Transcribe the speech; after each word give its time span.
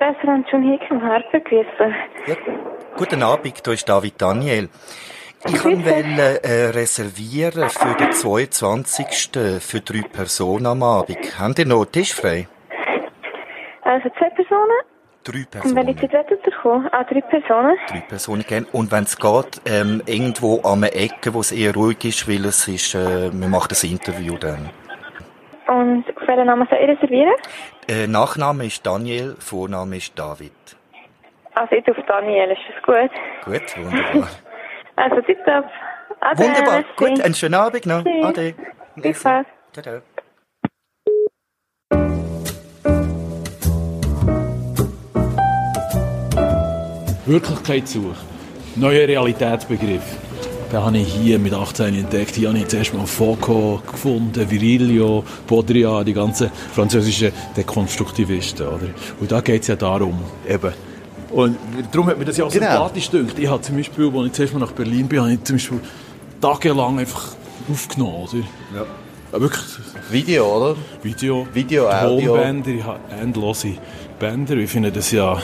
Restaurant 0.00 0.46
John 0.50 0.62
Hicken, 0.62 1.02
Harper, 1.02 1.40
grüße. 1.40 1.94
Ja. 2.26 2.34
Guten 2.96 3.22
Abend, 3.22 3.60
hier 3.64 3.72
ist 3.74 3.88
David 3.88 4.20
Daniel. 4.20 4.68
Ich 5.46 5.64
wollte 5.64 6.42
äh, 6.42 6.70
reservieren 6.70 7.68
für 7.68 7.94
den 7.94 8.12
22. 8.12 9.30
für 9.60 9.80
drei 9.80 10.02
Personen 10.02 10.66
am 10.66 10.82
Abend. 10.82 11.38
Haben 11.38 11.54
ihr 11.58 11.66
noch 11.66 11.82
einen 11.82 11.92
Tisch 11.92 12.14
frei? 12.14 12.48
Also 13.82 14.08
zwei 14.18 14.30
Personen. 14.30 14.70
Drei 15.24 15.38
Und 15.38 15.50
Personen. 15.50 15.86
welche 15.86 16.10
Zeit 16.10 16.30
wollt 16.30 16.46
ihr 16.46 16.52
kommen? 16.62 16.88
Ah, 16.92 17.04
drei 17.04 17.20
Personen. 17.20 17.76
Drei 17.88 18.00
Personen 18.00 18.42
gerne. 18.42 18.66
Und 18.72 18.90
wenn 18.90 19.04
es 19.04 19.18
geht, 19.18 19.60
ähm, 19.66 20.02
irgendwo 20.06 20.60
an 20.62 20.84
einer 20.84 20.94
Ecke, 20.94 21.32
wo 21.34 21.40
es 21.40 21.52
eher 21.52 21.74
ruhig 21.74 22.04
ist, 22.04 22.28
weil 22.28 22.44
es 22.46 22.66
ist, 22.68 22.94
äh, 22.94 23.30
wir 23.32 23.48
machen 23.48 23.68
das 23.68 23.84
Interview 23.84 24.36
dann. 24.38 24.70
Und 25.66 26.04
welchen 26.36 26.46
Namen 26.46 26.66
soll 26.68 26.78
ich 26.78 26.88
reservieren? 26.88 27.34
Äh, 27.88 28.06
Nachname 28.06 28.66
ist 28.66 28.84
Daniel, 28.86 29.36
Vorname 29.38 29.96
ist 29.96 30.18
David. 30.18 30.52
Also 31.54 31.74
ich 31.74 31.88
auf 31.88 31.96
Daniel, 32.06 32.50
ist 32.50 32.60
das 32.68 32.82
gut? 32.82 33.10
Gut, 33.44 33.76
wunderbar. 33.84 34.28
Also 34.96 35.20
tipptopp. 35.22 35.64
Ade, 36.20 36.38
wunderbar. 36.38 36.74
merci. 36.74 36.88
Gut, 36.96 37.20
einen 37.20 37.34
schönen 37.34 37.54
Abend 37.54 37.84
noch. 37.86 38.04
Tschüss. 38.04 38.24
Ade. 38.24 38.54
Viel 39.02 39.14
Spaß. 39.14 39.46
Ciao, 39.72 39.82
ciao. 39.82 40.00
Wirklichkeitssuche. 47.26 48.14
Neuer 48.76 49.08
Realitätsbegriff. 49.08 50.02
Den 50.74 50.82
habe 50.82 50.98
ich 50.98 51.14
hier 51.14 51.38
mit 51.38 51.54
18 51.54 51.94
entdeckt. 51.94 52.34
Hier 52.34 52.48
habe 52.48 52.58
ich 52.58 52.66
zuerst 52.66 52.92
mal 52.94 53.06
Foucault 53.06 53.86
gefunden, 53.86 54.50
Virilio, 54.50 55.22
Baudrillard, 55.46 56.08
die 56.08 56.12
ganzen 56.12 56.50
französischen 56.72 57.30
Dekonstruktivisten. 57.56 58.66
Oder? 58.66 58.88
Und 59.20 59.30
da 59.30 59.40
geht 59.40 59.62
es 59.62 59.68
ja 59.68 59.76
darum, 59.76 60.18
eben. 60.48 60.72
Und 61.30 61.56
darum 61.92 62.08
hat 62.08 62.18
mir 62.18 62.24
das 62.24 62.38
ja 62.38 62.44
auch 62.46 62.50
Genau. 62.50 62.66
sympathisch 62.66 63.08
gedacht. 63.08 63.38
Ich 63.38 63.46
habe 63.46 63.62
zum 63.62 63.76
Beispiel, 63.76 64.10
als 64.16 64.26
ich 64.26 64.32
zuerst 64.32 64.52
mal 64.54 64.58
nach 64.58 64.72
Berlin 64.72 65.06
bin, 65.06 65.20
habe 65.20 65.34
ich 65.34 65.44
zum 65.44 65.54
Beispiel 65.54 65.80
tagelang 66.40 66.98
einfach 66.98 67.22
aufgenommen. 67.70 68.26
Oder? 68.28 68.38
Ja. 68.74 68.84
Ja, 69.32 69.40
wirklich 69.40 69.62
Video, 70.10 70.56
oder? 70.56 70.76
Video, 71.02 71.46
Video, 71.54 71.88
Audio. 71.88 72.34
Tonbänder, 72.34 72.70
ich 72.70 72.82
habe 72.82 72.98
endlose 73.20 73.74
Bänder. 74.18 74.56
Ich 74.56 74.70
finde 74.70 74.92
das 74.92 75.10
ja 75.10 75.40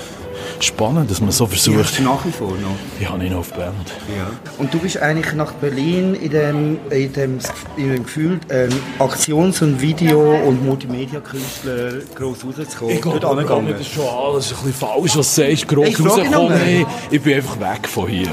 spannend, 0.61 1.11
dass 1.11 1.21
man 1.21 1.31
so 1.31 1.47
versucht. 1.47 2.01
nach 2.01 2.25
wie 2.25 2.31
vor 2.31 2.49
noch. 2.49 2.77
Ich 2.99 3.09
habe 3.09 3.25
ihn 3.25 3.35
auf 3.35 3.53
Band. 3.53 3.75
Ja. 4.17 4.31
Und 4.59 4.73
du 4.73 4.79
bist 4.79 4.99
eigentlich 4.99 5.35
nach 5.35 5.53
Berlin 5.53 6.15
in 6.15 6.31
dem, 6.31 6.79
in 6.91 7.13
dem, 7.13 7.39
in 7.77 7.93
dem 7.93 8.03
Gefühl, 8.05 8.41
ähm, 8.51 8.71
Aktions- 8.99 9.63
und 9.63 9.81
Video- 9.81 10.35
und 10.47 10.65
Multimedia-Künstler 10.65 11.93
gross 12.15 12.39
rauszukommen. 12.45 12.95
Ich 12.95 13.03
glaube, 13.03 13.21
das 13.21 13.81
ist 13.81 13.93
schon 13.93 14.07
alles 14.07 14.53
ein 14.53 14.57
bisschen 14.57 14.73
falsch, 14.75 15.17
was 15.17 15.35
du 15.35 15.43
sagst. 15.43 15.69
Gross 15.69 15.89
Ich 15.89 16.87
ich 17.11 17.23
bin 17.23 17.35
einfach 17.35 17.61
weg 17.61 17.89
von 17.89 18.09
hier. 18.09 18.29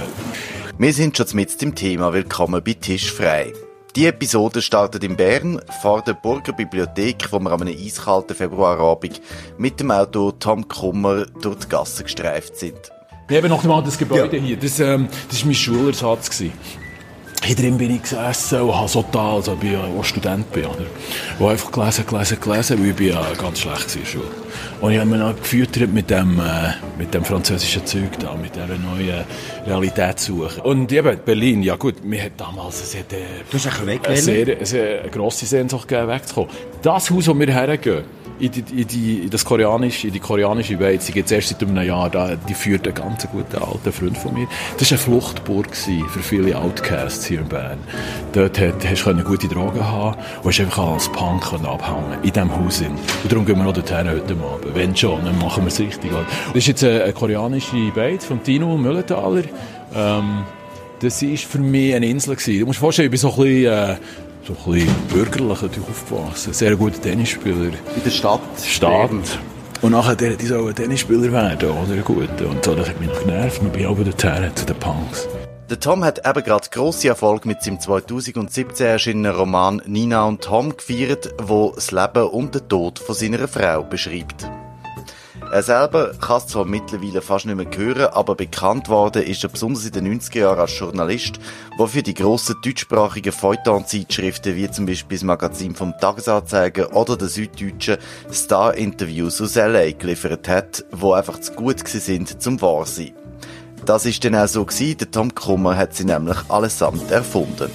Wir 0.78 0.94
sind 0.94 1.18
schon 1.18 1.28
mit 1.34 1.60
dem 1.62 1.74
Thema 1.74 2.14
Willkommen 2.14 2.62
bei 2.64 2.74
Tisch 2.74 3.12
frei. 3.12 3.54
Die 3.98 4.06
Episode 4.06 4.62
startet 4.62 5.04
in 5.04 5.16
Bern 5.16 5.60
vor 5.82 6.04
der 6.04 6.14
Burger 6.14 6.54
Bibliothek, 6.54 7.32
wo 7.32 7.40
wir 7.40 7.52
an 7.52 7.62
einem 7.64 7.76
eiskalten 7.76 8.36
Februarabend 8.36 9.20
mit 9.58 9.80
dem 9.80 9.90
Auto 9.90 10.34
Tom 10.34 10.68
Kummer 10.68 11.26
durch 11.42 11.56
die 11.56 11.70
Gassen 11.70 12.04
gestreift 12.04 12.58
sind. 12.58 12.78
Neben 13.28 13.50
noch 13.50 13.64
einmal 13.64 13.82
das 13.82 13.98
Gebäude 13.98 14.38
hier. 14.38 14.56
Das, 14.56 14.80
ähm, 14.80 15.08
das 15.30 15.44
mein 15.46 15.56
Schulersatz. 15.56 16.30
Gewesen. 16.30 16.54
Hier 17.44 17.56
drin 17.56 17.78
bin 17.78 17.96
ich 17.96 18.02
gesessen 18.02 18.62
und 18.62 18.76
habe 18.76 18.88
so 18.88 19.06
da, 19.12 19.34
also 19.34 19.58
ich 19.62 19.72
ja 19.72 19.80
auch 19.80 20.04
Student 20.04 20.52
bin, 20.52 20.66
oder? 20.66 20.86
Wo 21.38 21.48
einfach 21.48 21.72
gelesen, 21.72 22.06
gelesen, 22.06 22.40
gelesen, 22.42 22.80
weil 22.80 22.90
ich 22.90 22.96
bin 22.96 23.08
ja 23.10 23.26
ganz 23.38 23.60
schlecht 23.60 23.96
war 23.96 24.02
in 24.02 24.06
Schule. 24.06 24.26
Und 24.82 24.92
ich 24.92 25.00
habe 25.00 25.10
mich 25.10 25.20
noch 25.20 25.36
gefüttert 25.36 25.94
mit 25.94 26.10
dem, 26.10 26.40
äh, 26.40 26.74
mit 26.98 27.14
dem 27.14 27.24
französischen 27.24 27.86
Zeug 27.86 28.20
da, 28.20 28.36
mit 28.36 28.56
dieser 28.56 28.68
neuen 28.68 29.24
Realitätssuche. 29.66 30.62
Und 30.62 30.92
eben, 30.92 31.18
Berlin, 31.24 31.64
ja 31.64 31.76
gut, 31.76 32.04
mir 32.04 32.24
hat 32.24 32.34
damals, 32.38 32.82
es 32.82 32.96
hat, 32.98 33.14
äh, 33.14 33.18
Du 33.50 33.58
hast 33.58 33.68
ein 33.68 33.88
eine 33.88 34.18
sehr, 34.18 34.66
sehr 34.66 35.02
eine 35.02 35.10
grosse 35.10 35.46
Sehnsucht 35.46 35.88
gegeben, 35.88 36.10
wegzukommen. 36.10 36.50
Das 36.82 37.10
Haus, 37.10 37.28
wo 37.28 37.40
wir 37.40 37.54
hergehen, 37.54 38.04
in 38.40 38.52
die, 38.52 38.82
in 38.82 38.88
die, 38.88 39.20
in 39.24 39.30
das 39.30 39.44
koreanische, 39.44 40.08
in 40.08 40.14
die 40.14 40.20
koreanische 40.20 40.80
Welt, 40.80 41.02
sie 41.02 41.12
gibt 41.12 41.32
erst 41.32 41.50
seit 41.50 41.64
einem 41.64 41.86
Jahr, 41.86 42.10
da, 42.10 42.36
die 42.36 42.54
führt 42.54 42.86
einen 42.86 42.96
ganz 42.96 43.28
guten 43.30 43.58
alten 43.58 43.92
Freund 43.92 44.18
von 44.18 44.34
mir. 44.34 44.48
Das 44.78 44.92
war 44.92 44.98
eine 44.98 45.04
Fluchtburg 45.04 45.76
für 45.76 46.20
viele 46.22 46.58
Outcasts 46.58 47.26
hier 47.26 47.40
in 47.40 47.48
Bern. 47.48 47.80
Dort 48.34 48.60
hast 48.60 49.06
du 49.06 49.24
gute 49.24 49.48
Drogen 49.48 49.86
haben 49.86 50.18
und 50.44 50.50
hast 50.50 50.60
einfach 50.60 50.94
als 50.94 51.10
Punk 51.10 51.52
abhängen 51.54 52.24
in 52.24 52.32
diesem 52.32 52.56
Haus. 52.56 52.82
Und 52.82 53.32
darum 53.32 53.46
gehen 53.46 53.58
wir 53.58 53.64
noch 53.64 53.74
dorthin 53.74 54.10
heute 54.10 54.34
Abend. 54.34 54.76
Wenn 54.76 54.96
schon, 54.96 55.24
dann 55.26 55.38
machen 55.40 55.64
wir 55.64 55.68
es 55.68 55.80
richtig. 55.80 56.12
Das 56.12 56.56
ist 56.56 56.68
jetzt 56.68 56.84
eine, 56.84 57.04
eine 57.04 57.14
koreanische 57.14 57.92
Beiz 57.96 58.26
von 58.26 58.44
Tino 58.44 58.78
Müllenthaler. 58.78 59.44
Ähm, 59.96 60.44
das 61.00 61.22
war 61.22 61.38
für 61.38 61.60
mich 61.60 61.94
eine 61.94 62.08
Insel. 62.08 62.36
Gewesen. 62.36 62.60
Du 62.60 62.66
musst 62.66 62.78
dir 62.78 62.82
vorstellen, 62.82 63.06
ich 63.08 63.12
bin 63.12 63.20
so 63.20 63.30
ein 63.30 63.36
bisschen, 63.38 63.74
äh, 63.74 63.96
so 64.48 64.54
ein 64.54 64.74
bisschen 64.74 64.96
bürgerlich 65.14 65.62
natürlich 65.62 65.90
aufgewachsen. 65.90 66.54
Sehr 66.54 66.76
guter 66.76 67.02
Tennisspieler. 67.02 67.66
In 67.96 68.04
der 68.04 68.10
Stadt. 68.10 68.42
Stadt. 68.64 69.40
Und 69.82 69.92
nachher, 69.92 70.16
der, 70.16 70.36
die 70.36 70.46
sollen 70.46 70.74
Tennisspieler 70.74 71.32
werden, 71.32 71.70
oder? 71.70 72.02
Gut. 72.02 72.42
Und 72.42 72.64
so, 72.64 72.74
das 72.74 72.90
hat 72.90 73.00
mich 73.00 73.10
noch 73.10 73.20
genervt. 73.20 73.62
Wir 73.62 73.70
bin 73.70 73.86
auch 73.86 73.98
dorthin 73.98 74.56
zu 74.56 74.66
den 74.66 74.76
Punks. 74.78 75.28
Der 75.70 75.80
Tom 75.80 76.04
hat 76.04 76.26
eben 76.26 76.44
gerade 76.46 76.70
grosse 76.72 77.10
Erfolg 77.10 77.46
mit 77.46 77.62
seinem 77.62 77.80
2017 77.80 78.88
erschienenen 78.88 79.36
Roman 79.36 79.82
Nina 79.86 80.24
und 80.24 80.42
Tom 80.42 80.76
gefeiert, 80.78 81.34
wo 81.42 81.74
das 81.76 81.92
Leben 81.92 82.24
und 82.30 82.56
den 82.56 82.70
Tod 82.70 83.00
von 83.00 83.14
seiner 83.14 83.50
Frau 83.50 83.84
beschreibt. 83.84 84.50
Er 85.50 85.64
selber 85.64 86.12
kann 86.20 86.38
es 86.38 86.48
zwar 86.48 86.66
mittlerweile 86.66 87.22
fast 87.22 87.46
nicht 87.46 87.56
mehr 87.56 87.68
hören, 87.74 88.14
aber 88.14 88.36
bekannt 88.36 88.90
worden 88.90 89.24
ist 89.24 89.44
er 89.44 89.50
besonders 89.50 89.86
in 89.86 89.94
den 89.94 90.20
90er 90.20 90.40
Jahren 90.40 90.60
als 90.60 90.78
Journalist, 90.78 91.40
der 91.80 91.88
für 91.88 92.04
die 92.04 92.14
grossen 92.14 92.56
deutschsprachigen 92.62 93.32
Feuilleton-Zeitschriften 93.32 94.56
wie 94.56 94.70
zum 94.70 94.86
Beispiel 94.86 95.18
das 95.18 95.24
Magazin 95.24 95.74
vom 95.74 95.94
Tagesanzeiger 96.02 96.94
oder 96.94 97.16
der 97.16 97.30
Süddeutschen 97.30 97.98
Star-Interviews 98.32 99.42
aus 99.42 99.56
L.A. 99.56 99.90
geliefert 99.92 100.50
hat, 100.50 100.84
wo 100.92 101.14
einfach 101.14 101.40
zu 101.40 101.54
gut 101.54 101.88
sind 101.88 102.42
zum 102.42 102.62
wahr 102.62 102.86
sein. 102.86 103.14
Das 103.86 104.06
ist 104.06 104.26
dann 104.26 104.36
auch 104.36 104.48
so 104.48 104.66
gewesen, 104.66 104.98
der 104.98 105.12
Tom 105.12 105.34
Kummer 105.34 105.78
hat 105.78 105.94
sie 105.96 106.04
nämlich 106.04 106.38
allesamt 106.50 107.10
erfunden. 107.10 107.72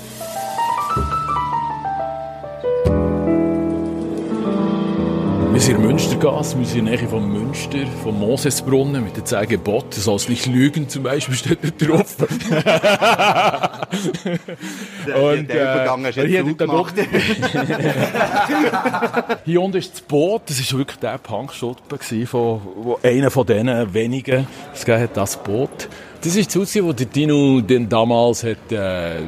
Wir 5.62 5.66
sind 5.66 5.76
in 5.76 5.86
Münstergasse, 5.86 6.58
wir 6.58 6.66
sind 6.66 6.80
in 6.80 6.86
der 6.86 6.96
Nähe 6.96 7.08
von 7.08 7.32
Münster, 7.32 7.86
vom 8.02 8.18
Mosesbrunnen 8.18 9.04
mit 9.04 9.16
den 9.16 9.24
zehn 9.24 9.46
Geboten. 9.46 9.90
Du 9.94 10.00
sollst 10.00 10.28
nicht 10.28 10.46
lügen, 10.46 10.88
zum 10.88 11.04
Beispiel, 11.04 11.36
steht 11.36 11.58
da 11.62 11.68
drauf. 11.86 12.16
Und, 15.06 15.48
der 15.48 15.62
Übergang 15.62 16.04
hast 16.04 16.16
du 16.16 16.22
hier, 16.22 16.40
jetzt 16.40 16.48
du 16.48 16.56
gemacht. 16.56 16.94
Hier 19.44 19.62
unten 19.62 19.76
ist 19.76 19.92
das 19.92 20.00
Boot, 20.00 20.42
das 20.46 20.72
war 20.72 20.80
wirklich 20.80 20.98
der 20.98 21.18
Punkschuppen, 21.18 22.26
von, 22.26 22.60
wo 22.74 22.98
einer 23.00 23.30
von 23.30 23.46
denen 23.46 23.94
wenigen, 23.94 24.48
es 24.74 24.84
hat, 24.88 25.16
das 25.16 25.40
Boot. 25.40 25.88
Das 26.24 26.34
ist 26.34 26.48
das 26.48 26.56
Haus, 26.60 26.74
wo 26.82 26.92
der 26.92 27.06
Dino 27.06 27.60
den 27.60 27.88
damals 27.88 28.42
hat, 28.42 28.72
äh, 28.72 29.20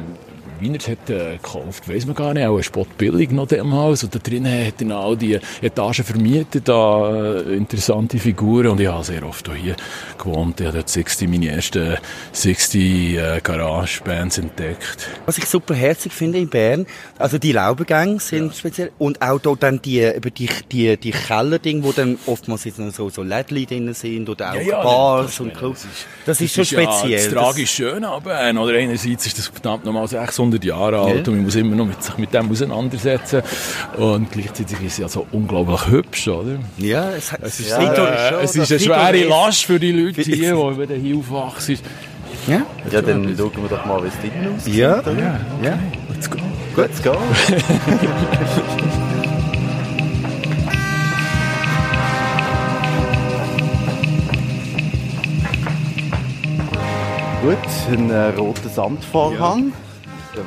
Wiener 0.59 0.79
hat 0.79 1.09
äh, 1.09 1.33
gekauft, 1.37 1.87
weiss 1.89 2.05
man 2.05 2.15
gar 2.15 2.33
nicht, 2.33 2.45
auch 2.45 2.57
ein 2.57 2.63
Spottbillig 2.63 3.31
noch 3.31 3.47
damals. 3.47 4.03
Und 4.03 4.15
da 4.15 4.19
drinnen 4.19 4.67
hat 4.67 4.81
er 4.81 4.95
all 4.95 5.17
die 5.17 5.39
Etagen 5.61 6.03
vermietet, 6.03 6.67
da 6.67 7.35
äh, 7.37 7.55
interessante 7.55 8.17
Figuren. 8.19 8.67
Und 8.67 8.79
ich 8.79 8.87
habe 8.87 9.03
sehr 9.03 9.23
oft 9.25 9.49
auch 9.49 9.53
hier 9.55 9.75
gewohnt. 10.17 10.59
Ich 10.61 10.67
habe 10.67 10.77
dort 10.77 10.89
60, 10.89 11.27
meine 11.29 11.49
ersten 11.49 11.97
60 12.31 13.15
äh, 13.17 13.39
Garage-Bands 13.43 14.37
entdeckt. 14.37 15.09
Was 15.25 15.37
ich 15.37 15.45
super 15.45 15.73
herzig 15.75 16.11
finde 16.13 16.37
in 16.39 16.49
Bern, 16.49 16.85
also 17.17 17.37
die 17.37 17.51
Laubengänge 17.51 18.19
sind 18.19 18.55
speziell 18.55 18.91
und 18.97 19.21
auch 19.21 19.39
dort 19.39 19.63
dann 19.63 19.81
die, 19.81 20.01
über 20.15 20.29
die, 20.29 20.49
die, 20.71 20.97
die 20.97 21.11
Kellerdinge, 21.11 21.83
wo 21.83 21.91
dann 21.91 22.17
oftmals 22.25 22.63
jetzt 22.65 22.79
noch 22.79 22.91
so, 22.93 23.09
so 23.09 23.23
Lädli 23.23 23.65
drin 23.65 23.93
sind 23.93 24.29
oder 24.29 24.51
auch 24.51 24.55
Ja, 24.55 24.61
ja, 24.61 24.83
Bars 24.83 25.25
das- 25.27 25.39
und 25.39 25.49
das 25.51 25.57
Clubs. 25.57 25.83
ist- 25.85 26.07
Das 26.25 26.41
ist 26.41 26.53
schon 26.53 26.63
ja 26.79 26.91
speziell. 26.91 27.31
das 27.31 27.33
tragisch 27.43 27.71
schön, 27.71 28.03
aber 28.03 28.35
oder 28.55 28.77
einerseits 28.77 29.25
ist 29.27 29.37
das 29.37 29.47
verdammt 29.47 29.85
nochmal 29.85 30.07
600 30.07 30.44
Jahre 30.63 30.99
alt 30.99 31.25
Ja. 31.27 31.31
und 31.31 31.35
man 31.37 31.43
muss 31.45 31.55
immer 31.55 31.75
noch 31.75 31.85
mit, 31.85 32.01
sich 32.03 32.17
mit 32.17 32.33
dem 32.33 32.49
auseinandersetzen 32.51 33.41
und 33.97 34.31
gleichzeitig 34.31 34.77
ist 34.81 34.93
es 34.93 34.97
ja 34.97 35.07
so 35.07 35.25
unglaublich 35.31 35.87
hübsch, 35.87 36.27
oder? 36.27 36.57
Ja, 36.77 37.11
es, 37.11 37.31
hat- 37.31 37.41
es 37.43 37.59
ist 37.59 37.69
Ja, 37.69 37.81
Äh, 37.93 38.43
es 38.43 38.55
ist 38.55 38.71
eine 38.71 38.79
schwere 38.79 39.23
Last 39.27 39.65
für 39.65 39.79
die 39.79 39.91
Leute 39.91 40.21
hier, 40.21 40.35
die 40.55 40.79
wieder 40.79 40.95
hier 40.95 41.17
aufwachsen. 41.17 41.77
Ja, 42.47 42.61
Ja, 42.91 43.01
dann 43.01 43.35
schauen 43.37 43.51
wir 43.61 43.69
doch 43.69 43.85
mal, 43.85 44.03
wie 44.03 44.07
es 44.07 44.13
drinnen 44.19 44.55
aussieht. 44.55 44.75
ja, 44.75 44.99
oder? 44.99 45.39
ja. 45.63 45.79
Let's 46.13 46.29
go. 46.29 46.37
Let's 46.77 47.01
go. 47.01 47.15
Gut, 57.41 57.57
ein 57.91 58.09
äh, 58.09 58.29
roter 58.29 58.69
Sandvorhang. 58.69 59.65
Wir 59.65 59.84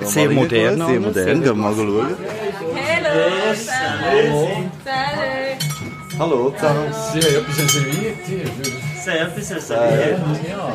Sehr 0.03 0.31
modern. 0.31 0.77
Sehr 0.77 1.01
modern, 1.01 1.27
gehen 1.27 1.45
wir 1.45 1.55
mal 1.55 1.75
schauen. 1.75 2.17
Hello, 2.75 3.55
salut. 3.55 4.49
Hallo 6.19 6.51
zusammen. 6.51 6.93
Sie 7.13 7.21
haben 7.21 7.37
etwas 7.37 7.59
reserviert 7.63 8.17
hier. 8.27 8.45
Sie 9.05 9.11
haben 9.11 9.31
etwas 9.31 9.51
reserviert. 9.55 10.21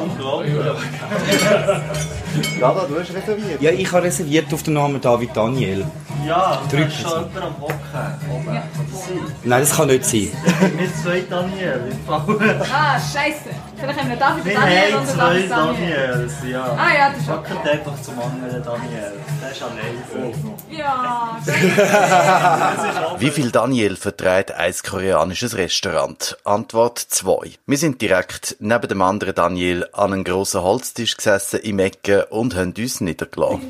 Unglaublich. 0.02 0.54
Dada, 2.60 2.86
du 2.88 3.00
hast 3.00 3.14
reserviert. 3.14 3.62
Ja, 3.62 3.72
ich 3.72 3.92
habe 3.92 4.04
reserviert 4.04 4.54
auf 4.54 4.64
den 4.64 4.74
Namen 4.76 5.02
David 5.02 5.36
Daniel. 5.36 5.86
Ja, 6.26 6.62
Drei 6.72 6.84
ist 6.84 7.02
schon 7.02 7.12
jemand 7.12 7.38
am 7.38 7.62
Hocken. 7.62 7.78
Oben. 8.32 8.46
Kann 8.46 8.64
das 8.92 9.06
sein? 9.08 9.20
Nein, 9.44 9.60
das 9.62 9.76
kann 9.76 9.88
nicht 9.88 10.06
sein. 10.06 10.32
Wir 10.78 10.94
zwei 10.96 11.22
Daniel. 11.30 11.82
im 11.92 12.00
Fall. 12.06 12.66
Ah, 12.74 13.00
scheiße. 13.00 13.50
Vielleicht 13.76 14.00
haben 14.00 14.10
wir 14.10 14.16
David 14.16 14.46
Wir 14.46 14.54
Daniel 14.54 14.96
und 14.96 15.08
zwei 15.08 15.18
David 15.18 15.52
Daniel. 15.52 16.08
Daniels, 16.08 16.34
ja. 16.50 16.64
Ah 16.78 16.94
ja, 16.98 17.10
das 17.10 17.20
ist 17.22 17.30
Hocken 17.30 17.58
einfach 17.70 18.02
zum 18.02 18.14
anderen 18.20 18.64
Daniel. 18.64 19.12
Der 19.42 19.52
ist 19.52 19.64
allein. 19.64 20.34
Ja, 20.70 21.38
Wie 23.20 23.30
viel 23.32 23.52
Daniel 23.52 23.96
vertreibt 23.98 24.52
ein 24.52 24.74
koreanisches 24.88 25.58
Restaurant? 25.58 26.38
Antwort 26.46 27.00
2. 27.00 27.52
Wir 27.66 27.78
sind 27.78 28.02
direkt 28.02 28.56
neben 28.60 28.88
dem 28.88 29.02
anderen 29.02 29.36
Daniel 29.36 29.86
an 29.92 30.14
einem 30.14 30.24
grossen 30.24 30.62
Holztisch 30.62 31.18
gesessen 31.18 31.60
im 31.62 31.80
Ecken 31.80 32.24
und 32.30 32.56
haben 32.56 32.74
uns 32.78 33.02
niedergelassen. 33.02 33.62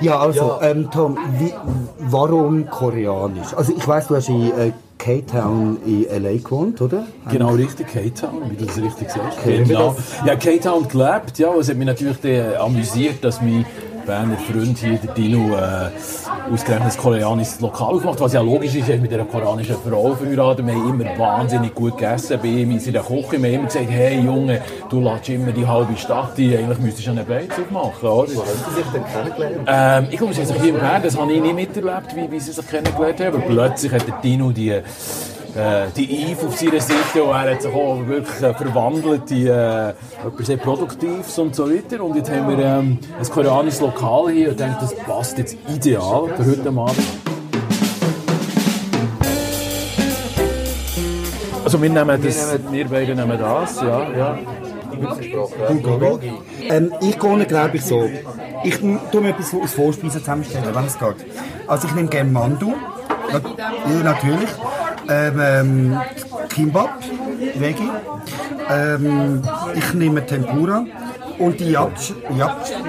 Ja, 0.00 0.18
also, 0.18 0.58
Ähm, 0.62 0.90
Tom, 0.90 1.18
wie, 1.38 1.52
warum 1.98 2.66
koreanisch? 2.66 3.54
Also, 3.54 3.72
ich 3.76 3.86
weiß, 3.86 4.08
du 4.08 4.16
hast 4.16 4.28
in 4.28 4.50
äh, 4.52 4.72
K-Town 4.98 5.78
in 5.84 6.06
L.A. 6.06 6.36
gewohnt, 6.36 6.80
oder? 6.80 7.06
Genau, 7.30 7.50
richtig, 7.50 7.88
K-Town, 7.88 8.50
wie 8.50 8.56
du 8.56 8.64
das 8.64 8.78
richtig 8.78 9.10
sagst. 9.10 9.38
Genau. 9.44 9.94
Ja, 10.24 10.36
K-Town 10.36 10.88
gelebt, 10.88 11.38
ja, 11.38 11.54
es 11.54 11.68
hat 11.68 11.76
mich 11.76 11.86
natürlich 11.86 12.16
amüsiert, 12.58 13.22
dass 13.22 13.40
mein 13.40 13.66
Berner 14.06 14.36
Freund 14.36 14.78
hier, 14.78 14.98
der 14.98 15.14
Dino, 15.14 15.56
äh, 15.56 15.90
ausgerechnet 16.52 16.92
ein 16.92 16.96
koreanisches 16.96 17.60
Lokal 17.60 17.94
aufmacht, 17.94 18.20
was 18.20 18.32
ja 18.32 18.40
logisch 18.40 18.76
ist, 18.76 18.88
er 18.88 18.94
ist 18.94 19.02
mit 19.02 19.12
einer 19.12 19.24
koreanischen 19.24 19.76
Frau 19.76 20.14
verheiratet, 20.14 20.64
wir 20.64 20.74
haben 20.74 21.00
immer 21.00 21.18
wahnsinnig 21.18 21.74
gut 21.74 21.98
gegessen 21.98 22.38
bei 22.40 22.48
ihm 22.48 22.70
in 22.70 22.78
seiner 22.78 23.00
Küche, 23.00 23.32
wir 23.32 23.38
haben 23.38 23.44
immer 23.44 23.66
gesagt, 23.66 23.90
hey 23.90 24.20
Junge, 24.20 24.62
du 24.88 25.00
lässt 25.00 25.28
immer 25.28 25.50
die 25.50 25.66
halbe 25.66 25.96
Stadt 25.96 26.38
ein, 26.38 26.56
eigentlich 26.56 26.78
müsstest 26.78 27.08
du 27.08 27.10
eine 27.10 27.24
Beiz 27.24 27.50
aufmachen, 27.50 28.08
oder? 28.08 28.34
Wo 28.34 28.40
haben 28.42 28.48
Sie 28.68 28.74
sich 28.76 28.92
denn 28.92 29.04
kennengelernt? 29.04 29.66
Ähm, 29.66 30.08
ich 30.10 30.18
glaube, 30.18 30.34
sie 30.34 30.40
haben 30.40 30.46
sich 30.46 30.60
hier 30.60 30.74
im 30.74 30.78
Bern, 30.78 31.02
das 31.02 31.18
habe 31.18 31.32
ich 31.32 31.42
nicht 31.42 31.54
miterlebt, 31.54 32.16
wie, 32.16 32.30
wie 32.30 32.40
sie 32.40 32.52
sich 32.52 32.66
kennengelernt 32.66 33.20
haben, 33.20 33.36
aber 33.36 33.40
plötzlich 33.40 33.92
hat 33.92 34.06
der 34.06 34.14
Dino 34.22 34.52
die, 34.52 34.80
äh, 35.56 35.86
die 35.96 36.30
Eve 36.30 36.46
auf 36.46 36.56
seiner 36.56 36.80
Seite 36.80 37.24
und 37.24 37.30
er 37.30 37.54
hat 37.54 37.62
sich 37.62 37.72
auch 37.72 38.06
wirklich 38.06 38.42
äh, 38.42 38.54
verwandelt 38.54 39.30
in 39.30 39.46
äh, 39.46 39.90
etwas 39.90 40.46
sehr 40.46 40.56
Produktives 40.58 41.38
und 41.38 41.54
so 41.54 41.70
weiter. 41.70 42.02
Und 42.04 42.16
jetzt 42.16 42.30
haben 42.30 42.48
wir 42.48 42.64
ähm, 42.64 42.98
ein 43.18 43.30
koreanisches 43.30 43.80
Lokal 43.80 44.30
hier 44.30 44.48
und 44.48 44.52
ich 44.52 44.56
denke, 44.58 44.76
das 44.80 44.94
passt 44.94 45.38
jetzt 45.38 45.56
ideal 45.68 46.28
für 46.36 46.46
heute 46.46 46.68
Abend. 46.68 46.96
Also 51.64 51.82
wir 51.82 51.90
nehmen 51.90 52.22
das, 52.22 52.58
wir 52.70 52.88
beide 52.88 53.14
nehmen 53.14 53.38
das, 53.38 53.80
ja, 53.80 54.08
ja. 54.16 54.38
Bulgogi. 55.68 56.32
Ähm, 56.68 56.92
ich 57.00 57.18
gehe, 57.18 57.46
glaube 57.46 57.76
ich, 57.76 57.84
so. 57.84 58.08
Ich 58.64 58.78
tue 58.78 59.20
mir 59.20 59.30
etwas 59.30 59.52
aus 59.54 59.74
Vorspeisen 59.74 60.20
zusammenstellen, 60.20 60.74
wenn 60.74 60.84
es 60.84 60.98
geht. 60.98 61.26
Also, 61.66 61.88
ich 61.88 61.94
nehme 61.94 62.08
gerne 62.08 62.30
Mandu. 62.30 62.74
Ja, 63.32 64.02
natürlich. 64.02 64.48
Ähm, 65.08 65.40
ähm, 65.40 66.00
Kimbap, 66.48 66.90
Veggie. 67.54 67.90
Ähm, 68.70 69.42
ich 69.74 69.94
nehme 69.94 70.24
Tempura. 70.26 70.84
Und 71.38 71.60
die. 71.60 71.70
Japche. 71.70 72.14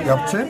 Japche. 0.06 0.48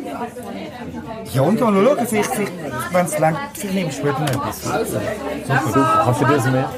Ja, 1.33 1.41
und 1.41 1.59
dann 1.59 1.73
schauen, 1.73 2.07
vielleicht, 2.07 2.35
vielleicht 2.35 2.53
wenn 2.91 3.05
es 3.05 3.19
langt, 3.19 3.37
vielleicht 3.53 3.75
nehme 3.75 3.89
ich 3.89 3.95
später 3.95 4.19
noch 4.19 4.29
etwas. 4.29 4.63
Super, 4.63 6.01
kannst 6.03 6.21
du 6.21 6.25
das 6.25 6.45
mehr? 6.51 6.69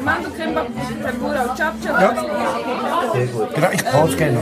Mandu, 0.59 0.79
Kimbap, 0.87 1.11
Tempura 1.11 1.43
und 1.43 1.57
Chapcha. 1.57 2.01
Ja. 2.01 2.11
Genau, 3.55 3.69
ich 3.71 3.85
pause 3.85 4.17
gerne. 4.17 4.39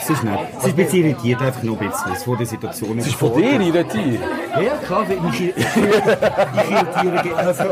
Es 0.00 0.10
ist 0.10 0.24
nett. 0.24 0.38
Es 0.58 0.64
ist 0.64 0.70
ein 0.70 0.76
bisschen 0.76 1.04
irritiert, 1.04 1.40
einfach 1.40 1.62
noch 1.62 1.80
ein 1.80 1.90
bisschen, 1.90 2.16
vor 2.16 2.36
der 2.36 2.46
Situation. 2.46 2.96
Das 2.98 3.06
ist 3.06 3.16
von 3.16 3.36
dir 3.36 3.60
irritiert. 3.60 4.20
Ja, 4.60 4.76
klar, 4.86 5.08
weil 5.08 5.20
mich 5.20 5.40
ich 5.56 7.04
irritiere 7.04 7.36
also 7.36 7.64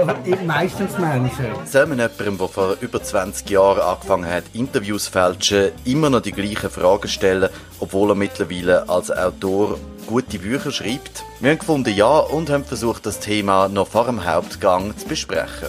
meistens 0.47 0.99
Menschen. 0.99 1.47
Soll 1.65 1.87
man 1.87 1.99
jemandem, 1.99 2.39
der 2.39 2.49
vor 2.49 2.77
über 2.81 3.03
20 3.03 3.49
Jahren 3.51 3.81
angefangen 3.81 4.29
hat, 4.29 4.45
Interviews 4.53 5.05
zu 5.05 5.13
fälschen, 5.13 5.73
immer 5.85 6.11
noch 6.11 6.21
die 6.21 6.33
gleichen 6.33 6.71
Fragen 6.71 7.09
stellen, 7.09 7.51
obwohl 7.81 8.11
er 8.11 8.15
mittlerweile 8.15 8.89
als 8.89 9.11
Autor 9.11 9.79
gute 10.07 10.39
Bücher 10.39 10.73
schreibt? 10.73 11.25
Wir 11.41 11.51
haben 11.51 11.59
gefunden, 11.59 11.95
ja, 11.95 12.19
und 12.19 12.51
haben 12.51 12.65
versucht, 12.65 13.07
das 13.07 13.21
Thema 13.21 13.69
noch 13.69 13.89
vor 13.89 14.07
dem 14.07 14.25
Hauptgang 14.25 14.97
zu 14.97 15.07
besprechen. 15.07 15.69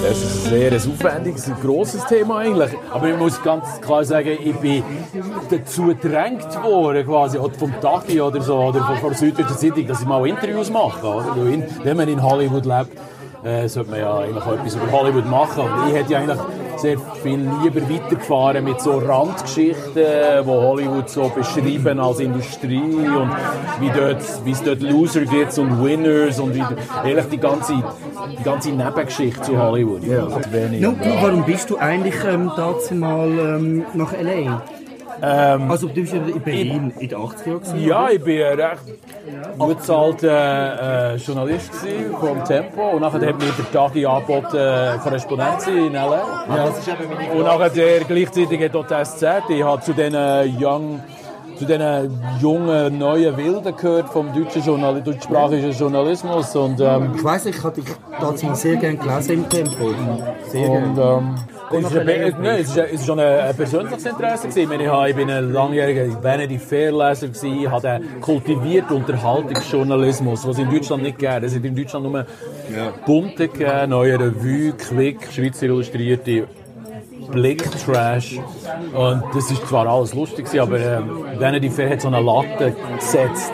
Das 0.00 0.22
ist 0.22 0.46
ein 0.46 0.50
sehr 0.50 0.74
aufwendiges, 0.74 1.48
ein 1.48 1.56
grosses 1.60 2.04
Thema 2.06 2.38
eigentlich. 2.38 2.70
Aber 2.92 3.08
ich 3.08 3.16
muss 3.16 3.42
ganz 3.42 3.80
klar 3.80 4.04
sagen, 4.04 4.38
ich 4.42 4.54
bin 4.56 4.82
dazu 5.50 5.86
gedrängt 5.86 6.54
worden, 6.62 7.04
quasi, 7.04 7.38
vom 7.58 7.72
Tagi 7.80 8.20
oder 8.20 8.40
so, 8.40 8.56
oder 8.56 8.80
von, 9.00 9.10
der 9.10 9.18
Süddeutschen 9.18 9.56
Zeitung, 9.56 9.86
dass 9.88 10.00
ich 10.00 10.06
mal 10.06 10.26
Interviews 10.26 10.70
mache. 10.70 11.06
Oder? 11.06 11.34
Wenn 11.82 11.96
man 11.96 12.08
in 12.08 12.22
Hollywood 12.22 12.64
lebt, 12.64 12.96
äh, 13.48 13.68
sollte 13.68 13.90
man 13.90 14.00
ja 14.00 14.18
eigentlich 14.18 14.44
auch 14.44 14.52
etwas 14.52 14.74
über 14.74 14.92
Hollywood 14.92 15.26
machen. 15.26 15.64
Und 15.64 15.88
ich 15.88 15.94
hätte 15.94 16.12
ja 16.12 16.18
eigentlich 16.18 16.38
sehr 16.76 16.98
viel 17.22 17.48
lieber 17.62 17.82
weitergefahren 17.88 18.64
mit 18.64 18.80
so 18.80 18.98
Randgeschichten, 18.98 20.04
wo 20.44 20.62
Hollywood 20.62 21.08
so 21.08 21.28
beschrieben 21.28 21.98
als 21.98 22.20
Industrie 22.20 22.78
und 22.80 23.30
wie, 23.80 23.90
dort, 23.90 24.22
wie 24.44 24.52
es 24.52 24.62
dort 24.62 24.80
Loser 24.82 25.22
gibt 25.22 25.58
und 25.58 25.82
Winners 25.82 26.38
und 26.38 26.54
wie, 26.54 26.62
eigentlich 27.02 27.26
die 27.26 27.38
ganze, 27.38 27.74
die 28.38 28.42
ganze 28.44 28.70
Nebengeschichte 28.70 29.42
zu 29.42 29.58
Hollywood. 29.58 30.04
Ja. 30.04 30.28
Wenig. 30.52 30.80
No, 30.80 30.94
warum 31.20 31.44
bist 31.44 31.70
du 31.70 31.78
eigentlich 31.78 32.14
ähm, 32.24 32.50
dazu 32.56 32.94
mal 32.94 33.28
ähm, 33.28 33.84
nach 33.94 34.12
L.A.? 34.12 34.62
Also 35.24 35.88
du 35.88 35.94
bist 35.94 36.12
ja 36.12 36.20
in 36.20 36.40
Berlin 36.40 36.92
in 36.98 37.08
den 37.08 37.18
80er 37.18 37.74
Jahren. 37.76 37.84
Ja, 37.84 38.08
ich 38.10 38.22
bin 38.22 38.42
ein 38.42 38.60
recht 38.60 38.82
gut 39.58 39.78
bezahlter 39.78 41.12
äh, 41.12 41.16
Journalist 41.16 41.72
gewesen, 41.72 42.14
vom 42.18 42.44
Tempo 42.44 42.90
und 42.90 43.00
nachher 43.00 43.26
hat 43.26 43.38
mir 43.38 43.52
der 43.56 43.70
Tagi 43.72 44.06
angeboten, 44.06 44.56
äh, 44.56 44.98
Korrespondenz 45.02 45.66
in 45.66 45.94
L.A. 45.94 46.44
Ja. 46.56 47.32
Und 47.32 47.44
nachher 47.44 47.70
der 47.70 48.00
gleichzeitig 48.00 48.62
hat 48.62 48.76
auch 48.76 48.86
die 48.86 49.04
SZ. 49.04 49.24
Ich 49.48 49.62
habe 49.62 49.82
zu 49.82 49.92
diesen 49.92 50.62
Young 50.62 51.00
zu 51.58 51.64
diesen 51.64 52.20
jungen, 52.40 52.98
neuen 52.98 53.36
Wilden 53.36 53.76
gehört 53.76 54.08
vom 54.10 54.32
deutschen 54.32 54.62
Journal 54.62 55.02
deutschsprachigen 55.02 55.72
Journalismus 55.72 56.54
und, 56.54 56.80
ähm, 56.80 57.12
Ich 57.16 57.24
weiss, 57.24 57.46
ich 57.46 57.64
hatte 57.64 57.80
dich 57.80 57.92
dazu 58.20 58.46
mal 58.46 58.54
sehr 58.54 58.76
gerne 58.76 58.96
gelesen 58.96 59.32
im 59.32 59.48
Tempo. 59.48 59.90
Sehr 60.46 60.70
und 60.70 60.94
gerne. 60.94 61.18
ähm, 61.18 61.34
es 61.70 62.76
es 62.76 62.92
ist 62.92 63.06
schon 63.06 63.20
ein, 63.20 63.40
ein 63.40 63.56
persönliches 63.56 64.04
Interesse 64.04 64.48
gewesen. 64.48 64.62
Ich, 64.62 64.68
meine, 64.68 65.14
bin 65.14 65.30
ein 65.30 65.52
langjähriger 65.52 66.22
Vanity 66.22 66.58
Fair 66.58 66.92
Leser 66.92 67.28
gewesen, 67.28 67.62
ich 67.62 67.70
habe 67.70 68.00
kultiviert 68.20 68.90
Unterhaltungsjournalismus, 68.90 70.46
was 70.46 70.56
es 70.56 70.64
in 70.64 70.70
Deutschland 70.70 71.02
nicht 71.02 71.18
gibt. 71.18 71.42
Es 71.42 71.52
sind 71.52 71.64
in 71.64 71.76
Deutschland 71.76 72.06
nur 72.06 72.26
bunte 73.04 73.48
gegeben, 73.48 73.90
neue 73.90 74.18
Revue, 74.18 74.72
Quick, 74.72 75.28
Schweizer 75.32 75.66
Illustrierte, 75.66 76.46
Blick-Trash. 77.30 78.38
Und 78.94 79.22
das 79.34 79.50
ist 79.50 79.66
zwar 79.66 79.86
alles 79.86 80.14
lustig 80.14 80.46
gewesen, 80.46 80.60
aber 80.60 80.78
ähm, 80.78 81.10
Vanity 81.38 81.70
Fair 81.70 81.90
hat 81.90 82.00
so 82.00 82.08
eine 82.08 82.20
Latte 82.20 82.74
gesetzt, 82.98 83.52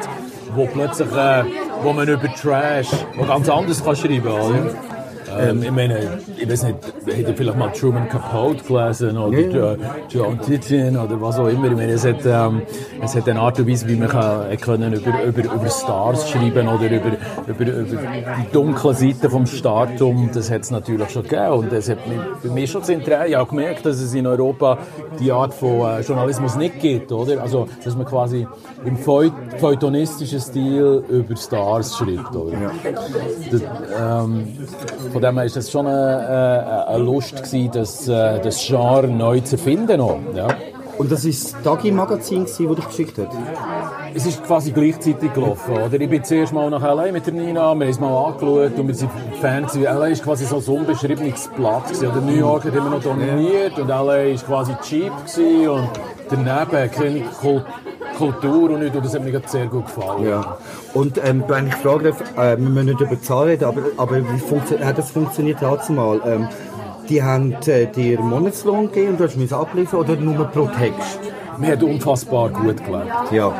wo 0.55 0.67
plötzlich, 0.67 1.11
äh, 1.13 1.45
wo 1.83 1.93
man 1.93 2.09
über 2.09 2.33
Trash, 2.35 2.89
wo 3.17 3.25
ganz 3.25 3.49
anders 3.49 3.85
kann 3.85 3.97
schreiben, 3.97 4.29
oder? 4.29 4.94
Ähm, 5.39 5.63
ich 5.63 5.71
meine, 5.71 5.99
ich 6.37 6.49
weiß 6.49 6.65
nicht, 6.65 6.79
hätte 7.07 7.35
vielleicht 7.35 7.59
mal 7.59 7.71
Truman 7.71 8.09
Capote 8.09 8.65
gelesen 8.65 9.17
oder 9.17 9.39
äh, 9.39 9.77
John 10.09 10.41
Tition 10.41 10.97
oder 10.97 11.21
was 11.21 11.39
auch 11.39 11.49
immer. 11.49 11.67
Ich 11.67 11.77
meine, 11.77 11.93
es 11.93 12.05
hat, 12.05 12.25
ähm, 12.25 12.63
es 13.03 13.15
hat 13.15 13.29
eine 13.29 13.41
Art 13.41 13.59
und 13.59 13.69
Weise, 13.69 13.89
wie 13.89 13.97
man 13.97 14.09
kann, 14.09 14.51
äh, 14.51 14.57
können 14.57 14.93
über, 14.93 15.23
über, 15.25 15.43
über 15.43 15.69
Stars 15.69 16.31
schreiben 16.31 16.69
oder 16.69 16.91
über, 16.91 17.13
über, 17.47 17.73
über 17.73 17.97
die 17.97 18.53
dunklen 18.53 18.95
Seiten 18.95 19.31
vom 19.31 19.47
Startum. 19.47 20.31
Das 20.33 20.51
hat 20.51 20.63
es 20.63 20.71
natürlich 20.71 21.11
schon 21.11 21.23
gegeben 21.23 21.53
und 21.53 21.73
das 21.73 21.89
hat 21.89 21.99
bei 22.43 22.51
mir 22.51 22.67
schon 22.67 22.81
das 22.83 22.91
Interesse. 22.91 23.29
Ich 23.29 23.35
habe 23.35 23.49
gemerkt, 23.49 23.87
dass 23.87 24.01
es 24.01 24.15
in 24.15 24.27
Europa 24.27 24.79
die 25.19 25.33
Art 25.33 25.55
von 25.55 25.81
äh, 25.81 26.01
Journalismus 26.01 26.57
nicht 26.57 26.81
gibt, 26.81 27.11
oder? 27.13 27.43
Also, 27.43 27.69
dass 27.85 27.97
man 27.97 28.07
quasi 28.07 28.47
im 28.85 28.97
feuilletonistischen 28.97 30.41
Stil 30.41 31.05
über 31.09 31.37
Stars 31.37 31.97
schreibt, 31.97 32.35
oder? 32.35 32.53
Das, 33.51 33.61
ähm, 33.99 34.47
von 35.13 35.23
dem 35.25 35.37
her 35.37 35.45
ist 35.45 35.57
das 35.57 35.71
schon 35.71 35.87
eine, 35.87 36.19
eine, 36.19 36.89
eine 36.89 37.05
Lust 37.05 37.37
gewesen, 37.37 37.71
das, 37.73 38.09
äh, 38.09 38.41
das 38.41 38.65
Genre 38.65 39.09
neu 39.09 39.41
zu 39.41 39.57
erfinden. 39.57 39.99
Noch, 39.99 40.19
ja. 40.35 40.49
Und 40.97 41.11
das 41.11 41.25
war 41.25 41.31
das 41.31 41.63
Tagi-Magazin, 41.65 42.45
das 42.45 42.57
dich 42.57 42.87
geschickt 42.87 43.19
hat? 43.19 43.29
Es 44.15 44.27
ist 44.27 44.45
quasi 44.45 44.71
gleichzeitig 44.71 45.33
gelaufen. 45.33 45.73
Oder? 45.77 46.01
Ich 46.01 46.09
bin 46.09 46.23
zuerst 46.23 46.53
mal 46.53 46.71
nach 46.71 46.83
L.A. 46.83 47.11
mit 47.11 47.27
der 47.27 47.35
Nina, 47.35 47.75
wir 47.75 47.87
haben 47.87 47.91
es 47.91 47.99
mal 47.99 48.27
angeschaut 48.27 48.79
und 48.79 48.87
wir 48.87 48.95
sind 48.95 49.11
Fans. 49.41 49.75
L.A. 49.75 50.07
ist 50.07 50.23
quasi 50.23 50.45
so 50.45 50.59
ein 50.59 50.79
unbeschriebenes 50.79 51.51
Blatt. 51.57 51.87
Gewesen. 51.87 52.09
Oder 52.09 52.21
New 52.21 52.37
York 52.37 52.65
hat 52.65 52.75
immer 52.75 52.91
noch 52.91 53.03
dominiert 53.03 53.77
und 53.77 53.89
L.A. 53.89 54.23
ist 54.23 54.47
quasi 54.47 54.73
cheap 54.83 55.13
gewesen 55.27 55.69
und 55.69 55.89
daneben 56.31 56.91
keine 56.93 57.21
Kult 57.41 57.65
Kultur 58.15 58.71
und 58.71 58.81
nicht. 58.81 58.95
Und 58.95 59.05
das 59.05 59.15
hat 59.15 59.25
mir 59.25 59.41
sehr 59.47 59.67
gut 59.67 59.87
gefallen. 59.87 60.27
Ja. 60.27 60.59
Und 60.93 61.19
ähm, 61.25 61.45
eigentlich 61.49 61.83
gefragt 61.83 62.05
hast, 62.07 62.39
äh, 62.39 62.59
wir 62.59 62.69
müssen 62.69 62.87
nicht 62.87 63.01
über 63.01 63.21
Zahlen 63.21 63.49
reden, 63.49 63.65
aber, 63.65 63.83
aber 63.97 64.17
wie 64.19 64.85
hat 64.85 64.99
das 64.99 65.11
funktioniert 65.11 65.59
dazu 65.61 65.93
mal? 65.93 66.21
Ähm, 66.27 66.49
die 67.09 67.23
haben 67.23 67.53
äh, 67.67 67.87
dir 67.87 68.21
Monatslohn 68.21 68.87
gegeben 68.87 69.17
und 69.17 69.21
du 69.21 69.25
hast 69.25 69.53
abliefern 69.53 70.01
oder 70.01 70.17
nur 70.17 70.47
pro 70.47 70.67
Text? 70.67 71.21
Mir 71.59 71.73
hat 71.73 71.83
unfassbar 71.83 72.49
gut 72.49 72.85
gelebt. 72.85 73.33
Ja. 73.33 73.53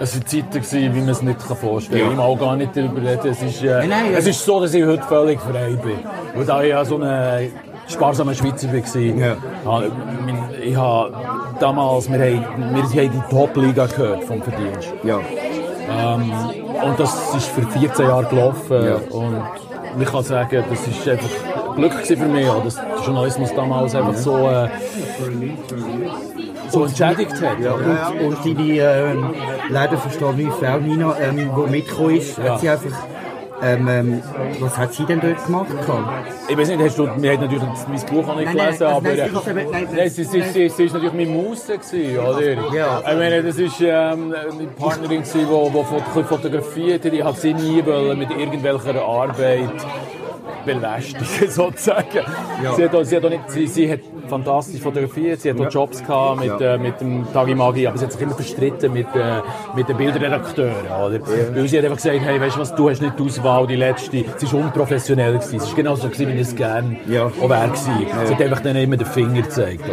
Es 0.00 0.14
waren 0.14 0.26
Zeiten, 0.26 0.50
gewesen, 0.50 0.94
wie 0.94 1.00
man 1.00 1.08
es 1.08 1.22
nicht 1.22 1.40
vorstellen 1.42 2.00
kann. 2.00 2.10
Ich 2.12 2.16
mag 2.16 2.26
auch 2.26 2.38
gar 2.38 2.56
nicht 2.56 2.76
darüber 2.76 3.02
reden. 3.02 3.28
Es 3.28 3.42
ist, 3.42 3.62
äh, 3.62 3.78
Nein, 3.80 3.88
nein, 3.88 4.14
es 4.16 4.24
ja. 4.24 4.30
ist 4.30 4.44
so, 4.44 4.60
dass 4.60 4.74
ich 4.74 4.84
heute 4.84 5.02
völlig 5.02 5.40
frei 5.40 5.70
bin. 5.70 5.98
Weil 6.34 6.44
da 6.44 6.62
ich 6.62 6.70
ja 6.70 6.84
so 6.84 6.98
ein 7.00 7.50
sparsamer 7.88 8.34
Schweizer 8.34 8.68
war. 8.72 9.00
Ja. 9.00 9.36
habe 9.64 9.90
Ich 10.62 10.76
habe 10.76 11.12
damals, 11.60 12.10
wir 12.10 12.18
haben, 12.18 12.74
wir 12.74 12.82
haben 12.82 13.12
die 13.12 13.30
Top-Liga 13.34 13.86
gehört 13.86 14.24
vom 14.24 14.42
Verdienst. 14.42 14.92
Ja. 15.02 15.20
Ähm, 15.90 16.32
und 16.84 17.00
das 17.00 17.34
ist 17.34 17.46
für 17.48 17.62
14 17.62 18.06
Jahre 18.06 18.24
gelaufen. 18.26 18.84
Ja. 18.84 18.96
Und 19.10 19.42
ich 20.00 20.08
kann 20.08 20.22
sagen, 20.22 20.64
das 20.68 20.86
ist 20.86 21.08
einfach 21.08 21.74
Glück 21.76 21.92
für 21.94 22.16
mich, 22.16 22.48
auch, 22.48 22.62
dass 22.64 22.74
der 22.76 22.84
Journalismus 23.04 23.54
damals 23.54 23.94
einfach 23.94 24.14
so, 24.14 24.36
äh, 24.48 24.68
so 26.68 26.84
entschädigt 26.84 27.32
hat. 27.40 27.60
Ja, 27.60 27.72
und, 27.74 28.20
und 28.26 28.44
deine 28.44 28.72
ähm, 28.80 29.34
leider 29.70 29.96
verstorbene 29.96 30.50
Frau 30.52 30.78
Nina, 30.78 31.16
ähm, 31.20 31.36
die 31.56 31.70
mitgekommen 31.70 32.16
ist, 32.16 32.38
Ja. 32.38 32.52
hat 32.54 32.60
sie 32.60 32.68
einfach. 32.68 32.90
Ähm, 33.62 33.88
ähm, 33.88 34.22
was 34.60 34.76
hat 34.78 34.92
sie 34.94 35.04
denn 35.04 35.20
dort 35.20 35.44
gemacht? 35.44 35.66
Ich 36.48 36.56
weiß 36.56 36.68
nicht, 36.68 36.80
hast 36.80 36.98
du, 36.98 37.08
wir 37.16 37.32
haben 37.32 37.40
natürlich 37.40 37.62
mein 37.88 38.00
Buch 38.06 38.28
auch 38.28 38.36
nicht 38.36 38.46
Nein, 38.54 38.56
gelesen, 38.56 38.84
nein, 38.84 38.92
aber 38.94 39.08
nein, 39.08 39.16
sie 39.16 39.22
ist 39.36 39.48
eben- 39.48 39.70
nein, 39.70 39.88
nein, 39.96 40.10
sie, 40.10 40.24
sie, 40.24 40.42
sie, 40.42 40.68
sie 40.68 40.84
ist 40.84 40.92
natürlich 40.92 41.12
meine 41.14 41.30
Muse 41.30 41.78
gewesen, 41.78 42.18
oder? 42.18 42.74
Ja. 42.74 43.00
Ich 43.00 43.06
meine, 43.06 43.42
das 43.42 43.56
ist 43.58 43.80
ähm, 43.80 44.34
eine 44.34 44.66
Partnerin 44.78 45.22
die, 45.22 45.38
die 45.38 45.44
fot- 45.44 46.26
fotografiert 46.26 47.04
hat. 47.04 47.12
Ich 47.12 47.24
habe 47.24 47.36
sie 47.36 47.52
nie 47.54 47.82
mit 47.82 48.30
irgendwelcher 48.30 49.02
Arbeit 49.02 49.70
belästigen, 50.64 51.26
sozusagen. 51.50 52.06
Ja. 52.62 52.74
Sie, 52.74 52.84
hat, 52.84 52.94
auch- 52.94 53.02
sie, 53.04 53.16
hat 53.16 53.24
auch 53.24 53.30
nicht, 53.30 53.50
sie, 53.50 53.66
sie 53.66 53.90
hat 53.92 54.00
fantastisch 54.28 54.80
fotografiert, 54.80 55.40
sie 55.40 55.50
hat 55.50 55.60
auch 55.60 55.70
Jobs 55.70 56.00
gehabt 56.04 56.40
mit, 56.40 56.60
äh, 56.60 56.78
mit 56.78 57.00
dem 57.00 57.26
Tagi 57.32 57.54
Magi, 57.54 57.86
aber 57.86 57.98
sie 57.98 58.04
hat 58.04 58.12
sich 58.12 58.20
immer 58.20 58.34
verstritten 58.34 58.92
mit, 58.92 59.06
äh, 59.14 59.40
mit 59.74 59.88
den 59.88 59.96
Bildredakteuren, 59.96 60.86
oder? 60.86 61.18
Weil 61.54 61.68
sie 61.68 61.78
hat 61.78 61.84
einfach 61.84 61.96
gesagt, 61.96 62.20
hey, 62.20 62.40
weißt 62.40 62.56
du 62.56 62.60
was, 62.60 62.74
du 62.74 62.90
hast 62.90 63.02
nicht 63.02 63.18
die 63.18 63.22
Auswahl, 63.24 63.66
die 63.66 63.76
letzte. 63.76 64.24
Sie 64.36 64.52
war 64.52 64.60
unprofessionell 64.60 65.34
gewesen. 65.34 65.60
Sie 65.60 65.68
war 65.68 65.74
genauso 65.76 66.08
gewesen, 66.08 66.28
wie 66.28 66.34
ich 66.34 66.40
es 66.48 66.54
gerne 66.56 66.96
Ja. 67.08 67.26
auch 67.26 67.48
wäre. 67.48 67.70
Sie 67.74 68.34
hat 68.34 68.42
einfach 68.42 68.60
dann 68.60 68.76
immer 68.76 68.96
den 68.96 69.06
Finger 69.06 69.42
gezeigt? 69.42 69.84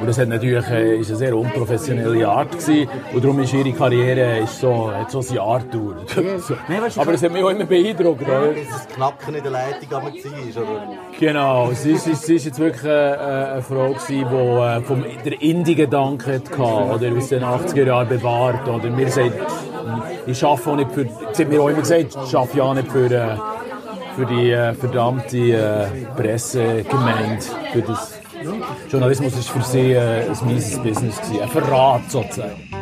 Und 0.00 0.06
das 0.06 0.18
hat 0.18 0.28
natürlich, 0.28 0.66
äh, 0.68 0.96
ist 0.98 1.08
eine 1.10 1.18
sehr 1.18 1.36
unprofessionelle 1.36 2.28
Art 2.28 2.50
gewesen. 2.52 2.88
Und 3.14 3.24
darum 3.24 3.40
ist 3.40 3.52
ihre 3.54 3.72
Karriere 3.72 4.38
ist 4.38 4.60
so, 4.60 4.90
hat 4.92 5.10
so 5.10 5.20
ein 5.20 5.34
Jahr 5.34 5.60
gedauert. 5.60 6.16
So. 6.38 6.54
Nein, 6.68 6.82
weißt 6.82 6.96
du, 6.96 7.00
aber 7.00 7.14
es 7.14 7.22
hat 7.22 7.32
mich 7.32 7.42
auch 7.42 7.50
immer 7.50 7.64
beeindruckt, 7.64 8.22
oder? 8.22 8.52
Das 8.52 8.86
Knacken 8.94 9.34
in 9.34 9.42
der 9.42 9.52
Leitung 9.52 9.90
war? 9.90 10.02
Genau, 11.18 11.70
sie 11.72 11.92
ist, 11.92 12.04
sie 12.22 12.34
ist 12.36 12.44
jetzt 12.44 12.58
wirklich 12.58 12.84
äh, 12.84 12.88
eine 12.88 13.62
Frau 13.62 13.77
gewesen, 13.86 14.26
die 14.30 14.36
äh, 14.36 14.80
vom 14.82 15.04
der 15.24 15.40
Indie-Gedanke 15.40 16.34
hatte, 16.34 16.60
oder 16.60 17.16
aus 17.16 17.28
den 17.28 17.42
80er 17.42 17.86
Jahren 17.86 18.08
bewahrt. 18.08 18.68
Oder 18.68 18.96
wir 18.96 19.08
sagen, 19.10 19.32
ich 20.26 20.44
arbeite 20.44 20.70
auch 20.70 20.76
nicht 20.76 20.92
für, 20.92 21.06
sie 21.32 21.44
hat 21.44 21.50
mir 21.50 21.62
auch 21.62 21.68
immer 21.68 21.80
gesagt, 21.80 22.16
ich 22.26 22.36
arbeite 22.36 22.58
ja 22.58 22.74
nicht 22.74 22.90
für, 22.90 23.10
äh, 23.10 23.36
für 24.16 24.26
die 24.26 24.50
äh, 24.50 24.74
verdammte 24.74 25.36
äh, 25.36 25.86
Pressegemeinde. 26.16 27.44
Für 27.72 27.82
das 27.82 28.20
Journalismus 28.88 29.38
ist 29.38 29.48
für 29.48 29.62
sie 29.62 29.92
äh, 29.92 30.28
ein 30.28 30.46
mieses 30.46 30.78
Business 30.78 31.20
gewesen, 31.20 31.42
ein 31.42 31.48
Verrat 31.48 32.10
sozusagen. 32.10 32.77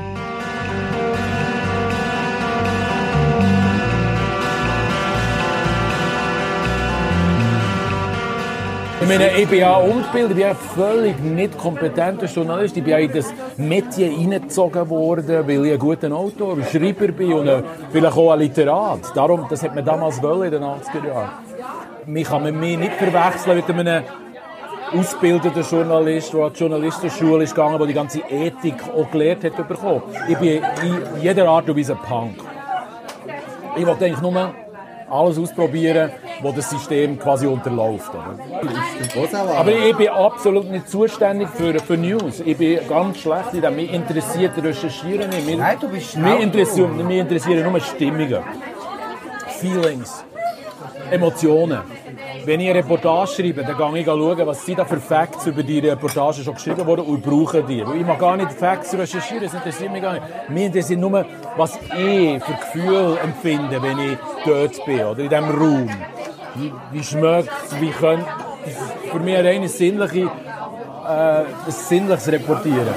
Ich 9.06 9.12
meine, 9.12 9.38
ich 9.38 9.48
bin 9.48 9.60
ja 9.60 9.76
ungebildet, 9.76 10.30
ich 10.30 10.36
bin 10.36 10.38
ja 10.38 10.54
völlig 10.54 11.20
nicht 11.20 11.56
kompetenter 11.56 12.26
Journalist. 12.26 12.76
Ich 12.76 12.82
bin 12.82 12.90
ja 12.90 12.98
in 12.98 13.12
das 13.12 13.32
Metier 13.56 14.10
reingezogen 14.10 14.90
worden, 14.90 15.46
weil 15.46 15.64
ich 15.64 15.74
ein 15.74 15.78
guter 15.78 16.10
Autor, 16.10 16.56
ein 16.56 16.64
Schreiber 16.64 17.12
bin 17.12 17.32
und 17.34 17.48
ein, 17.48 17.62
vielleicht 17.92 18.16
auch 18.16 18.32
ein 18.32 18.40
Literat. 18.40 18.98
Darum, 19.14 19.46
das 19.48 19.62
hat 19.62 19.76
man 19.76 19.84
damals 19.84 20.20
wollen 20.20 20.52
in 20.52 20.60
den 20.60 20.62
80er 20.64 21.06
Jahren. 21.06 21.28
Mich 22.06 22.26
kann 22.26 22.42
man 22.42 22.58
mich 22.58 22.76
nicht 22.76 22.94
verwechseln 22.94 23.62
mit 23.76 23.86
einem 23.86 24.02
ausgebildeten 24.92 25.62
Journalist, 25.62 26.32
der 26.32 26.40
an 26.40 26.52
die 26.52 26.58
Journalistenschule 26.58 27.44
ist 27.44 27.54
gegangen, 27.54 27.78
der 27.78 27.86
die 27.86 27.94
ganze 27.94 28.18
Ethik 28.28 28.82
auch 28.92 29.08
gelehrt 29.12 29.44
hat 29.44 29.68
bekommen. 29.68 30.02
Ich 30.28 30.36
bin 30.36 30.60
in 30.82 31.22
jeder 31.22 31.48
Art 31.48 31.70
und 31.70 31.78
Weise 31.78 31.94
Punk. 31.94 32.34
Ich 33.76 33.86
wollte 33.86 34.04
eigentlich 34.04 34.20
nur 34.20 34.52
alles 35.08 35.38
ausprobieren, 35.38 36.10
wo 36.42 36.52
das 36.52 36.70
System 36.70 37.18
quasi 37.18 37.46
unterläuft. 37.46 38.10
Oder? 38.10 39.56
Aber 39.56 39.72
ich 39.72 39.96
bin 39.96 40.08
absolut 40.08 40.70
nicht 40.70 40.88
zuständig 40.88 41.48
für, 41.50 41.78
für 41.78 41.96
News. 41.96 42.40
Ich 42.44 42.56
bin 42.56 42.80
ganz 42.88 43.18
schlecht 43.18 43.54
in 43.54 43.62
dem. 43.62 43.76
Mich 43.76 43.92
interessiert 43.92 44.52
Recherchieren 44.62 45.30
nicht. 45.30 45.46
Mich, 45.46 45.56
Nein, 45.56 45.76
du 45.80 45.88
bist 45.88 46.16
mich, 46.16 46.40
interessieren, 46.40 47.06
mich 47.06 47.18
interessieren 47.18 47.70
nur 47.70 47.80
Stimmungen, 47.80 48.42
Feelings, 49.60 50.24
Emotionen. 51.10 51.80
Wenn 52.46 52.60
ich 52.60 52.70
eine 52.70 52.78
Reportage 52.78 53.32
schreibe, 53.32 53.64
dann 53.64 53.76
gehe 53.76 54.00
ich 54.02 54.06
schauen, 54.06 54.46
was 54.46 54.64
sind 54.64 54.78
da 54.78 54.84
für 54.84 55.00
Facts 55.00 55.48
über 55.48 55.64
die 55.64 55.80
Reportage 55.80 56.44
schon 56.44 56.54
geschrieben 56.54 56.86
worden 56.86 57.04
und 57.04 57.20
brauche 57.20 57.60
die. 57.64 57.84
Weil 57.84 57.96
ich 57.96 58.06
mag 58.06 58.20
gar 58.20 58.36
nicht 58.36 58.52
Facts 58.52 58.94
recherchieren, 58.94 59.42
das 59.42 59.54
interessiert 59.54 59.90
mich 59.90 60.00
gar 60.00 60.12
nicht. 60.12 60.22
Mich 60.48 60.66
interessiert 60.66 61.00
nur, 61.00 61.26
was 61.56 61.76
ich 61.76 62.40
für 62.44 62.52
Gefühle 62.52 63.18
empfinde, 63.18 63.82
wenn 63.82 63.98
ich 63.98 64.18
dort 64.44 64.86
bin 64.86 65.00
oder 65.00 65.18
in 65.18 65.28
diesem 65.28 65.44
Raum. 65.44 65.90
Wie, 66.54 66.72
wie 66.92 67.02
schmeckt 67.02 67.50
es, 67.66 67.80
wie 67.80 67.90
könnte... 67.90 68.26
Für 69.10 69.18
mich 69.18 69.36
eine 69.36 69.48
reine 69.48 69.68
sinnliche, 69.68 70.20
äh, 70.20 70.28
ein 71.08 71.46
sinnliches 71.66 72.28
Reportieren. 72.28 72.94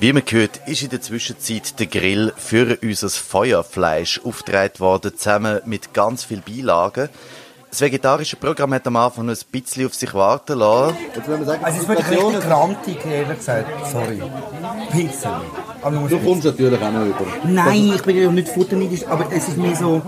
Wie 0.00 0.14
man 0.14 0.22
hört, 0.30 0.66
ist 0.66 0.82
in 0.82 0.88
der 0.88 1.02
Zwischenzeit 1.02 1.78
der 1.78 1.86
Grill 1.86 2.32
für 2.34 2.78
unser 2.80 3.10
Feuerfleisch 3.10 4.22
aufgedreht 4.24 4.80
worden, 4.80 5.12
zusammen 5.14 5.60
mit 5.66 5.92
ganz 5.92 6.24
vielen 6.24 6.40
Beilagen. 6.40 7.10
Das 7.68 7.82
vegetarische 7.82 8.36
Programm 8.36 8.72
hat 8.72 8.86
am 8.86 8.96
Anfang 8.96 9.26
noch 9.26 9.34
ein 9.34 9.44
bisschen 9.52 9.84
auf 9.84 9.92
sich 9.94 10.14
warten 10.14 10.58
lassen. 10.58 10.96
Jetzt 11.14 11.28
würde 11.28 11.44
man 11.44 11.46
sagen, 11.46 11.64
Also 11.66 11.76
es 11.76 11.82
ist 11.82 11.88
wirklich 11.90 12.10
richtig 12.10 12.40
krantig, 12.40 12.96
ehrlich 13.04 13.36
gesagt. 13.36 13.86
Sorry. 13.92 14.22
Pizza. 14.90 15.42
Aber 15.82 15.90
man 15.90 16.00
muss 16.00 16.10
du 16.10 16.18
kommst 16.18 16.44
natürlich 16.46 16.80
auch 16.80 16.92
noch 16.92 17.04
über. 17.04 17.26
Nein, 17.44 17.92
ich 17.94 18.02
bin 18.02 18.16
ja 18.16 18.32
nicht 18.32 18.48
futterneidisch, 18.48 19.06
aber 19.06 19.26
es 19.30 19.48
ist 19.48 19.58
mir 19.58 19.76
so, 19.76 20.00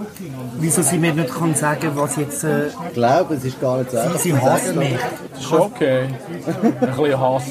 wieso 0.58 0.80
sie 0.80 0.96
mir 0.96 1.12
nicht 1.12 1.34
kann 1.34 1.54
sagen, 1.54 1.90
was 1.96 2.16
jetzt, 2.16 2.44
äh, 2.44 2.68
Ich 2.68 2.94
glaube, 2.94 3.34
es 3.34 3.44
ist 3.44 3.60
gar 3.60 3.76
nicht 3.76 3.90
so 3.90 3.98
sie, 3.98 4.02
einfach 4.04 4.18
sie 4.20 4.34
hasst 4.34 4.74
mich. 4.74 4.98
Ist 5.38 5.52
okay. 5.52 6.08
Ein 6.46 6.96
bisschen 6.96 7.20
Hass. 7.20 7.44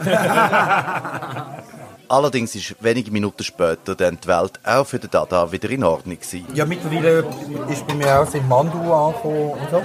Allerdings 2.10 2.54
ist 2.54 2.74
wenige 2.82 3.10
Minuten 3.10 3.44
später 3.44 3.94
dann 3.94 4.18
die 4.22 4.28
Welt 4.28 4.52
auch 4.64 4.86
für 4.86 4.98
den 4.98 5.10
Dada 5.10 5.52
wieder 5.52 5.68
in 5.68 5.84
Ordnung 5.84 6.16
gewesen. 6.16 6.46
Ja, 6.54 6.64
mittlerweile 6.64 7.22
ist 7.70 7.86
bei 7.86 7.94
mir 7.94 8.20
auch 8.20 8.32
in 8.34 8.48
Mandu 8.48 8.78
angekommen 8.92 9.50
und 9.50 9.70
so. 9.70 9.82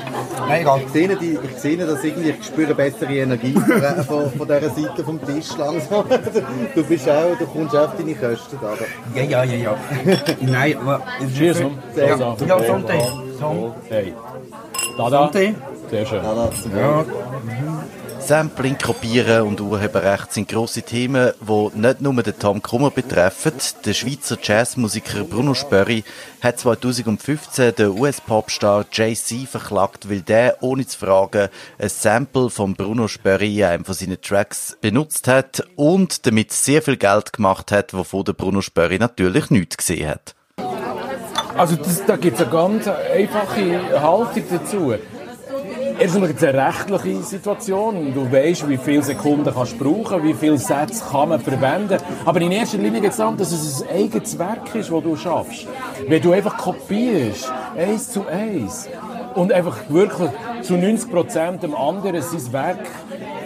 Nein, 0.47 0.61
egal. 0.61 0.81
Ich 0.85 0.93
sehe, 0.93 1.15
die, 1.17 1.37
ich 1.43 1.57
sehe 1.59 1.77
das 1.77 2.01
irgendwie, 2.01 2.29
ich 2.29 2.45
spüre 2.45 2.73
bessere 2.73 3.13
Energie 3.13 3.53
von, 4.07 4.31
von, 4.31 4.47
dieser 4.47 4.69
Seite 4.69 5.03
vom 5.03 5.19
Tisch 5.25 5.49
langsam. 5.57 6.05
Du 6.73 6.83
bist 6.85 7.09
auch, 7.09 7.37
du 7.37 7.45
kommst 7.45 7.75
auch 7.75 7.89
auf 7.89 7.97
deine 7.97 8.15
Kosten, 8.15 8.57
Dada. 8.61 8.85
Ja, 9.15 9.23
ja, 9.23 9.43
ja, 9.43 9.55
ja. 9.57 9.75
Nein, 10.41 10.77
aber... 10.77 11.01
Cheers, 11.35 11.59
hm? 11.59 11.77
Ja, 11.95 12.05
ja, 12.05 12.17
Sonntag. 12.17 13.01
Son- 13.37 13.73
Hey. 13.89 14.13
Da, 14.97 15.09
da. 15.09 15.23
Sonntag. 15.23 15.55
Sehr 15.89 16.05
schön. 16.05 16.23
Dada, 16.23 16.49
Ja. 16.77 17.05
Sampling, 18.25 18.77
Kopieren 18.77 19.41
und 19.41 19.59
Urheberrecht 19.59 20.31
sind 20.31 20.47
grosse 20.47 20.81
Themen, 20.81 21.33
die 21.41 21.77
nicht 21.77 21.99
nur 21.99 22.23
den 22.23 22.39
Tom 22.39 22.61
Kummer 22.61 22.89
betreffen. 22.89 23.51
Der 23.83 23.93
Schweizer 23.93 24.37
Jazzmusiker 24.41 25.25
Bruno 25.25 25.53
Spörri 25.53 26.05
hat 26.41 26.57
2015 26.57 27.75
den 27.75 27.89
US-Popstar 27.89 28.85
Jay-Z 28.93 29.49
verklagt, 29.49 30.09
weil 30.09 30.21
der, 30.21 30.63
ohne 30.63 30.87
zu 30.87 30.99
fragen, 30.99 31.49
ein 31.77 31.89
Sample 31.89 32.49
von 32.49 32.75
Bruno 32.75 33.09
Spörri 33.09 33.59
in 33.59 33.65
einem 33.65 33.85
von 33.85 33.93
seinen 33.93 34.21
Tracks 34.21 34.77
benutzt 34.79 35.27
hat 35.27 35.67
und 35.75 36.25
damit 36.25 36.53
sehr 36.53 36.81
viel 36.81 36.95
Geld 36.95 37.33
gemacht 37.33 37.73
hat, 37.73 37.93
wovon 37.93 38.23
der 38.23 38.33
Bruno 38.33 38.61
Spörri 38.61 38.99
natürlich 38.99 39.49
nichts 39.49 39.75
gesehen 39.75 40.09
hat. 40.09 40.33
Also 41.57 41.75
das, 41.75 42.05
da 42.05 42.15
gibt 42.15 42.39
es 42.39 42.43
eine 42.43 42.51
ganz 42.51 42.87
einfache 42.87 44.01
Haltung 44.01 44.43
dazu. 44.49 44.93
Erstmal 46.00 46.27
gibt 46.27 46.41
es 46.41 46.47
eine 46.47 46.67
rechtliche 46.67 47.23
Situation. 47.23 48.13
Du 48.13 48.31
weißt, 48.31 48.67
wie 48.67 48.77
viele 48.77 49.03
Sekunden 49.03 49.53
kannst 49.53 49.79
du 49.79 49.83
brauchen, 49.83 50.23
wie 50.23 50.33
viele 50.33 50.57
Sätze 50.57 51.03
kann 51.09 51.29
man 51.29 51.39
verwenden. 51.39 51.97
Aber 52.25 52.41
in 52.41 52.51
erster 52.51 52.77
Linie 52.77 53.01
geht 53.01 53.12
es 53.12 53.17
darum, 53.17 53.38
dass 53.38 53.51
es 53.51 53.83
ein 53.83 53.89
eigenes 53.89 54.38
Werk 54.38 54.73
ist, 54.75 54.91
das 54.91 55.03
du 55.03 55.15
schaffst. 55.15 55.67
Wenn 56.07 56.21
du 56.21 56.31
einfach 56.31 56.57
kopierst, 56.57 57.51
eins 57.77 58.12
zu 58.12 58.25
eins, 58.27 58.89
und 59.35 59.51
einfach 59.51 59.77
wirklich 59.89 60.29
zu 60.62 60.73
90 60.73 61.12
Prozent 61.12 61.63
dem 61.63 61.75
anderen 61.75 62.21
sein 62.21 62.53
Werk 62.53 62.85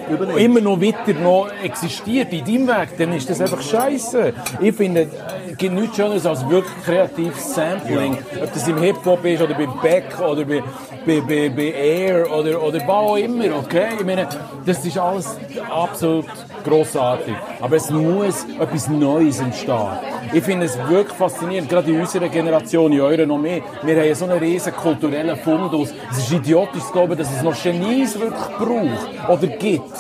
Übernimmst. 0.10 0.42
immer 0.42 0.62
noch 0.62 0.82
weiter 0.82 1.14
noch 1.20 1.50
existiert 1.64 2.32
in 2.34 2.46
deinem 2.46 2.68
Weg, 2.68 2.98
dann 2.98 3.14
ist 3.14 3.30
das 3.30 3.42
einfach 3.42 3.62
scheiße. 3.62 4.34
Ich 4.62 4.76
finde, 4.76 5.08
es 5.50 5.58
gibt 5.58 5.74
nichts 5.74 5.96
Schöneres 5.96 6.26
als 6.26 6.48
wirklich 6.50 6.84
kreatives 6.84 7.54
Sampling. 7.54 8.18
Ob 8.42 8.54
das 8.54 8.68
im 8.68 8.82
Hip-Hop 8.82 9.26
ist 9.26 9.42
oder 9.42 9.54
bei 9.54 9.68
Beck 9.82 10.20
oder 10.20 10.46
bei, 10.46 10.64
bei, 11.06 11.22
bei, 11.22 11.50
bei 11.50 11.72
Air 11.72 12.32
oder, 12.32 12.62
oder 12.62 12.80
was 12.80 12.90
auch 12.90 13.18
immer, 13.18 13.46
okay? 13.58 13.90
Ich 14.00 14.06
meine, 14.06 14.28
das 14.66 14.86
ist 14.86 14.98
alles 14.98 15.38
absolut 15.70 16.26
grossartig. 16.68 17.36
Aber 17.62 17.76
es 17.76 17.90
muss 17.90 18.46
etwas 18.60 18.90
Neues 18.90 19.40
entstehen. 19.40 19.88
Ich 20.34 20.44
finde 20.44 20.66
es 20.66 20.78
wirklich 20.88 21.18
faszinierend, 21.18 21.70
gerade 21.70 21.90
in 21.92 22.00
unserer 22.02 22.28
Generation, 22.30 22.92
in 22.92 23.02
eurer 23.02 23.26
noch 23.26 23.38
mehr. 23.38 23.62
Wir 23.84 23.98
haben 24.02 24.16
so 24.16 24.26
einen 24.26 24.40
riesen 24.40 24.74
kulturellen 24.74 25.38
Fundus. 25.38 25.94
Es 26.12 26.18
ist 26.20 26.32
idiotisch 26.32 26.84
zu 26.84 26.92
glauben, 26.92 27.18
dass 27.18 27.32
es 27.32 27.42
noch 27.42 27.62
Genies 27.62 28.20
wirklich 28.20 28.58
braucht 28.58 29.30
oder 29.30 29.48
gibt. 29.48 29.92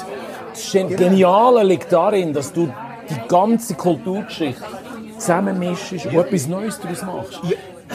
Das 0.51 0.71
Gen- 0.71 0.95
Geniale 0.95 1.63
liegt 1.63 1.91
darin, 1.91 2.33
dass 2.33 2.51
du 2.51 2.67
die 3.09 3.27
ganze 3.27 3.75
Kulturgeschichte 3.75 4.63
zusammenmischst 5.17 6.05
und 6.07 6.13
etwas 6.15 6.47
Neues 6.47 6.79
daraus 6.79 7.01
machst. 7.03 7.41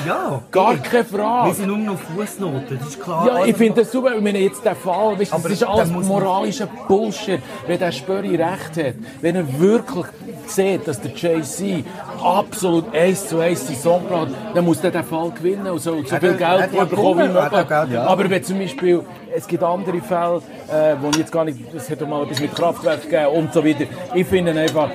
Ja, 0.06 0.40
Gar 0.50 0.76
keine 0.78 1.04
Frage. 1.04 1.48
Wir 1.48 1.54
sind 1.54 1.66
nur 1.68 1.78
noch 1.78 1.98
Fußnoten, 1.98 2.78
das 2.78 2.88
ist 2.88 3.02
klar. 3.02 3.26
Ja, 3.26 3.44
ich 3.44 3.56
finde 3.56 3.82
das 3.82 3.92
super. 3.92 4.14
Ich 4.14 4.22
meine, 4.22 4.38
jetzt 4.38 4.64
der 4.64 4.74
Fall, 4.74 5.18
weißt, 5.18 5.32
das 5.32 5.44
ist 5.44 5.62
alles 5.62 5.90
moralischer 5.90 6.66
Bullshit. 6.88 7.40
Wenn 7.66 7.78
der 7.78 7.92
Spöri 7.92 8.36
recht 8.36 8.76
hat, 8.76 8.94
wenn 9.20 9.36
er 9.36 9.60
wirklich 9.60 10.06
sieht, 10.46 10.86
dass 10.88 11.00
der 11.00 11.12
Jay-Z 11.12 11.84
absolut 12.22 12.94
eins 12.94 13.28
zu 13.28 13.38
eins 13.38 13.66
seinen 13.66 13.76
Song 13.76 14.04
braucht, 14.08 14.30
dann 14.54 14.64
muss 14.64 14.80
der 14.80 14.90
den 14.90 15.04
Fall 15.04 15.30
gewinnen 15.30 15.66
und 15.68 15.78
so, 15.78 16.02
so 16.02 16.12
Hat 16.12 16.20
viel 16.20 16.34
Geld 16.34 16.40
hat 16.40 16.70
bekommen 16.90 17.32
wie? 17.34 17.38
Hat 17.38 17.70
möglich. 17.70 17.98
Aber 17.98 18.30
wenn 18.30 18.44
zum 18.44 18.58
Beispiel, 18.58 19.04
es 19.34 19.46
gibt 19.46 19.62
andere 19.62 20.00
Fälle, 20.00 20.42
äh, 20.68 20.96
wo 21.00 21.10
ich 21.10 21.16
jetzt 21.16 21.32
gar 21.32 21.44
nicht, 21.44 21.58
hat 21.90 22.00
doch 22.00 22.08
mal 22.08 22.24
etwas 22.24 22.40
mit 22.40 22.54
Kraftwerk 22.54 23.02
gegeben 23.02 23.26
und 23.26 23.52
so 23.52 23.64
weiter. 23.64 23.84
Ich 24.14 24.26
finde 24.26 24.52
einfach, 24.52 24.90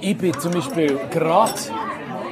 ich 0.00 0.16
bin 0.16 0.32
zum 0.38 0.52
Beispiel 0.52 0.98
gerade 1.10 1.52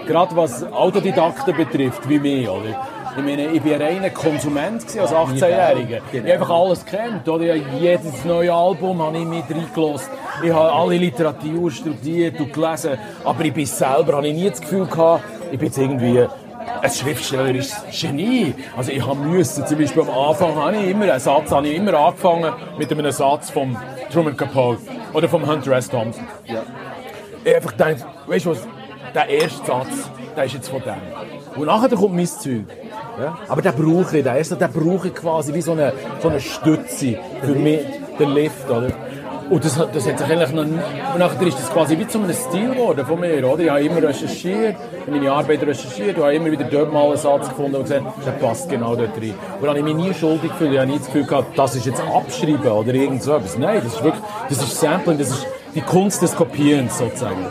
gerade 0.07 0.37
was 0.37 0.65
Autodidakten 0.65 1.57
betrifft, 1.57 2.09
wie 2.09 2.19
mich, 2.19 2.49
oder? 2.49 2.87
Ich 3.17 3.25
meine, 3.25 3.47
ich 3.47 3.65
war 3.65 3.73
ein 3.73 3.83
reiner 3.83 4.11
Konsument 4.11 4.85
als 4.99 5.13
18-Jähriger. 5.13 6.01
Ich 6.13 6.19
habe 6.21 6.33
einfach 6.33 6.51
alles 6.51 6.85
gekannt, 6.85 7.27
oder? 7.27 7.55
Ich 7.55 7.65
jedes 7.81 8.25
neue 8.27 8.53
Album 8.53 9.01
habe 9.01 9.17
ich 9.17 9.25
mit 9.25 9.45
reingelassen. 9.51 10.11
Ich 10.43 10.53
habe 10.53 10.71
alle 10.71 10.99
Literatur 10.99 11.71
studiert 11.71 12.39
und 12.39 12.53
gelesen. 12.53 12.99
Aber 13.25 13.43
ich 13.43 13.55
bin 13.55 13.65
selber, 13.65 14.17
habe 14.17 14.29
ich 14.29 14.35
nie 14.35 14.51
das 14.51 14.61
Gefühl 14.61 14.85
gehabt, 14.85 15.25
ich 15.51 15.59
bin 15.59 15.69
jetzt 15.69 15.79
irgendwie 15.79 16.27
ein 16.83 16.91
schriftstellerisches 16.91 17.85
Genie. 18.01 18.55
Also 18.77 18.93
ich 18.93 19.07
habe 19.07 19.19
müssen, 19.21 19.67
zum 19.67 19.79
Beispiel 19.79 20.03
am 20.03 20.11
Anfang 20.11 20.55
habe 20.57 20.77
ich 20.77 20.91
immer, 20.91 21.11
einen 21.11 21.21
Satz 21.21 21.51
habe 21.51 21.67
ich 21.69 21.77
immer 21.77 21.95
angefangen 21.95 22.53
mit 22.77 22.93
einem 22.93 23.11
Satz 23.13 23.51
vom 23.51 23.77
Truman 24.13 24.37
Capote 24.37 24.83
oder 25.15 25.29
vom 25.29 25.47
Hunter 25.47 25.73
S. 25.73 25.89
Thompson. 25.89 26.27
Ich 26.45 26.53
habe 26.53 27.57
einfach 27.57 27.73
gedacht, 27.73 28.07
weißt 28.27 28.45
du 28.45 28.51
was, 28.51 28.69
der 29.17 29.29
erste 29.29 29.67
Satz, 29.67 30.11
der 30.37 30.45
ist 30.45 30.55
jetzt 30.55 30.69
von 30.69 30.83
dem. 30.83 30.95
Und 31.57 31.67
nachher 31.67 31.89
kommt 31.89 32.15
mein 32.15 32.27
Zeug. 32.27 32.67
Ja? 33.19 33.39
Aber 33.49 33.63
den 33.63 33.73
brauche 33.73 34.19
ich, 34.19 34.25
den 34.25 34.37
ersten, 34.37 34.59
den 34.59 34.71
brauche 34.71 35.09
ich 35.09 35.15
quasi 35.15 35.55
wie 35.55 35.63
so 35.63 35.73
eine, 35.73 35.93
so 36.21 36.29
eine 36.29 36.39
Stütze 36.39 37.19
für 37.43 37.55
mich, 37.55 37.81
den 38.19 38.31
Lift, 38.31 38.69
oder? 38.71 38.91
Und 39.49 39.65
das, 39.65 39.77
das 39.77 40.09
hat 40.09 40.19
sich 40.19 40.29
eigentlich 40.29 40.53
noch 40.53 40.65
nie, 40.65 40.79
und 41.13 41.19
nachher 41.21 41.47
ist 41.47 41.59
das 41.59 41.73
quasi 41.73 41.97
wie 41.97 42.07
zu 42.07 42.19
einem 42.19 42.33
Stil 42.33 42.71
geworden 42.71 43.07
von 43.07 43.21
mir, 43.21 43.49
oder? 43.49 43.63
Ich 43.63 43.71
habe 43.71 43.81
immer 43.81 44.03
recherchiert, 44.03 44.75
meine 45.07 45.31
Arbeit 45.31 45.63
recherchiert, 45.63 46.17
und 46.19 46.25
habe 46.25 46.35
immer 46.35 46.51
wieder 46.51 46.65
dort 46.65 46.93
mal 46.93 47.07
einen 47.07 47.17
Satz 47.17 47.49
gefunden 47.49 47.77
und 47.77 47.83
gesagt, 47.83 48.05
der 48.27 48.33
passt 48.33 48.69
genau 48.69 48.97
dort 48.97 49.17
rein. 49.17 49.35
Und 49.61 49.63
dann 49.63 49.69
habe 49.69 49.79
ich 49.79 49.85
mich 49.85 49.95
nie 49.95 50.13
schuldig 50.13 50.51
gefühlt, 50.51 50.73
ich 50.73 50.79
habe 50.79 50.91
nie 50.91 50.99
das 50.99 51.07
Gefühl 51.07 51.27
gehabt, 51.27 51.57
das 51.57 51.77
ist 51.77 51.87
jetzt 51.87 52.03
Abschreiben 52.03 52.71
oder 52.71 52.93
irgend 52.93 53.23
so 53.23 53.37
etwas. 53.37 53.57
Nein, 53.57 53.81
das 53.85 53.95
ist 53.95 54.03
wirklich, 54.03 54.25
das 54.49 54.59
ist 54.59 54.81
Sampling, 54.81 55.19
das 55.19 55.31
ist 55.31 55.47
die 55.75 55.81
Kunst 55.81 56.23
des 56.23 56.35
Kopierens 56.35 56.99
sozusagen. 56.99 57.47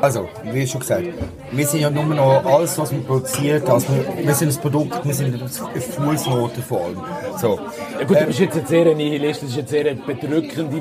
Also, 0.00 0.28
wie 0.44 0.66
schon 0.66 0.80
gesagt, 0.80 1.04
wir 1.50 1.66
sind 1.66 1.80
ja 1.80 1.90
nur 1.90 2.04
noch 2.04 2.44
alles, 2.44 2.78
was 2.78 2.92
man 2.92 3.04
produziert, 3.04 3.68
also 3.68 3.88
wir, 3.88 4.26
wir 4.26 4.34
sind 4.34 4.48
das 4.48 4.58
Produkt, 4.58 5.04
wir 5.04 5.14
sind 5.14 5.34
eine 5.34 5.48
Fußnote 5.80 6.62
vor 6.62 6.84
allem. 6.84 7.00
So. 7.38 7.58
Ja 7.98 8.04
gut, 8.06 8.20
du 8.20 8.26
bist 8.26 8.40
jetzt 8.40 8.56
ein 8.56 8.66
sehr 8.66 8.94
Nihilist, 8.94 9.42
das 9.42 9.50
ist 9.50 9.56
jetzt 9.56 9.70
sehr 9.70 9.94
bedrückend, 9.94 10.72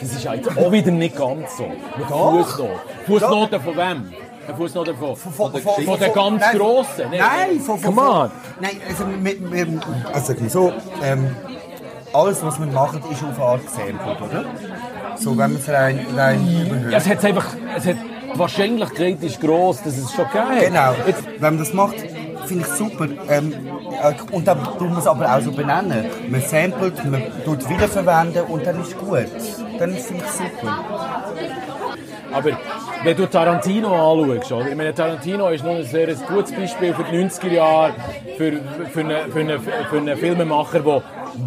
das 0.00 0.12
ist 0.12 0.24
jetzt 0.24 0.58
auch 0.58 0.72
wieder 0.72 0.90
nicht 0.90 1.16
ganz 1.16 1.56
so. 1.56 1.66
Mit 1.66 2.06
Fußnoten. 2.06 2.76
Fußnoten 3.06 3.60
von 3.60 3.76
wem? 3.76 4.12
Eine 4.46 4.56
Fußnote 4.56 4.94
von, 4.94 5.16
von, 5.16 5.52
der, 5.52 5.62
von 5.62 5.98
der 5.98 6.08
ganz 6.10 6.40
nein, 6.40 6.58
Grossen? 6.58 7.04
Nein, 7.10 7.60
von, 7.60 7.78
von, 7.78 7.94
Come 7.94 8.10
on. 8.10 8.30
Nein, 8.60 8.80
also, 8.88 9.04
wir, 9.22 9.52
wir, 9.52 9.80
also 10.12 10.34
so, 10.48 10.72
ähm, 11.02 11.34
alles, 12.12 12.44
was 12.44 12.60
wir 12.60 12.66
machen, 12.66 13.02
ist 13.10 13.22
auf 13.24 13.36
eine 13.36 13.44
Art 13.44 13.62
gesampelt, 13.64 14.20
oder? 14.20 14.44
So, 15.16 15.30
wenn 15.30 15.52
man 15.52 15.56
es 15.56 15.68
rein, 15.68 16.06
rein 16.14 16.66
überhört. 16.66 16.92
Ja, 16.92 16.98
es 16.98 17.08
hat 17.08 17.24
einfach, 17.24 17.46
es 17.76 17.86
hat, 17.86 17.96
Wahrscheinlichkeit 18.38 19.22
ist 19.22 19.40
gross, 19.40 19.82
dass 19.82 19.96
es 19.96 20.12
schon 20.12 20.26
geil 20.32 20.66
Genau. 20.66 20.94
Wenn 21.38 21.54
man 21.54 21.58
das 21.58 21.72
macht, 21.72 21.96
finde 22.46 22.64
ich 22.66 22.74
super. 22.74 23.08
Ähm, 23.28 23.52
äh, 24.02 24.14
und 24.32 24.46
dann 24.46 24.62
tut 24.64 24.90
man 24.90 24.98
es 24.98 25.06
aber 25.06 25.34
auch 25.34 25.40
so 25.40 25.52
benennen. 25.52 26.06
Man 26.28 26.40
samplet, 26.40 27.04
man 27.04 27.22
tut 27.44 27.68
wiederverwenden 27.68 28.44
und 28.44 28.66
dann 28.66 28.80
ist 28.80 28.96
gut. 28.98 29.26
Dann 29.78 29.92
finde 29.92 30.24
ich 30.24 30.30
super. 30.30 30.84
Aber 32.32 32.50
wenn 33.04 33.16
du 33.16 33.26
Tarantino 33.26 33.88
anschaust, 34.12 34.52
oder? 34.52 34.68
Ich 34.68 34.76
meine, 34.76 34.94
Tarantino 34.94 35.48
ist 35.50 35.64
noch 35.64 35.76
ein 35.76 35.84
sehr 35.84 36.12
gutes 36.14 36.52
Beispiel 36.52 36.92
für 36.94 37.04
die 37.04 37.16
90er 37.18 37.52
Jahre, 37.52 37.94
für, 38.36 38.52
für, 38.92 39.00
einen, 39.00 39.32
für, 39.32 39.40
einen, 39.40 39.60
für 39.60 39.96
einen 39.98 40.16
Filmemacher, 40.16 40.80
der 40.80 41.02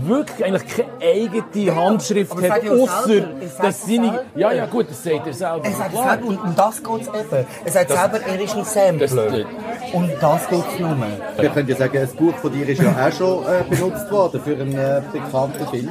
wirklich 0.06 0.46
eigentlich 0.46 0.68
keine 0.68 0.90
eigene 1.02 1.76
Handschrift 1.76 2.36
hat, 2.36 2.64
ja 2.64 2.72
auch 2.72 2.78
außer 2.84 3.14
er 3.16 3.64
dass 3.64 3.86
seine... 3.86 4.26
Ja, 4.36 4.52
ja, 4.52 4.66
gut, 4.66 4.90
das 4.90 5.04
sagt 5.04 5.28
er 5.28 5.34
selber. 5.34 5.62
Er 5.64 5.72
sagt 5.72 5.92
selber, 5.96 6.28
und 6.28 6.38
um 6.38 6.56
das 6.56 6.84
geht 6.84 7.02
es 7.02 7.08
eben. 7.08 7.48
Er 7.66 7.72
sagt 7.72 7.90
selber, 7.92 8.20
er 8.26 8.42
ist 8.42 8.56
ein 8.56 8.64
Sampler. 8.66 9.08
Das- 9.08 9.46
und 9.94 10.12
das 10.20 10.50
geht 10.50 10.64
es 10.74 10.80
nur. 10.80 10.98
Wir 11.40 11.50
können 11.50 11.70
ja 11.70 11.76
sagen, 11.76 11.98
ein 11.98 12.10
Buch 12.18 12.36
von 12.36 12.52
dir 12.52 12.68
ist 12.68 12.82
ja 12.82 12.90
auch 12.92 13.12
schon 13.12 13.44
äh, 13.46 13.64
benutzt 13.70 14.12
worden 14.12 14.42
für 14.44 14.52
einen 14.52 14.78
äh, 14.78 15.02
bekannten 15.14 15.66
Film. 15.68 15.90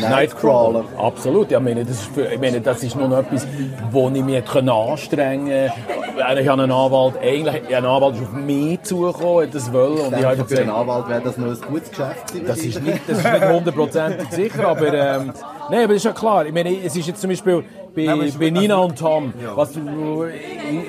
Nightcrawler. 0.00 0.84
Absolut. 0.98 1.50
Ja, 1.50 1.58
Ich 1.58 1.64
meine, 1.64 1.84
das 1.84 1.96
ist, 2.02 2.14
für, 2.14 2.32
ich 2.32 2.40
meine, 2.40 2.60
das 2.60 2.82
ist 2.82 2.94
noch 2.96 3.10
etwas, 3.18 3.46
wo 3.90 4.08
ich 4.10 4.22
mich 4.22 4.44
anstrengen 4.48 5.70
konnte. 5.70 6.40
Ich 6.40 6.48
habe 6.48 6.62
einen 6.62 6.72
Anwalt, 6.72 7.14
eigentlich, 7.20 7.74
ein 7.76 7.84
Anwalt 7.84 8.16
ist 8.16 8.22
auf 8.22 8.32
mich 8.32 8.82
zugekommen, 8.82 9.46
hat 9.46 9.54
das 9.54 9.72
wollen. 9.72 9.98
Und 9.98 10.12
Ich 10.12 10.18
ich 10.18 10.24
habe 10.24 10.36
denke, 10.36 10.54
für 10.54 10.60
einen 10.60 10.70
Anwalt 10.70 11.08
wäre 11.08 11.20
das 11.22 11.36
noch 11.36 11.48
ein 11.48 11.60
gutes 11.68 11.90
Geschäft 11.90 12.28
gewesen. 12.28 12.46
das 12.46 12.58
ist 12.58 12.82
nicht, 12.82 13.00
das 13.16 13.24
ist 13.24 13.40
nicht 13.40 13.52
hundertprozentig 13.52 14.30
sicher, 14.30 14.68
aber, 14.68 14.92
ähm, 14.94 15.32
nein, 15.70 15.84
aber 15.84 15.88
das 15.94 15.96
ist 15.96 16.04
ja 16.04 16.12
klar. 16.12 16.46
Ich 16.46 16.52
meine, 16.52 16.70
es 16.84 16.96
ist 16.96 17.06
jetzt 17.06 17.20
zum 17.20 17.30
Beispiel 17.30 17.64
bei, 17.94 18.02
es- 18.26 18.38
bei 18.38 18.50
Nina 18.50 18.76
und 18.76 18.98
Tom, 18.98 19.32
was 19.54 19.72
du, 19.72 19.80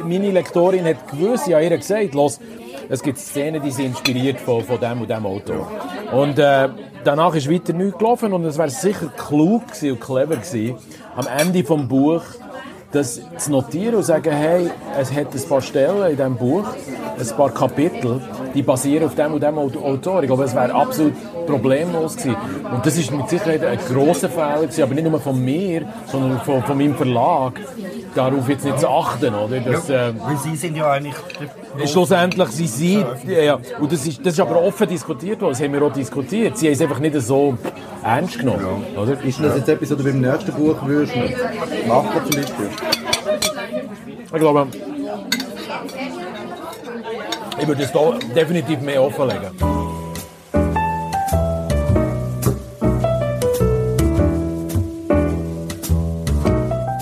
meine 0.03 0.31
Lektorin 0.31 0.85
hat 0.85 1.07
gewusst, 1.09 1.47
ich 1.47 1.53
habe 1.53 1.63
ihr 1.63 1.77
gesagt, 1.77 2.13
los, 2.13 2.39
es 2.89 3.01
gibt 3.01 3.17
Szenen, 3.17 3.61
die 3.61 3.71
sind 3.71 3.87
inspiriert 3.87 4.39
von, 4.39 4.63
von 4.63 4.79
dem 4.79 5.01
und 5.01 5.09
dem 5.09 5.25
Autor. 5.25 5.69
Und 6.13 6.39
äh, 6.39 6.69
danach 7.03 7.35
ist 7.35 7.51
weiter 7.51 7.73
nichts 7.73 7.97
gelaufen 7.97 8.31
und 8.33 8.45
es 8.45 8.57
wäre 8.57 8.69
sicher 8.69 9.07
klug 9.17 9.63
und 9.81 9.99
clever 10.01 10.35
gewesen, 10.37 10.75
am 11.15 11.27
Ende 11.27 11.63
vom 11.63 11.87
Buch 11.87 12.21
das 12.93 13.19
zu 13.37 13.51
notieren 13.51 13.95
und 13.95 14.01
zu 14.03 14.07
sagen, 14.07 14.31
hey, 14.31 14.69
es 14.97 15.11
hat 15.11 15.35
ein 15.35 15.49
paar 15.49 15.61
Stellen 15.61 16.09
in 16.09 16.15
diesem 16.15 16.35
Buch, 16.37 16.63
ein 17.19 17.35
paar 17.35 17.49
Kapitel, 17.49 18.21
die 18.53 18.61
basieren 18.61 19.07
auf 19.07 19.15
dem 19.15 19.33
und 19.33 19.43
dem 19.43 19.57
Autor. 19.57 19.83
Autor. 19.83 20.21
Ich 20.23 20.27
glaube, 20.27 20.45
es 20.45 20.55
wäre 20.55 20.73
absolut 20.73 21.11
problemlos 21.47 22.15
gewesen. 22.17 22.35
Und 22.73 22.85
das 22.85 22.97
ist 22.97 23.11
mit 23.11 23.27
Sicherheit 23.29 23.63
ein 23.63 23.79
grosser 23.91 24.29
Fehler 24.29 24.61
gewesen, 24.61 24.83
aber 24.83 24.93
nicht 24.93 25.09
nur 25.09 25.19
von 25.19 25.43
mir, 25.43 25.81
sondern 26.05 26.39
von, 26.41 26.61
von 26.63 26.77
meinem 26.77 26.95
Verlag, 26.95 27.53
darauf 28.13 28.47
jetzt 28.49 28.65
nicht 28.65 28.79
zu 28.79 28.87
achten, 28.89 29.33
oder? 29.33 29.59
Das, 29.59 29.89
äh, 29.89 30.11
Weil 30.25 30.37
sie 30.37 30.55
sind 30.55 30.75
ja 30.77 30.91
eigentlich... 30.91 31.15
der- 31.39 31.87
Schlussendlich 31.87 32.47
sie 32.49 32.65
sie, 32.67 33.05
ja, 33.27 33.39
ja. 33.39 33.59
Und 33.79 33.91
das 33.91 34.05
ist, 34.07 34.19
das 34.25 34.33
ist 34.33 34.39
aber 34.39 34.61
offen 34.63 34.87
diskutiert 34.87 35.39
worden, 35.41 35.51
das 35.53 35.61
haben 35.61 35.73
wir 35.73 35.81
auch 35.83 35.93
diskutiert. 35.93 36.57
Sie 36.57 36.65
haben 36.67 36.73
es 36.73 36.81
einfach 36.81 36.99
nicht 36.99 37.15
so 37.21 37.55
ernst 38.03 38.39
genommen, 38.39 38.83
oder? 38.99 39.21
Ist 39.23 39.39
das 39.39 39.55
jetzt 39.57 39.69
etwas, 39.69 39.91
was 39.91 39.97
du 39.97 40.03
beim 40.03 40.19
nächsten 40.19 40.51
Buch 40.53 40.75
würdest 40.85 41.15
machen 41.87 42.21
zum 42.31 42.41
Beispiel? 42.41 42.69
Ich 44.25 44.31
glaube, 44.39 44.67
ich 47.59 47.67
würde 47.67 47.83
es 47.83 47.91
da 47.91 48.11
definitiv 48.35 48.81
mehr 48.81 49.01
offenlegen. 49.03 49.76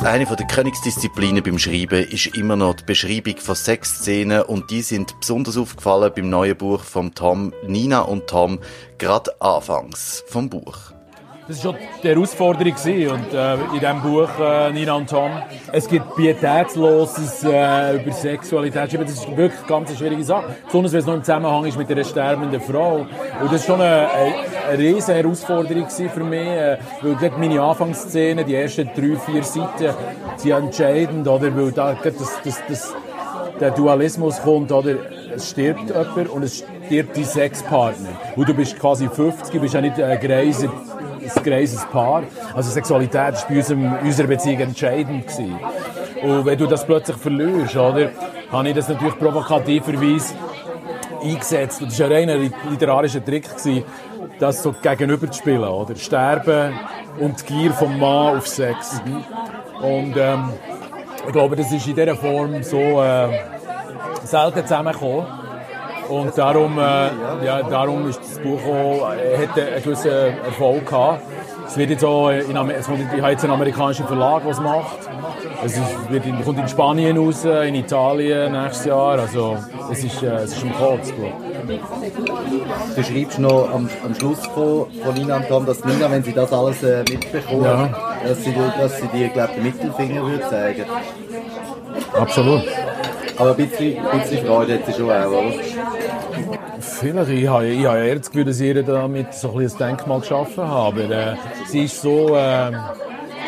Eine 0.06 0.28
der 0.28 0.46
Königsdisziplinen 0.46 1.42
beim 1.42 1.58
Schreiben 1.58 2.08
ist 2.08 2.28
immer 2.38 2.56
noch 2.56 2.76
die 2.76 2.84
Beschreibung 2.84 3.38
von 3.38 3.56
Sexszenen 3.56 4.44
und 4.44 4.70
die 4.70 4.84
sind 4.84 5.20
besonders 5.20 5.58
aufgefallen 5.58 6.14
beim 6.16 6.30
neuen 6.30 6.56
Buch 6.56 6.84
von 6.84 7.16
Tom, 7.16 7.54
Nina 7.66 8.02
und 8.02 8.28
Tom, 8.28 8.60
gerade 9.00 9.42
anfangs 9.42 10.24
vom 10.28 10.48
Buch. 10.48 10.95
Das 11.48 11.64
war 11.64 11.74
schon 11.74 11.82
die 12.02 12.08
Herausforderung 12.08 12.74
gewesen. 12.74 13.12
und 13.12 13.34
äh, 13.34 13.54
in 13.54 13.80
diesem 13.80 14.02
Buch 14.02 14.30
äh, 14.40 14.72
Nina 14.72 14.94
und 14.94 15.10
Tom. 15.10 15.32
Es 15.72 15.88
gibt 15.88 16.16
pietätsloses 16.16 17.44
äh, 17.44 17.96
über 17.98 18.12
Sexualität. 18.12 18.94
Das 18.94 19.12
ist 19.12 19.28
wirklich 19.38 19.60
eine 19.60 19.68
ganz 19.68 19.98
schwierige 19.98 20.24
Sache. 20.24 20.56
Besonders 20.66 20.94
wenn 20.94 21.00
es 21.00 21.06
noch 21.06 21.14
im 21.14 21.24
Zusammenhang 21.24 21.66
ist 21.66 21.78
mit 21.78 21.90
einer 21.92 22.04
sterbenden 22.04 22.62
Frau. 22.62 23.06
Und 23.42 23.54
das 23.54 23.68
war 23.70 23.76
schon 23.78 23.82
eine, 23.82 24.10
eine, 24.10 24.34
eine 24.70 24.78
riesige 24.78 25.18
Herausforderung 25.18 25.88
für 25.90 26.24
mich, 26.24 26.48
äh, 26.48 26.78
weil 27.02 27.16
gerade 27.16 27.38
meine 27.38 27.62
Anfangsszene, 27.62 28.44
die 28.44 28.56
ersten 28.56 28.90
drei, 28.96 29.16
vier 29.16 29.44
Seiten, 29.44 29.94
sind 30.38 30.52
entscheidend, 30.52 31.28
oder? 31.28 31.56
Weil 31.56 31.72
da 31.72 31.96
das, 32.04 32.42
das, 32.44 32.64
das, 32.68 32.94
der 33.60 33.72
Dualismus 33.72 34.42
kommt, 34.42 34.72
oder? 34.72 34.96
Es 35.36 35.52
stirbt 35.52 35.90
jemand 35.90 36.30
und 36.30 36.44
es 36.44 36.64
stirbt 36.86 37.18
dein 37.18 37.26
Sexpartner. 37.26 38.10
Und 38.36 38.48
du 38.48 38.54
bist 38.54 38.80
quasi 38.80 39.08
50, 39.08 39.54
du 39.54 39.60
bist 39.60 39.74
ja 39.74 39.82
nicht 39.82 40.00
ein 40.02 40.20
greiser 40.20 40.70
ein 41.36 41.44
greises 41.44 41.86
Paar. 41.86 42.24
Also 42.54 42.72
Sexualität 42.72 43.34
war 43.34 43.44
bei 43.50 44.08
unserer 44.08 44.28
Beziehung 44.28 44.60
entscheidend. 44.60 45.28
Gewesen. 45.28 45.60
Und 46.22 46.46
wenn 46.46 46.58
du 46.58 46.66
das 46.66 46.86
plötzlich 46.86 47.18
verlierst, 47.18 47.76
oder, 47.76 48.10
habe 48.52 48.70
ich 48.70 48.76
das 48.76 48.90
natürlich 48.90 49.18
provokativerweise 49.18 50.36
eingesetzt. 51.22 51.82
Und 51.82 51.92
das 51.92 52.00
war 52.00 52.08
ein 52.08 52.30
reiner 52.30 52.50
literarischer 52.70 53.24
Trick, 53.24 53.50
gewesen, 53.50 53.84
das 54.40 54.62
so 54.62 54.74
gegenüber 54.82 55.30
zu 55.30 55.40
spielen. 55.40 55.64
Oder? 55.64 55.96
Sterben 55.96 56.74
und 57.20 57.42
die 57.42 57.54
Gier 57.54 57.74
vom 57.74 58.00
Mann 58.00 58.38
auf 58.38 58.48
Sex. 58.48 59.02
Und 59.82 60.16
ähm, 60.18 60.50
ich 61.26 61.32
glaube, 61.32 61.56
das 61.56 61.72
ist 61.72 61.88
in 61.88 61.96
dieser 61.96 62.16
Form 62.16 62.62
so 62.64 63.02
äh, 63.02 63.40
selten 64.24 64.62
zusammengekommen. 64.62 65.45
Und 66.10 66.38
darum, 66.38 66.78
äh, 66.78 67.46
ja, 67.46 67.64
darum 67.64 68.08
ist 68.10 68.20
das 68.20 68.40
Buch 68.40 68.60
auch, 68.68 69.12
äh, 69.14 69.48
hat 69.48 69.58
einen 69.60 69.84
gewissen 69.84 70.12
Erfolg 70.12 70.86
gehabt. 70.86 71.22
Es 71.68 71.78
wird 71.78 71.90
jetzt 71.90 72.06
auch 72.06 72.30
in, 72.30 72.56
es 72.70 72.86
kommt, 72.86 73.00
ich 73.16 73.22
habe 73.22 73.32
jetzt 73.32 73.44
einen 73.44 73.54
amerikanischen 73.54 74.06
Verlag, 74.06 74.44
der 74.44 74.52
es 74.52 74.60
macht. 74.60 74.98
Es 75.66 75.76
ist, 75.78 76.12
wird 76.12 76.26
in, 76.28 76.44
kommt 76.46 76.60
in 76.60 76.68
Spanien 76.68 77.18
raus, 77.18 77.44
in 77.44 77.74
Italien 77.76 78.52
nächstes 78.52 78.86
Jahr. 78.86 79.18
Also 79.20 79.58
es 79.92 80.04
ist, 80.04 80.22
äh, 80.22 80.28
es 80.28 80.54
ist 80.56 80.64
im 80.64 80.74
Kopf, 80.74 81.00
das 81.02 81.12
Buch. 81.14 81.32
Du 82.96 83.04
schreibst 83.04 83.40
noch 83.40 83.68
am, 83.74 83.90
am 84.06 84.14
Schluss 84.14 84.46
von, 84.46 84.86
von 85.04 85.14
Nina 85.16 85.38
und 85.38 85.48
Tom, 85.48 85.66
dass 85.66 85.84
Nina, 85.84 86.12
wenn 86.12 86.24
sie 86.24 86.34
das 86.34 86.54
alles 86.54 86.84
äh, 86.84 87.00
mitbekommt, 87.10 87.64
Ja. 87.66 87.90
dass, 88.28 88.44
sie, 88.44 88.52
dir- 88.52 88.74
dass 88.80 88.98
sie 89.00 89.08
dir, 89.08 89.30
glaube 89.30 89.54
den 89.56 89.64
Mittelfinger 89.64 90.22
würde 90.22 90.48
zeigen. 90.48 90.86
Absolut. 92.14 92.62
Aber 93.38 93.50
ein 93.50 93.56
bisschen, 93.56 93.98
ein 94.06 94.20
bisschen 94.22 94.46
Freude 94.46 94.76
hat 94.76 94.86
sie 94.86 94.94
schon 94.94 95.10
auch, 95.12 95.26
oder? 95.28 95.42
Vielleicht, 97.00 97.30
ich 97.30 97.48
habe, 97.48 97.68
ich 97.68 97.86
habe 97.86 98.00
eher 98.00 98.16
das 98.16 98.32
Gefühl, 98.32 98.46
dass 98.46 98.60
ich 98.60 98.86
damit 98.86 99.34
so 99.34 99.52
ein 99.52 99.66
ein 99.66 99.78
Denkmal 99.78 100.20
geschaffen 100.22 100.68
habe. 100.68 101.04
Aber 101.04 101.16
äh, 101.16 101.36
sie 101.68 101.84
ist 101.84 102.02
so... 102.02 102.36
Äh, 102.36 102.72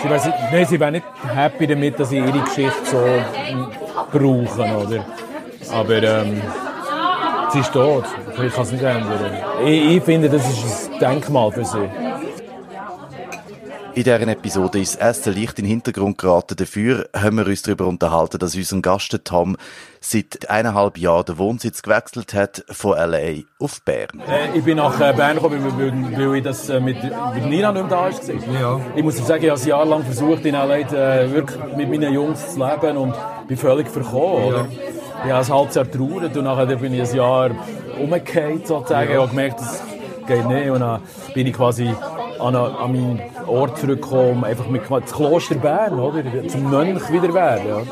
sie 0.02 0.10
wäre 0.10 0.34
nein, 0.52 0.66
sie 0.66 0.80
wäre 0.80 0.92
nicht 0.92 1.06
happy 1.34 1.68
damit, 1.68 2.00
dass 2.00 2.12
ich 2.12 2.20
ihre 2.20 2.40
Geschichte 2.40 2.74
so 2.84 3.04
brauche, 4.12 4.62
oder? 4.62 5.06
Aber 5.72 6.04
ähm, 6.04 6.42
sie 7.54 7.60
ist 7.60 7.72
tot. 7.72 8.04
Ich 8.46 8.54
kann 8.54 8.64
es 8.64 8.72
nicht 8.72 8.84
ändern. 8.84 9.38
Ich, 9.66 9.98
ich 9.98 10.04
finde, 10.04 10.30
das 10.30 10.48
ist 10.48 10.92
ein 10.94 11.00
Denkmal 11.00 11.52
für 11.52 11.66
sie. 11.66 12.07
In 13.98 14.04
dieser 14.04 14.28
Episode 14.28 14.80
ist 14.80 14.94
das 14.94 15.02
erste 15.02 15.32
Licht 15.32 15.58
in 15.58 15.66
den 15.66 15.72
Hintergrund 15.72 16.20
geraten. 16.20 16.56
Dafür 16.56 17.10
haben 17.16 17.38
wir 17.38 17.48
uns 17.48 17.64
darüber 17.64 17.88
unterhalten, 17.88 18.38
dass 18.38 18.54
unser 18.54 18.80
Gast 18.80 19.20
Tom 19.24 19.58
seit 20.02 20.48
eineinhalb 20.52 21.00
Jahren 21.00 21.26
den 21.26 21.40
Wohnsitz 21.40 21.82
gewechselt 21.82 22.36
hat 22.36 22.64
von 22.70 22.96
L.A. 22.96 23.42
auf 23.58 23.82
Bern. 23.82 24.22
Äh, 24.30 24.56
ich 24.56 24.64
bin 24.64 24.78
nach 24.78 25.02
äh, 25.02 25.14
Bern 25.14 25.38
gekommen, 25.38 25.66
weil, 26.16 26.36
ich 26.36 26.44
das 26.44 26.70
äh, 26.70 26.80
mit, 26.80 27.02
mit 27.02 27.46
Nina 27.48 27.72
nicht 27.72 27.90
mehr 27.90 27.90
da 27.90 28.04
war. 28.04 28.62
Ja. 28.62 28.80
Ich 28.96 29.02
muss 29.02 29.18
sagen, 29.18 29.44
ich 29.44 29.50
habe 29.50 29.60
ein 29.60 29.68
Jahr 29.68 29.86
lang 29.88 30.04
versucht, 30.04 30.46
in 30.46 30.54
LA 30.54 30.78
äh, 30.78 31.32
wirklich 31.32 31.60
mit 31.76 31.90
meinen 31.90 32.14
Jungs 32.14 32.54
zu 32.54 32.60
leben 32.60 32.98
und 32.98 33.16
bin 33.48 33.58
völlig 33.58 33.90
verkommen. 33.90 34.44
Oder? 34.44 34.68
Ich 35.26 35.32
habe 35.32 35.40
ein 35.40 35.50
halbes 35.50 35.74
Jahr 35.74 35.90
trauert 35.90 36.38
und 36.38 36.44
nachher 36.44 36.68
bin 36.76 36.94
ich 36.94 37.02
ein 37.02 37.16
Jahr 37.16 37.50
umgekehrt 38.00 38.68
sozusagen. 38.68 39.10
Ich 39.10 39.18
habe 39.18 39.30
gemerkt, 39.30 39.60
das 39.60 39.82
geht 40.28 40.46
nicht. 40.46 40.70
Und 40.70 40.82
dann 40.82 41.02
bin 41.34 41.48
ich 41.48 41.54
quasi 41.54 41.92
an, 42.40 42.56
an 42.56 42.92
meinen 42.92 43.22
Ort 43.48 43.78
zurückgekommen, 43.78 44.44
einfach 44.44 44.68
mit 44.68 44.84
das 44.90 45.12
Kloster 45.14 45.56
Bern, 45.56 46.00
oder? 46.00 46.24
zum 46.48 46.70
Mönch 46.70 47.12
wieder 47.12 47.34
werden. 47.34 47.68
Ja? 47.68 47.84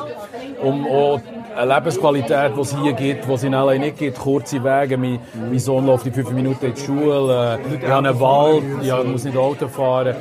Um 0.61 0.87
auch 0.87 1.19
eine 1.55 1.73
Lebensqualität, 1.73 2.55
die 2.55 2.61
es 2.61 2.75
hier 2.77 2.93
gibt, 2.93 3.27
die 3.27 3.31
es 3.31 3.43
in 3.43 3.53
LA 3.53 3.75
nicht 3.75 3.97
gibt, 3.97 4.19
kurze 4.19 4.63
Wege. 4.63 4.97
Mein, 4.97 5.19
mein 5.33 5.59
Sohn 5.59 5.85
läuft 5.85 6.05
in 6.05 6.13
fünf 6.13 6.31
Minuten 6.31 6.65
in 6.65 6.73
die 6.73 6.81
Schule, 6.81 7.59
äh, 7.59 7.75
ich 7.75 7.89
habe 7.89 8.07
einen 8.07 8.19
Wald, 8.19 8.63
ich 8.81 9.11
muss 9.11 9.23
nicht 9.23 9.37
Auto 9.37 9.67
fahren. 9.67 10.15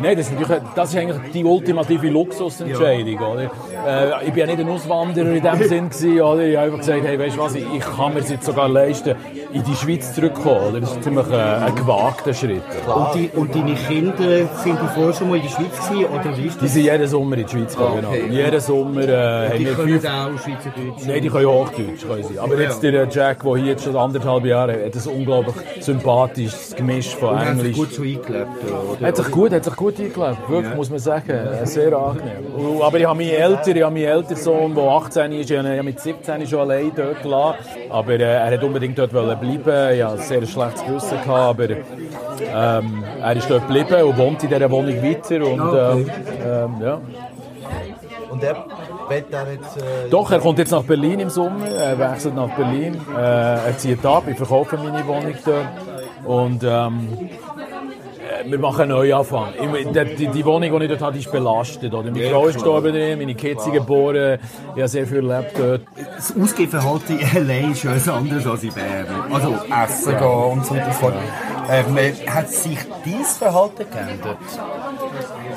Nein, 0.00 0.16
das 0.16 0.30
ist, 0.30 0.38
natürlich, 0.38 0.62
das 0.76 0.90
ist 0.90 0.96
eigentlich 0.96 1.32
die 1.32 1.44
ultimative 1.44 2.08
Luxusentscheidung. 2.08 3.18
Oder? 3.18 3.42
Äh, 3.42 4.26
ich 4.26 4.32
bin 4.32 4.38
ja 4.38 4.46
nicht 4.46 4.60
ein 4.60 4.68
Auswanderer 4.68 5.32
in 5.32 5.42
dem 5.42 5.62
Sinn. 5.68 5.88
Gewesen, 5.90 6.20
oder? 6.20 6.46
Ich 6.46 6.56
habe 6.56 6.66
einfach 6.66 6.78
gesagt, 6.78 7.02
hey, 7.04 7.18
weißt 7.18 7.36
du 7.36 7.40
was, 7.40 7.54
ich, 7.56 7.66
ich 7.74 7.80
kann 7.80 8.14
mir 8.14 8.20
es 8.20 8.30
jetzt 8.30 8.46
sogar 8.46 8.68
leisten, 8.68 9.16
in 9.52 9.64
die 9.64 9.74
Schweiz 9.74 10.14
zurückzukommen. 10.14 10.68
Oder? 10.68 10.80
Das 10.80 10.92
ist 10.92 11.02
ziemlich 11.02 11.28
äh, 11.30 11.34
ein 11.36 11.74
gewagter 11.74 12.32
Schritt. 12.32 12.62
Und, 12.86 13.14
die, 13.14 13.30
und 13.34 13.54
deine 13.54 13.74
Kinder, 13.74 14.46
sind 14.62 14.78
die 14.80 14.86
vorher 14.94 15.12
schon 15.14 15.30
mal 15.30 15.36
in 15.36 15.42
der 15.42 15.48
Schweiz 15.48 15.88
gewesen, 15.88 16.04
oder 16.06 16.36
wie 16.36 16.48
Die 16.48 16.68
sind 16.68 16.84
jeden 16.84 17.08
Sommer 17.08 17.36
in 17.36 17.46
die 17.46 17.52
Schweiz 17.52 17.76
gekommen. 17.76 18.04
Okay. 18.06 18.20
Genau. 18.20 18.34
Jeden 18.34 18.60
Sommer 18.60 19.08
äh, 19.08 19.48
haben 19.48 19.58
Die 19.58 19.64
wir 19.64 19.74
fünf... 19.74 20.02
Schweizerdeutsch. 20.62 21.06
Nein, 21.06 21.22
die 21.22 21.28
können 21.28 21.46
Hochdeutsch. 21.46 22.06
Können 22.06 22.24
sie. 22.24 22.38
Aber 22.38 22.60
jetzt 22.60 22.82
der 22.82 23.08
Jack, 23.08 23.42
der 23.42 23.56
hier 23.56 23.66
jetzt 23.66 23.84
schon 23.84 23.96
anderthalb 23.96 24.44
Jahre 24.44 24.72
hat, 24.84 24.94
hat 24.94 25.06
ein 25.06 25.12
unglaublich 25.14 25.54
sympathisches 25.80 26.74
Gemisch 26.76 27.14
von 27.14 27.30
Und 27.30 27.38
haben 27.40 27.60
sich 27.60 27.68
Englisch. 27.68 27.76
gut 27.76 27.94
schon 27.94 28.04
eingelebt, 28.04 28.48
oder? 28.98 29.06
Hat 29.06 29.16
sich 29.16 29.30
gut, 29.30 29.52
hat 29.52 29.64
sich 29.64 29.76
gut 29.76 29.98
eingelebt, 29.98 30.48
wirklich, 30.48 30.74
muss 30.74 30.90
man 30.90 30.98
sagen. 30.98 31.30
Äh, 31.30 31.66
Sehr 31.66 31.96
angenehm. 31.96 32.82
Aber 32.82 32.98
ich 32.98 33.06
habe 33.06 33.18
meinen 33.18 33.30
älteren, 33.30 33.76
ich 33.76 33.82
habe 33.82 33.94
meinen 33.94 34.04
älteren 34.08 34.36
Sohn, 34.36 34.74
der 34.74 34.84
18 34.84 35.32
ist, 35.32 35.50
ich 35.50 35.58
habe 35.58 35.68
ihn 35.76 35.84
mit 35.84 36.00
17 36.00 36.46
schon 36.46 36.60
allein 36.60 36.92
dort 36.94 37.22
gelassen. 37.22 37.58
Aber 37.90 38.12
äh, 38.12 38.22
er 38.22 38.50
hat 38.50 38.62
unbedingt 38.64 38.98
dort 38.98 39.12
wollen 39.14 39.38
bleiben. 39.38 39.94
Ich 39.96 40.02
hatte 40.02 40.14
ein 40.14 40.18
sehr 40.18 40.46
schlechtes 40.46 40.84
Gewissen, 40.84 41.18
aber 41.28 41.68
ähm, 41.70 43.04
er 43.22 43.36
ist 43.36 43.50
dort 43.50 43.66
geblieben 43.66 44.02
und 44.02 44.16
wohnt 44.18 44.42
in 44.42 44.48
dieser 44.48 44.70
Wohnung 44.70 45.02
weiter. 45.02 45.44
Und, 45.44 46.06
ähm, 46.06 46.10
ähm, 46.46 46.82
ja. 46.82 47.00
Und 48.30 48.42
er 48.44 48.64
jetzt... 49.10 49.76
Äh, 49.76 50.10
Doch, 50.10 50.30
er 50.30 50.38
kommt 50.40 50.58
jetzt 50.58 50.70
nach 50.70 50.82
Berlin 50.82 51.20
im 51.20 51.30
Sommer, 51.30 51.66
er 51.68 51.98
wechselt 51.98 52.34
nach 52.34 52.50
Berlin, 52.56 53.00
äh, 53.16 53.20
er 53.20 53.76
zieht 53.78 54.04
ab, 54.04 54.24
ich 54.28 54.36
verkaufe 54.36 54.76
meine 54.76 55.06
Wohnung 55.06 55.34
dort 55.44 55.66
und 56.24 56.62
ähm, 56.64 57.08
äh, 57.20 58.50
wir 58.50 58.58
machen 58.58 58.82
einen 58.82 58.92
Neuanfang. 58.92 59.48
Die, 59.92 60.16
die, 60.16 60.28
die 60.28 60.44
Wohnung, 60.44 60.78
die 60.78 60.84
ich 60.84 60.90
dort 60.90 61.02
habe, 61.02 61.18
ist 61.18 61.30
belastet. 61.30 61.92
Oder? 61.94 62.10
Meine 62.10 62.30
Frau 62.30 62.46
ist 62.46 62.54
gestorben 62.54 62.92
drin, 62.92 63.18
meine 63.18 63.34
Kids 63.34 63.64
sind 63.64 63.72
geboren, 63.74 64.38
ich 64.74 64.80
habe 64.80 64.88
sehr 64.88 65.06
viel 65.06 65.28
erlebt 65.30 65.58
dort. 65.58 65.82
Das 66.16 66.34
Ausgehverhalten 66.40 67.18
in 67.18 67.36
L.A. 67.48 67.70
ist 67.72 67.82
ja 67.84 67.92
etwas 67.92 68.08
anderes 68.08 68.46
als 68.46 68.62
in 68.62 68.72
Bern. 68.72 69.06
Also 69.32 69.54
Essen 69.84 70.16
gehen 70.16 70.26
und 70.26 70.66
so 70.66 70.74
weiter 70.74 70.86
und 70.86 70.94
so 70.94 71.00
fort. 71.00 71.14
Ähm, 71.70 71.96
hat 72.34 72.48
sich 72.48 72.78
dein 73.04 73.24
Verhalten 73.24 73.84
geändert? 73.90 74.38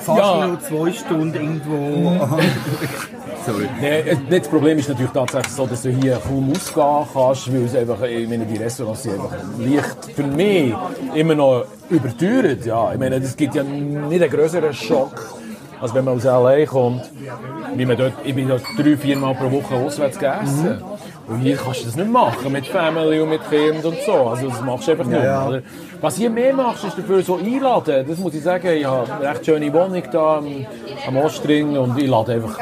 Fast 0.02 0.20
Ja. 0.20 0.46
nur 0.48 0.60
zwei 0.60 0.92
Stunden 0.92 1.34
irgendwo... 1.34 2.28
Sorry. 3.46 3.68
Nee, 3.80 4.18
das 4.30 4.48
Problem 4.48 4.78
ist 4.78 4.90
natürlich 4.90 5.12
tatsächlich 5.12 5.54
so, 5.54 5.66
dass 5.66 5.82
du 5.82 5.90
hier 5.90 6.20
kaum 6.26 6.52
ausgehen 6.52 7.08
kannst, 7.14 7.52
weil 7.54 7.66
es 7.66 7.76
einfach, 7.76 8.02
ich 8.04 8.30
meine, 8.30 8.46
die 8.46 8.58
Restaurants 8.58 9.04
sind 9.04 9.14
einfach 9.14 9.36
leicht 9.58 10.16
für 10.16 10.24
mich 10.24 10.74
immer 11.16 11.36
noch 11.36 11.66
überteuert. 11.90 12.66
Ja. 12.66 12.94
Ich 12.94 13.00
meine, 13.00 13.16
es 13.16 13.36
gibt 13.36 13.56
ja 13.56 13.64
nicht 13.64 14.22
einen 14.22 14.32
größeren 14.32 14.74
Schock, 14.74 15.38
als 15.80 15.94
wenn 15.94 16.06
man 16.06 16.18
aus 16.18 16.26
L.A. 16.26 16.66
kommt. 16.66 17.10
Wie 17.76 17.86
man 17.86 17.98
dort, 17.98 18.14
ich 18.24 18.36
bin 18.36 18.48
dort 18.48 18.64
drei, 18.78 18.96
vier 18.98 19.18
Mal 19.18 19.34
pro 19.34 19.52
Woche 19.52 19.74
auswärts 19.76 20.20
gegessen. 20.20 20.82
Und 21.28 21.40
hier 21.40 21.56
kannst 21.56 21.82
du 21.82 21.86
das 21.86 21.96
nicht 21.96 22.12
machen, 22.12 22.52
mit 22.52 22.68
Family 22.68 23.22
und 23.22 23.30
mit 23.30 23.42
Kind 23.50 23.84
und 23.86 23.98
so. 24.06 24.14
Also 24.14 24.50
das 24.50 24.62
machst 24.62 24.88
du 24.88 24.92
einfach 24.92 25.06
nicht. 25.06 25.24
ja. 25.24 25.48
Oder? 25.48 25.62
Was 26.02 26.16
hier 26.16 26.32
mehr 26.32 26.54
machst, 26.54 26.84
ist 26.84 26.98
dafür 26.98 27.22
so 27.22 27.36
einladen. 27.38 28.06
Das 28.08 28.18
muss 28.18 28.34
ich 28.34 28.42
sagen, 28.42 28.68
ich 28.76 28.86
habe 28.86 29.12
eine 29.14 29.30
recht 29.30 29.46
schöne 29.46 29.72
Wohnung 29.72 30.02
da 30.12 30.38
am, 30.38 30.48
am 31.08 31.18
Ostring 31.18 31.78
und 31.78 31.96
ich 32.00 32.08
lade 32.10 32.34
einfach 32.34 32.58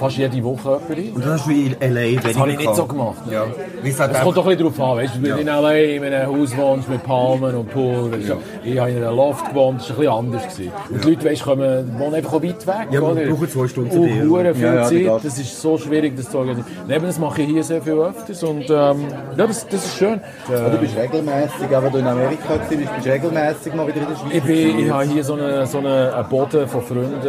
fast 0.00 0.16
jede 0.16 0.42
Woche 0.42 0.80
jemanden 0.88 0.94
ein. 0.96 1.12
Und 1.14 1.24
das 1.24 1.32
hast 1.34 1.46
du 1.46 1.50
in 1.52 1.80
L.A. 1.80 2.20
Das 2.20 2.36
habe 2.38 2.50
ich 2.50 2.58
nicht 2.58 2.74
so 2.74 2.86
gemacht. 2.86 3.18
Ja. 3.30 3.44
Es 3.84 3.96
kommt 4.22 4.36
doch 4.36 4.46
ein 4.46 4.56
bisschen 4.56 4.74
darauf 4.74 4.80
an, 4.90 4.96
weißt 4.96 5.14
du, 5.16 5.22
wenn 5.22 5.30
du 5.34 5.40
in 5.42 5.48
L.A. 5.48 5.72
in 5.74 6.02
einem 6.04 6.26
Haus 6.36 6.56
wohnst 6.56 6.88
mit 6.88 7.02
Palmen 7.04 7.54
und 7.54 7.70
Pool, 7.70 8.12
ist, 8.14 8.32
ich 8.64 8.78
habe 8.78 8.90
in 8.90 8.96
einem 9.04 9.14
Loft 9.16 9.48
gewohnt, 9.50 9.80
das 9.80 9.90
war 9.90 10.18
ein 10.18 10.30
bisschen 10.30 10.42
anders. 10.42 10.56
Gewesen. 10.56 10.72
Und 10.90 11.04
die 11.04 11.10
Leute, 11.10 11.24
weißt, 11.30 11.42
kommen, 11.44 11.98
wohnen 11.98 12.14
einfach 12.14 12.32
auch 12.32 12.42
weit 12.42 12.66
weg, 12.66 12.74
Ja, 12.90 13.00
man 13.00 13.10
oder? 13.12 13.26
braucht 13.26 13.50
zwei 13.52 13.68
Stunden 13.68 13.90
zu 13.92 14.00
Und 14.00 14.08
dir, 14.08 14.30
oder? 14.32 14.54
viel 14.54 14.64
Ja, 14.64 14.74
ja, 14.74 14.84
Zeit, 14.84 15.24
das 15.24 15.38
ist 15.38 15.60
so 15.62 15.78
schwierig, 15.78 16.16
das 16.16 16.28
zu 16.30 16.38
organisieren. 16.38 16.66
Neben 16.88 17.04
das 17.06 17.18
mache 17.20 17.42
ich 17.42 17.48
hier 17.48 17.62
sehr 17.62 17.82
viel 17.82 17.92
öfters 17.92 18.42
und 18.42 18.68
ähm, 18.68 19.04
ja, 19.36 19.46
das, 19.46 19.66
das 19.68 19.84
ist 19.84 19.96
schön. 19.96 20.20
du 20.48 20.78
bist 20.78 20.96
regelmäßig, 20.96 21.76
aber 21.76 21.90
du 21.90 21.98
in 21.98 22.06
Amerika 22.06 22.58
warst, 22.86 22.94
bist 22.96 23.06
du 23.06 23.12
regelmäßig 23.12 23.74
mal 23.74 23.86
wieder 23.86 24.00
in 24.00 24.08
der 24.08 24.16
Schweiz. 24.16 24.34
Ich, 24.34 24.42
bin, 24.42 24.78
ich 24.78 24.90
habe 24.90 25.04
hier 25.04 25.24
so 25.24 25.34
einen 25.34 25.66
so 25.66 25.78
eine, 25.78 26.26
Boden 26.28 26.68
von 26.68 26.82
Freunden 26.82 27.20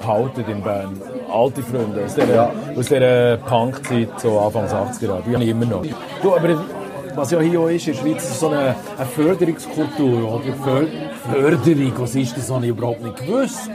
behalten 0.00 0.44
in 0.48 0.62
Bern. 0.62 1.00
Alte 1.32 1.62
Freunde 1.62 2.04
aus 2.04 2.14
dieser, 2.14 2.50
aus 2.76 2.86
dieser 2.86 3.36
Punk-Zeit, 3.36 4.08
so 4.18 4.40
Anfangs 4.40 4.72
80er 4.72 5.06
Jahre. 5.06 5.22
Die 5.26 5.34
habe 5.34 5.44
ich 5.44 5.50
immer 5.50 5.66
noch. 5.66 5.82
Du, 6.22 6.34
aber 6.34 6.64
was 7.14 7.30
ja 7.30 7.40
hier 7.40 7.60
auch 7.60 7.68
ist, 7.68 7.86
in 7.86 7.94
der 7.94 8.00
Schweiz 8.00 8.24
ist 8.24 8.40
so 8.40 8.48
eine, 8.48 8.74
eine 8.96 9.06
Förderungskultur, 9.14 10.34
oder? 10.34 10.52
För 10.54 10.86
Förderung, 11.32 11.92
was 11.96 12.14
ist 12.14 12.36
das, 12.36 12.50
habe 12.50 12.64
ich 12.64 12.70
überhaupt 12.70 13.02
nicht 13.02 13.16
gewusst. 13.16 13.70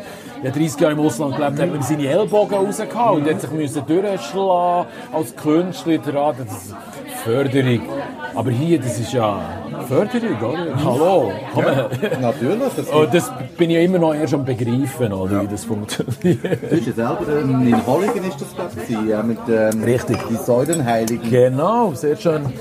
Ich 0.46 0.52
habe 0.52 0.60
30 0.60 0.80
Jahre 0.80 0.94
im 0.94 1.00
Ausland 1.00 1.36
gelebt, 1.38 1.60
hat 1.60 1.72
man 1.72 1.82
seine 1.82 2.08
Ellbogen 2.08 2.56
rausgehauen 2.56 3.24
und 3.24 3.28
hat 3.28 3.42
sich 3.42 3.50
müssen 3.50 3.84
durchschlagen 3.88 4.88
als 5.12 5.36
Künstler. 5.36 5.98
daran. 5.98 6.36
Das 6.38 6.66
ist 6.66 6.76
Förderung. 7.24 7.82
Aber 8.36 8.52
hier, 8.52 8.78
das 8.80 9.00
ist 9.00 9.12
ja 9.12 9.40
Förderung, 9.88 10.38
oder? 10.38 10.84
Hallo, 10.84 11.32
komm 11.52 11.64
her. 11.64 11.90
Natürlich. 12.22 12.74
Das 12.78 12.88
Und 12.90 13.12
das 13.12 13.32
bin 13.58 13.72
ich 13.72 13.84
immer 13.86 13.98
noch 13.98 14.14
erst 14.14 14.36
am 14.36 14.46
begreifen, 14.46 15.14
oder, 15.14 15.42
wie 15.42 15.48
das 15.48 15.66
funktioniert. 15.66 16.44
Du 16.44 16.68
bist 16.68 16.88
ja 16.88 16.94
selber 16.94 17.26
ähm, 17.28 17.68
in 17.68 17.88
Holligen 17.88 18.24
ist 18.26 18.40
das 18.40 18.54
glaube 18.54 18.72
ich, 18.88 19.10
ja, 19.10 19.24
mit 19.24 19.40
ähm, 19.50 19.84
Richtig. 19.84 20.18
die 20.30 20.36
Säulenheiligen. 20.36 21.28
Genau, 21.28 21.96
sehr 21.96 22.18
schön. 22.18 22.54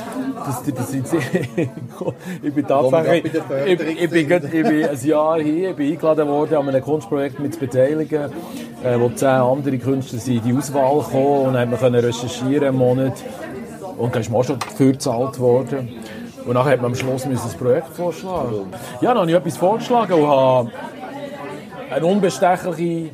Das, 0.44 0.62
das, 0.62 0.74
das, 0.74 0.90
das, 0.90 1.12
ich 2.42 2.54
bin 2.54 2.66
tatsächlich, 2.66 3.32
wir 3.32 3.66
ich, 3.66 4.02
ich, 4.02 4.10
bin, 4.10 4.28
ich 4.28 4.40
bin 4.40 4.88
ein 4.88 5.06
Jahr 5.06 5.40
hier, 5.40 5.70
ich 5.70 5.76
bin 5.76 5.92
eingeladen 5.92 6.28
worden, 6.28 6.56
an 6.56 6.68
einem 6.68 6.82
Kunstprojekt 6.82 7.38
mit 7.38 7.54
zu 7.54 7.60
beteiligen, 7.60 8.30
äh, 8.82 8.98
wo 8.98 9.08
zehn 9.08 9.28
andere 9.28 9.78
Künstler 9.78 10.18
sind 10.18 10.36
in 10.36 10.52
die 10.52 10.58
Auswahl 10.58 10.98
gekommen 10.98 11.46
und 11.46 11.54
dann 11.54 11.70
hat 11.70 11.82
man 11.82 11.94
recherchieren 11.94 12.68
einen 12.68 12.78
Monat. 12.78 13.14
Und 13.96 14.14
da 14.14 14.20
ist 14.20 14.30
man 14.30 14.40
auch 14.40 14.44
schon 14.44 14.58
dafür 14.58 14.92
gezahlt 14.92 15.38
worden. 15.38 15.88
Und 16.44 16.54
nachher 16.54 16.72
hat 16.72 16.82
man 16.82 16.90
am 16.90 16.94
Schluss 16.94 17.22
das 17.22 17.54
Projekt 17.54 17.88
vorschlagen. 17.88 18.66
Ja, 19.00 19.14
dann 19.14 19.18
habe 19.18 19.30
ich 19.30 19.36
etwas 19.36 19.56
vorgeschlagen 19.56 20.12
und 20.12 20.26
habe 20.26 20.70
eine 21.90 22.06
unbestechliche 22.06 23.10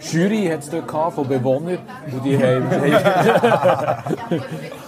Jury 0.00 0.46
hat 0.46 0.60
es 0.60 0.70
dort 0.70 0.88
gehabt, 0.88 1.14
von 1.14 1.26
Bewohnern 1.28 1.78
und 2.12 2.24
die 2.24 2.38
haben, 2.38 2.64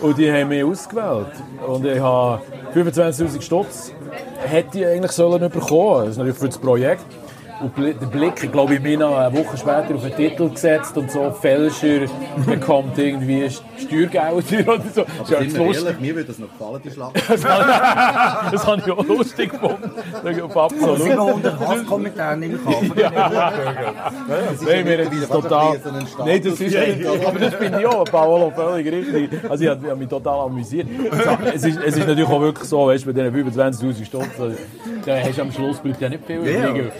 und 0.00 0.18
die 0.18 0.32
haben 0.32 0.48
mich 0.48 0.64
ausgewählt. 0.64 1.32
Und 1.66 1.84
ich 1.84 2.00
habe 2.00 2.42
25'000 2.74 3.40
Stutz 3.40 3.92
hätte 4.46 4.78
ich 4.78 4.86
eigentlich 4.86 5.12
sollen 5.12 5.50
bekommen. 5.50 6.04
Das 6.04 6.10
ist 6.10 6.16
natürlich 6.18 6.38
für 6.38 6.48
das 6.48 6.58
Projekt. 6.58 7.04
Und 7.60 7.76
der 7.76 8.06
Blick, 8.06 8.42
ich 8.42 8.52
glaube, 8.52 8.74
ich 8.74 8.82
bin 8.82 9.00
noch 9.00 9.18
eine 9.18 9.36
Woche 9.36 9.56
später 9.56 9.94
auf 9.94 10.02
den 10.02 10.16
Titel 10.16 10.48
gesetzt 10.48 10.96
und 10.96 11.10
so, 11.10 11.30
Fälscher 11.30 12.06
bekommt 12.46 12.96
irgendwie 12.98 13.50
Steuergelder 13.78 14.74
oder 14.74 14.82
so. 14.94 15.04
Das 15.18 15.30
ist 15.30 15.30
ja 15.30 15.60
Aber 15.60 15.74
ehrlich, 15.74 16.00
mir 16.00 16.14
würde 16.14 16.28
das 16.28 16.38
noch 16.38 16.48
gefallen, 16.48 16.80
die 16.82 16.90
Schlacht. 16.90 17.16
Das 17.28 17.44
habe 17.48 18.50
das 18.52 18.66
habe 18.66 18.82
ich 18.84 18.92
auch 18.92 19.04
lustig 19.04 19.50
gefunden. 19.50 19.90
Auf 20.42 20.56
absolut. 20.56 21.02
700 21.02 21.60
Hasskommentare 21.60 22.36
nehme 22.36 22.54
ich 22.54 22.76
an. 22.76 22.92
Nein, 22.96 24.84
mir 24.84 25.00
ist 25.00 25.12
wieder 25.12 25.26
das 25.26 25.28
total. 25.28 25.80
Nein, 26.24 26.42
das 26.42 26.60
ist, 26.60 26.76
aber 27.26 27.38
das 27.38 27.58
bin 27.58 27.74
ich 27.78 27.86
auch, 27.86 28.04
Paolo, 28.04 28.52
völlig 28.54 28.90
richtig. 28.90 29.50
Also 29.50 29.64
ich 29.64 29.70
habe 29.70 29.80
ich 29.82 29.90
habe 29.90 30.00
mich 30.00 30.08
total 30.08 30.46
amüsiert. 30.46 30.88
Es 31.54 31.64
ist, 31.64 31.78
es 31.78 31.96
ist 31.96 32.06
natürlich 32.06 32.28
auch 32.28 32.40
wirklich 32.40 32.68
so, 32.68 32.86
weißt 32.86 33.06
du, 33.06 33.12
bei 33.12 33.30
diesen 33.30 33.50
25'000 33.52 34.04
Stunden, 34.04 34.56
da 35.04 35.16
hast 35.18 35.38
du 35.38 35.42
am 35.42 35.52
Schluss 35.52 35.78
bleibt 35.78 36.00
ja 36.00 36.08
nicht 36.08 36.24
viel 36.26 36.38
übrig. 36.38 36.92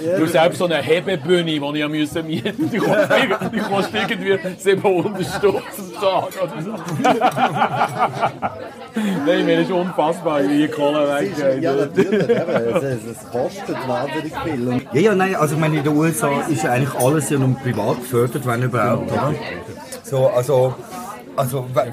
Selbst 0.51 0.59
so 0.59 0.65
eine 0.65 0.83
Hebebühne, 0.83 1.45
die 1.45 1.57
ich 1.57 1.61
mieten 1.63 2.01
musste, 2.01 2.23
die 2.25 2.43
kostet, 2.79 3.11
irgendwie- 3.11 3.57
die 3.57 3.61
kostet 3.63 4.11
irgendwie 4.11 4.39
700 4.59 5.25
Stunden 5.27 5.59
am 5.59 5.63
Tag 6.01 6.29
oder 6.43 6.63
so. 6.63 6.73
Nein, 9.27 9.47
mir 9.47 9.61
ist 9.61 9.71
unfassbar, 9.71 10.43
wie 10.43 10.59
die 10.67 10.69
Kohle 10.69 11.07
weggeht. 11.09 11.63
Ja, 11.63 11.73
natürlich. 11.75 12.29
Es, 12.29 13.31
kostet 13.31 13.77
wahnsinnig 13.89 14.33
viel. 14.43 14.81
Ja, 14.93 15.01
ja, 15.01 15.15
nein, 15.15 15.37
also 15.37 15.55
ich 15.55 15.61
meine, 15.61 15.77
in 15.79 15.85
den 15.85 15.97
USA 15.97 16.41
ist 16.49 16.65
ja 16.65 16.73
eigentlich 16.73 16.95
alles 17.01 17.31
ja 17.31 17.39
nur 17.39 17.55
privat 17.57 17.99
gefördert, 18.01 18.45
wenn 18.47 18.63
überhaupt, 18.65 19.13
oder? 19.13 19.33
So, 20.03 20.27
also, 20.29 20.75
also, 21.41 21.65
we- 21.75 21.81
äh, 21.81 21.93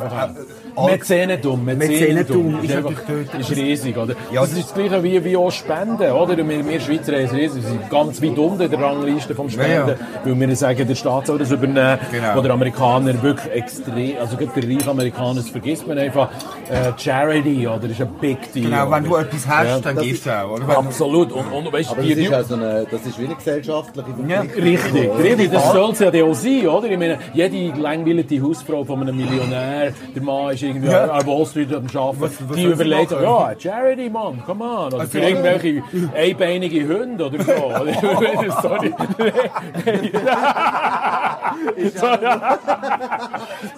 all- 0.75 0.91
Mäzenentum, 0.91 1.65
Mäzenentum 1.65 2.59
ist 2.63 3.49
ist, 3.49 3.57
riesig, 3.57 3.97
oder? 3.97 4.13
Ja, 4.31 4.41
das 4.41 4.53
ist 4.53 4.65
das 4.69 4.73
Gleiche 4.73 5.01
wie, 5.03 5.23
wie 5.23 5.37
auch 5.37 5.49
Spenden, 5.51 6.11
oder? 6.11 6.37
Wir, 6.37 6.47
wir 6.67 6.79
Schweizer 6.79 7.13
haben 7.13 7.25
es 7.25 7.33
riesig, 7.33 7.63
wir 7.63 7.69
sind 7.69 7.89
ganz 7.89 8.21
weit 8.21 8.37
unten 8.37 8.61
in 8.61 8.71
der 8.71 8.79
Rangliste 8.81 9.33
vom 9.35 9.49
Spenden, 9.49 9.89
Ja, 9.89 9.95
weil 10.23 10.39
wir 10.39 10.55
sagen, 10.55 10.87
der 10.87 10.95
Staat 10.95 11.27
soll 11.27 11.39
das 11.39 11.51
übernehmen, 11.51 11.97
Genau. 12.11 12.35
wo 12.35 12.41
der 12.41 12.51
Amerikaner 12.51 13.21
wirklich 13.23 13.51
extrem, 13.53 14.17
also 14.19 14.37
gerade 14.37 14.61
der 14.61 14.75
reiche 14.77 14.89
Amerikaner, 14.89 15.35
das 15.35 15.49
vergisst 15.49 15.87
man 15.87 15.97
einfach, 15.97 16.29
äh, 16.69 16.91
Charity, 16.97 17.67
oder, 17.67 17.89
ist 17.89 18.01
ein 18.01 18.09
Big 18.21 18.51
Deal. 18.53 18.65
Genau, 18.69 18.91
wenn 18.91 19.03
du 19.03 19.11
oder? 19.13 19.21
etwas 19.21 19.47
hast, 19.47 19.65
Ja, 19.67 19.79
dann 19.79 19.95
das 19.95 20.03
gibst 20.03 20.19
ist- 20.19 20.25
du 20.27 20.31
auch, 20.43 20.51
oder? 20.51 20.77
Absolut, 20.77 21.31
und, 21.31 21.45
und 21.51 21.73
weißt, 21.73 21.91
aber 21.91 22.01
die, 22.01 22.09
das 22.15 22.23
ist, 22.25 22.33
also 22.33 22.53
eine, 22.55 22.85
das 22.89 23.05
ist 23.05 23.19
wie 23.19 23.25
eine 23.25 23.35
gesellschaftliche 23.35 24.07
Verpflichtung. 24.09 24.63
Richtig, 24.63 25.09
richtig, 25.23 25.51
das 25.51 25.71
soll 25.71 25.91
es 25.91 25.99
ja 25.99 26.07
auch 26.23 26.33
sein, 26.35 26.67
oder? 26.67 26.87
Ich 26.89 26.97
meine, 26.99 27.17
jede 27.33 27.79
langweilige 27.79 28.41
Hausfrau 28.43 28.83
von 28.83 29.01
einem 29.01 29.17
Millionär, 29.37 29.93
der 30.15 30.23
Mann 30.23 30.53
ist 30.53 30.63
irgendwie 30.63 30.87
Ja. 30.89 31.11
an 31.11 31.27
Wall 31.27 31.45
Street 31.45 31.73
am 31.73 31.85
Arbeiten, 31.85 32.21
was 32.21 32.37
die 32.37 32.43
soll 32.45 32.55
sie 32.57 32.63
überlegt, 32.65 33.11
machen? 33.11 33.23
ja, 33.23 33.51
Charity, 33.59 34.09
Mann, 34.09 34.41
come 34.45 34.63
on. 34.63 34.93
Oder 34.93 35.05
für 35.07 35.19
irgendwelche 35.19 35.83
einbeinige 36.15 36.87
Hunde 36.87 37.25
oder 37.25 37.43
so. 37.43 37.51
Sorry. 38.61 38.93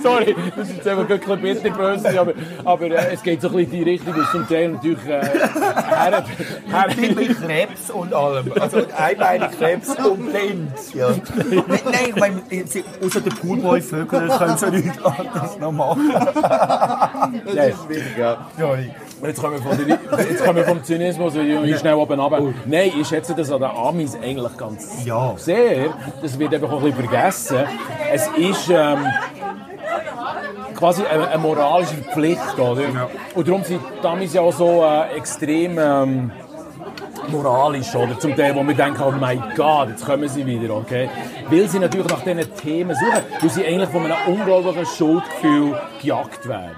Sorry. 0.01 0.35
Das 0.55 0.69
ist 0.69 0.75
jetzt 0.77 0.87
einfach 0.87 1.09
ein 1.09 1.19
bisschen 1.19 1.41
bitterböse, 1.41 2.19
aber, 2.19 2.33
aber 2.65 2.85
äh, 2.85 3.13
es 3.13 3.23
geht 3.23 3.41
so 3.41 3.49
ein 3.49 3.55
bisschen 3.55 3.73
in 3.73 3.85
die 3.85 3.89
Richtung, 3.91 4.15
dass 4.15 4.31
zum 4.31 4.47
Teil 4.47 4.69
natürlich 4.69 5.05
äh, 5.05 5.21
her, 5.21 6.23
her, 6.67 6.87
Mit 7.15 7.41
Krebs 7.41 7.89
und 7.91 8.13
allem. 8.13 8.51
Also 8.59 8.81
einbeinig 8.97 9.49
Krebs 9.57 9.89
und 9.89 10.31
blind. 10.31 10.71
Ja. 10.93 11.09
nein, 11.09 11.63
nein, 11.67 11.83
ich 12.07 12.15
meine, 12.15 12.41
außer 13.05 13.21
der 13.21 13.31
Poolboy-Vögel 13.31 14.27
können 14.29 14.57
sie 14.57 14.71
nichts 14.71 15.03
anderes 15.03 15.48
noch 15.57 15.71
machen. 15.71 16.11
Das 16.13 17.55
ist 17.55 17.83
schwierig, 17.85 18.17
ja. 18.17 18.37
Jetzt 19.21 19.41
kommen 19.41 19.55
wir, 19.63 19.97
jetzt 20.29 20.43
kommen 20.45 20.55
wir 20.57 20.65
vom 20.65 20.83
Zynismus 20.83 21.33
hier 21.33 21.77
schnell 21.77 21.95
oben 21.95 22.19
runter. 22.19 22.53
Nein, 22.65 22.91
ich 22.99 23.07
schätze 23.07 23.33
das 23.35 23.51
an 23.51 23.59
den 23.61 23.69
Amis 23.71 24.15
eigentlich 24.15 24.57
ganz 24.57 25.05
Ja. 25.05 25.33
sehr. 25.37 25.89
Das 26.21 26.37
wird 26.39 26.53
einfach 26.53 26.71
auch 26.71 26.81
ein 26.81 26.91
bisschen 26.93 27.09
vergessen. 27.09 27.57
Es 28.13 28.27
ist 28.37 28.69
ähm, 28.69 29.05
quasi 30.75 31.03
eine, 31.05 31.27
eine 31.27 31.37
moralische 31.37 31.95
Pflicht, 32.13 32.57
oder? 32.57 33.09
Und 33.35 33.47
darum 33.47 33.63
sind 33.63 33.81
die 34.01 34.07
Amis 34.07 34.33
ja 34.33 34.41
auch 34.41 34.53
so 34.53 34.83
äh, 34.83 35.17
extrem 35.17 35.77
ähm, 35.77 36.31
moralisch, 37.29 37.95
oder? 37.95 38.17
Zum 38.19 38.35
Teil, 38.35 38.55
wo 38.55 38.63
wir 38.63 38.75
denken, 38.75 39.01
oh 39.05 39.11
mein 39.11 39.41
Gott, 39.55 39.89
jetzt 39.89 40.05
kommen 40.05 40.27
sie 40.27 40.45
wieder, 40.45 40.75
okay? 40.75 41.09
Weil 41.49 41.67
sie 41.67 41.79
natürlich 41.79 42.07
nach 42.07 42.23
diesen 42.23 42.55
Themen 42.55 42.95
suchen, 42.95 43.23
weil 43.41 43.49
sie 43.49 43.65
eigentlich 43.65 43.89
von 43.89 44.05
einem 44.05 44.17
unglaublichen 44.27 44.85
Schuldgefühl 44.85 45.79
gejagt 46.01 46.47
werden. 46.47 46.75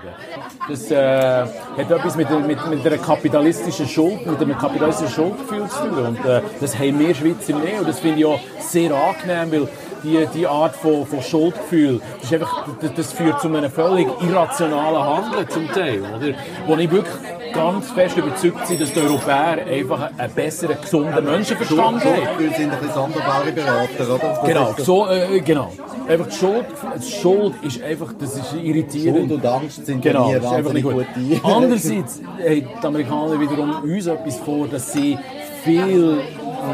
Das 0.68 0.92
äh, 0.92 1.42
hat 1.78 1.92
etwas 1.92 2.16
mit, 2.16 2.30
mit, 2.48 2.70
mit 2.70 2.86
einer 2.86 2.98
kapitalistischen 2.98 3.88
Schuld, 3.88 4.26
mit 4.26 4.40
einem 4.40 4.58
kapitalistischen 4.58 5.14
Schuldgefühl 5.14 5.68
zu 5.68 5.90
tun. 5.90 6.06
Und 6.06 6.26
äh, 6.26 6.42
das 6.60 6.78
haben 6.78 7.00
wir 7.00 7.16
Schweizer 7.16 7.58
nicht. 7.58 7.80
Und 7.80 7.88
das 7.88 8.00
finde 8.00 8.20
ich 8.20 8.26
auch 8.26 8.40
sehr 8.60 8.92
angenehm, 8.94 9.52
weil 9.52 9.68
die, 10.04 10.28
die 10.34 10.48
Art 10.48 10.76
von, 10.76 11.06
von 11.06 11.22
Schuldgefühl, 11.22 12.02
das, 12.20 12.32
ist 12.32 12.34
einfach, 12.34 12.68
das, 12.82 12.94
das 12.94 13.14
führt 13.14 13.40
zu 13.42 13.48
einem 13.48 13.72
völlig 13.72 14.08
irrationalen 14.22 15.04
Handeln 15.04 15.50
zum 15.50 15.68
Teil, 15.72 16.02
oder? 16.02 16.34
Wo 16.68 16.76
ich 16.76 16.92
wirklich 16.92 17.16
ganz 17.54 17.92
fest 17.92 18.18
überzeugt 18.18 18.68
bin, 18.68 18.80
dass 18.80 18.94
die 18.94 19.00
Europäer 19.00 19.66
einfach 19.68 20.10
einen 20.18 20.34
besseren, 20.34 20.78
gesunden 20.82 21.24
Menschenverstand 21.26 21.80
haben. 21.80 22.16
Schuldgefühle 22.16 22.56
sind 22.56 22.72
ein 22.72 22.80
bisschen 22.80 22.94
sonderbare 22.94 23.52
Berater, 23.52 24.16
oder? 24.16 24.42
Genau, 24.46 24.76
so, 24.78 25.08
äh, 25.10 25.40
genau. 25.42 25.72
Einfach 26.08 26.28
die 26.28 26.36
Schuld, 26.36 26.66
die 26.98 27.12
Schuld 27.12 27.54
ist 27.64 27.84
einfach, 27.84 28.14
das 28.20 28.36
ist 28.36 28.54
irritierend. 28.54 29.18
Schuld 29.30 29.32
und 29.32 29.46
Angst 29.46 29.86
sind 29.86 30.02
Genau, 30.02 30.32
ist 30.32 30.46
einfach 30.46 30.74
nicht 30.74 30.86
wahnsinnig 30.86 31.06
gut. 31.16 31.42
gut. 31.42 31.46
Andererseits 31.46 32.22
haben 32.40 32.68
die 32.82 32.88
Amerikaner 32.88 33.40
wiederum 33.40 33.84
uns 33.84 34.08
etwas 34.08 34.38
vor, 34.38 34.68
dass 34.68 34.92
sie 34.94 35.18
viel 35.64 36.20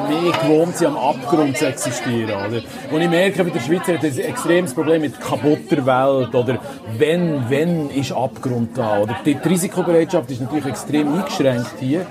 mehr 0.10 0.32
gewohnt 0.32 0.78
sind, 0.78 0.88
am 0.88 0.98
Abgrund 0.98 1.58
zu 1.58 1.68
existieren. 1.68 2.30
Oder? 2.30 2.62
Und 2.92 3.02
ich 3.02 3.10
merke, 3.10 3.44
bei 3.44 3.50
der 3.50 3.60
Schweiz 3.60 3.88
hat 3.88 4.04
ein 4.04 4.18
extremes 4.18 4.74
Problem 4.74 5.02
mit 5.02 5.20
kaputter 5.20 5.86
Welt 5.86 6.36
oder 6.36 6.60
wenn, 6.98 7.50
wenn 7.50 7.90
ist 7.90 8.12
Abgrund 8.12 8.78
da. 8.78 9.00
Oder 9.00 9.18
die, 9.26 9.36
die 9.36 9.48
Risikobereitschaft 9.48 10.30
ist 10.32 10.42
natürlich 10.42 10.66
extrem 10.66 11.14
eingeschränkt 11.14 11.76
hier, 11.80 12.06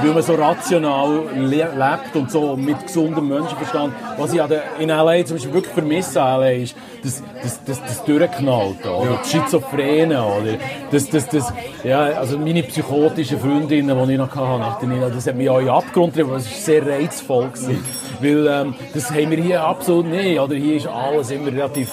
weil 0.00 0.12
man 0.12 0.22
so 0.22 0.34
rational 0.34 1.22
le 1.36 1.68
lebt 1.74 2.16
und 2.16 2.30
so 2.30 2.56
mit 2.56 2.86
gesundem 2.86 3.28
Menschenverstand. 3.28 3.94
Was 4.18 4.32
ich 4.32 4.40
in 4.78 4.90
L.A. 4.90 5.24
zum 5.24 5.36
Beispiel 5.36 5.54
wirklich 5.54 5.74
vermisse, 5.74 6.22
an 6.22 6.40
LA, 6.40 6.50
ist 6.50 6.76
das, 7.02 7.22
das, 7.42 7.64
das, 7.64 7.82
das 7.82 8.04
Durchknallte, 8.04 8.90
oder? 8.90 9.18
Das 9.18 9.30
Schizophrene, 9.30 10.22
oder? 10.24 10.58
Das, 10.90 11.08
das, 11.10 11.28
das, 11.28 11.52
ja, 11.82 12.00
also 12.00 12.38
meine 12.38 12.62
psychotischen 12.62 13.38
Freundinnen, 13.38 14.06
die 14.06 14.12
ich 14.12 14.18
noch 14.18 14.34
hatte, 14.34 14.58
nach 14.58 14.78
der 14.78 14.88
Nina, 14.88 15.10
das 15.10 15.26
hat 15.26 15.36
mich 15.36 15.50
auch 15.50 15.60
in 15.60 15.68
Abgrund 15.68 16.14
getrieben, 16.14 16.34
es 16.36 16.46
war 16.46 16.58
sehr 16.58 16.86
reizvoll. 17.04 17.48
Gewesen. 17.48 17.84
Weil, 18.20 18.46
ähm, 18.46 18.74
das 18.92 19.10
haben 19.10 19.30
wir 19.30 19.38
hier 19.38 19.62
absolut 19.62 20.06
nicht, 20.06 20.38
oder? 20.38 20.54
Hier 20.54 20.76
ist 20.76 20.86
alles 20.86 21.30
immer 21.30 21.48
relativ, 21.48 21.92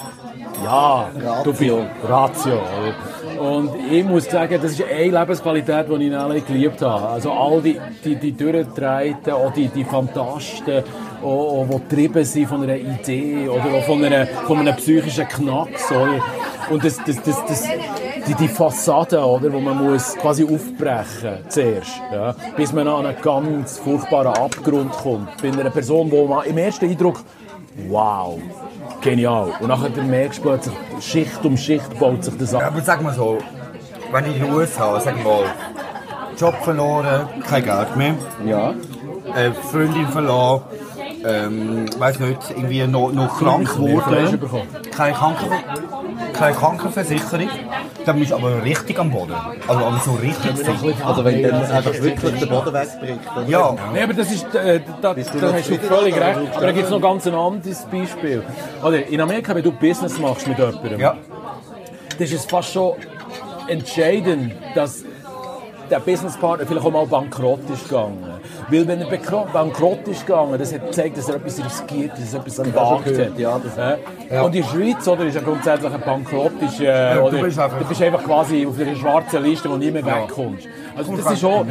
ja, 0.63 1.09
du 1.43 1.53
bist- 1.53 1.71
Ratio, 2.07 2.53
oder? 2.53 3.41
Und 3.41 3.71
ich 3.91 4.03
muss 4.03 4.25
sagen, 4.25 4.59
das 4.61 4.73
ist 4.73 4.83
eine 4.83 5.19
Lebensqualität, 5.19 5.87
die 5.89 5.93
ich 5.95 6.01
in 6.01 6.13
LA 6.13 6.39
geliebt 6.39 6.81
habe. 6.81 7.07
Also 7.07 7.31
all 7.31 7.61
die, 7.61 7.79
die, 8.03 8.15
die 8.15 8.31
Durchgedrehten, 8.33 9.33
auch 9.33 9.51
die, 9.51 9.67
die 9.69 9.83
Fantasten, 9.83 10.83
auch, 11.23 11.65
die 11.67 11.77
getrieben 11.79 12.23
sind 12.23 12.47
von 12.47 12.61
einer 12.63 12.75
Idee 12.75 13.47
oder 13.49 13.73
auch 13.77 13.83
von, 13.83 14.03
einer, 14.03 14.27
von 14.27 14.59
einem 14.59 14.75
psychischen 14.75 15.27
Knacks. 15.27 15.91
Oder? 15.91 16.19
Und 16.69 16.83
das, 16.83 16.97
das, 17.05 17.21
das, 17.23 17.45
das, 17.45 17.67
die, 18.27 18.33
die 18.35 18.47
Fassade, 18.47 19.19
oder, 19.23 19.51
wo 19.51 19.59
man 19.59 19.77
muss 19.77 20.15
quasi 20.17 20.43
aufbrechen 20.43 21.39
zuerst, 21.49 22.01
ja, 22.13 22.33
bis 22.55 22.71
man 22.73 22.87
an 22.87 23.05
einen 23.05 23.21
ganz 23.21 23.79
furchtbaren 23.79 24.27
Abgrund 24.33 24.91
kommt. 24.91 25.29
Bei 25.41 25.49
einer 25.49 25.69
Person, 25.69 26.11
wo 26.11 26.27
man 26.27 26.45
im 26.45 26.57
ersten 26.57 26.85
Eindruck, 26.89 27.19
wow, 27.89 28.37
genial. 29.01 29.51
Und 29.59 29.67
nachher 29.69 29.89
merkst 30.03 30.39
du 30.39 30.43
plötzlich, 30.43 30.75
Schicht 30.99 31.43
um 31.45 31.57
Schicht 31.57 31.97
baut 31.99 32.23
sich 32.23 32.37
das 32.37 32.51
Ja, 32.51 32.59
ab. 32.59 32.65
aber 32.67 32.81
sag 32.81 33.01
mal 33.01 33.13
so, 33.13 33.37
wenn 34.11 34.25
ich 34.29 34.35
in 34.37 34.43
den 34.43 34.53
USA, 34.53 34.99
sag 34.99 35.23
mal, 35.23 35.43
Job 36.37 36.55
verloren, 36.63 37.27
kein 37.47 37.63
Geld 37.63 37.95
mehr, 37.95 38.15
Ja. 38.45 38.71
äh, 39.35 39.51
Freundin 39.71 40.07
verloren, 40.07 40.61
ähm, 41.23 41.85
weiß 41.99 42.19
nicht, 42.19 42.39
irgendwie 42.49 42.85
noch, 42.87 43.11
noch 43.11 43.37
krank 43.37 43.67
bekommen. 43.67 44.01
keine, 44.95 45.13
Kranken, 45.13 45.45
keine 46.33 46.55
Krankenversicherung, 46.55 47.47
dann 48.05 48.19
bist 48.19 48.31
du 48.31 48.35
aber 48.35 48.63
richtig 48.63 48.99
am 48.99 49.11
Boden. 49.11 49.33
Also, 49.67 49.85
aber 49.85 49.99
so 49.99 50.11
richtig 50.13 50.57
sicher. 50.57 51.05
Also 51.05 51.25
wenn 51.25 51.43
dann 51.43 51.63
einfach 51.63 51.93
wirklich 51.93 52.39
der 52.39 52.45
Boden 52.45 52.73
wegbricht. 52.73 53.19
Ja, 53.47 53.75
Nein, 53.93 54.03
aber 54.03 54.13
das 54.13 54.31
ist, 54.31 54.55
äh, 54.55 54.79
da, 55.01 55.13
da 55.13 55.53
hast 55.53 55.69
du 55.69 55.77
völlig 55.77 56.15
recht. 56.15 56.39
Aber 56.55 56.65
da 56.65 56.71
gibt 56.71 56.85
es 56.85 56.91
noch 56.91 57.01
ganz 57.01 57.27
ein 57.27 57.35
anderes 57.35 57.85
Beispiel. 57.85 58.43
Oder 58.83 59.05
in 59.07 59.21
Amerika, 59.21 59.55
wenn 59.55 59.63
du 59.63 59.71
Business 59.71 60.17
machst 60.19 60.47
mit 60.47 60.57
jemandem, 60.57 60.99
ja. 60.99 61.17
das 62.17 62.31
ist 62.31 62.33
es 62.33 62.45
fast 62.45 62.73
schon 62.73 62.93
entscheidend, 63.67 64.53
dass 64.75 65.03
der 65.91 65.99
Businesspartner 65.99 66.65
vielleicht 66.65 66.85
auch 66.85 66.91
mal 66.91 67.05
bankrott 67.05 67.69
ist 67.71 67.87
gegangen. 67.89 68.23
Weil 68.69 68.87
wenn 68.87 69.01
er 69.01 69.45
bankrott 69.53 70.07
ist 70.07 70.25
gegangen, 70.25 70.57
das 70.57 70.73
hat 70.73 70.85
gezeigt, 70.87 71.17
dass 71.17 71.27
er 71.29 71.35
etwas 71.35 71.63
riskiert, 71.63 72.11
dass 72.13 72.33
er 72.33 72.39
etwas 72.39 72.59
auch 72.59 72.63
gewagt 72.63 73.07
hat. 73.19 73.37
ja, 73.39 73.59
das- 73.59 73.97
Ja. 74.31 74.41
Und 74.43 74.55
in 74.55 74.61
der 74.63 74.69
Schweiz 74.69 75.07
oder, 75.07 75.25
ist 75.25 75.35
ja 75.35 75.41
grundsätzlich 75.41 75.93
ein 75.93 76.01
Bankrott. 76.01 76.53
Ist, 76.61 76.79
äh, 76.79 77.15
du 77.15 77.21
oder, 77.21 77.37
bist 77.41 77.59
einfach- 77.59 77.77
du 77.79 77.85
bist 77.85 78.01
einfach 78.01 78.23
quasi 78.23 78.65
auf 78.65 78.79
einer 78.79 78.95
schwarzen 78.95 79.43
Liste, 79.43 79.69
wo 79.69 79.75
nie 79.75 79.91
mehr 79.91 80.05
wegkommst. 80.05 80.67
Also 80.97 81.15
das 81.17 81.31
ist 81.33 81.39
schon... 81.41 81.67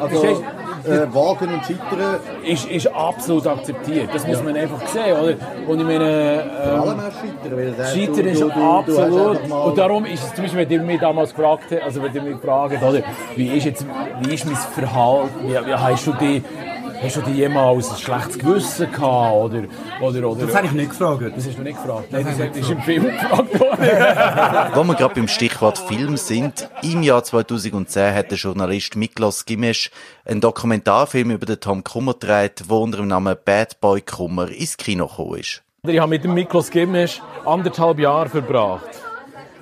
Also 0.00 0.22
du? 0.22 0.42
Äh, 0.86 1.14
Wagen 1.14 1.54
und 1.54 1.64
Scheitern, 1.64 2.16
ist, 2.44 2.70
ist 2.70 2.86
absolut 2.94 3.46
akzeptiert. 3.46 4.08
Das 4.12 4.26
muss 4.26 4.42
man 4.42 4.56
einfach 4.56 4.86
sehen, 4.88 5.16
oder? 5.20 5.34
Und 5.68 5.80
ich 5.80 5.86
meine, 5.86 6.44
vor 6.62 6.72
ähm, 6.72 6.80
allem 6.80 7.00
auch 7.00 7.12
Scheitern. 7.12 7.74
Scheitern 7.94 8.14
du- 8.14 8.30
ist 8.30 8.40
du- 8.40 8.48
du- 8.48 8.54
du 8.54 8.78
absolut. 8.78 9.48
mal- 9.48 9.62
Und 9.64 9.78
darum 9.78 10.04
ist 10.06 10.24
es 10.24 10.34
zum 10.34 10.44
Beispiel, 10.44 10.60
wenn 10.60 10.70
ihr 10.70 10.82
mich 10.82 11.00
damals 11.00 11.34
gefragt 11.34 11.64
habt, 11.70 11.82
also 11.82 12.02
wenn 12.02 12.14
ihr 12.14 12.22
mich 12.22 12.40
gefragt 12.40 12.82
oder, 12.82 13.02
wie 13.36 13.48
ist 13.56 13.64
jetzt, 13.64 13.86
wie 14.22 14.34
ist 14.34 14.46
mein 14.46 14.56
Verhalten, 14.56 15.28
wie, 15.44 15.52
wie 15.66 15.74
hast 15.74 16.06
du 16.06 16.12
die, 16.14 16.42
hast 17.02 17.16
du 17.16 17.22
die 17.22 17.32
jemals 17.32 17.90
ein 17.90 17.98
schlechtes 17.98 18.38
Gewissen 18.38 18.90
gehabt, 18.92 19.34
oder, 19.34 19.62
oder, 20.00 20.30
oder? 20.30 20.46
Das 20.46 20.54
habe 20.54 20.66
ich 20.66 20.72
nicht 20.72 20.90
gefragt. 20.90 21.22
Das 21.36 21.46
hast 21.46 21.58
du 21.58 21.62
nicht 21.62 21.76
gefragt. 21.76 22.08
Nein, 22.10 22.24
das 22.24 22.56
ist 22.56 22.70
im 22.70 22.82
Film 22.82 23.04
gefragt 23.04 23.60
worden. 23.60 23.78
Wo 24.74 24.84
wir 24.84 24.94
gerade 24.94 25.14
beim 25.14 25.28
Stichwort 25.28 25.78
Film 25.78 26.16
sind, 26.16 26.68
im 26.82 27.02
Jahr 27.02 27.24
2010 27.24 28.14
hat 28.14 28.30
der 28.30 28.38
Journalist 28.38 28.96
Miklos 28.96 29.44
Gimesch 29.44 29.90
einen 30.24 30.40
Dokumentarfilm 30.40 31.30
über 31.30 31.46
den 31.46 31.60
Tom 31.60 31.84
Kummer 31.84 32.12
gedreht, 32.14 32.64
der 32.68 32.76
unter 32.76 32.98
dem 32.98 33.08
Namen 33.08 33.36
Bad 33.44 33.80
Boy 33.80 34.00
Kummer 34.00 34.48
ins 34.48 34.76
Kino 34.76 35.06
gekommen 35.06 35.40
ist. 35.40 35.62
Ich 35.86 35.98
habe 35.98 36.10
mit 36.10 36.24
dem 36.24 36.34
Miklos 36.34 36.70
Gimesch 36.70 37.22
anderthalb 37.44 37.98
Jahre 37.98 38.28
verbracht. 38.28 38.84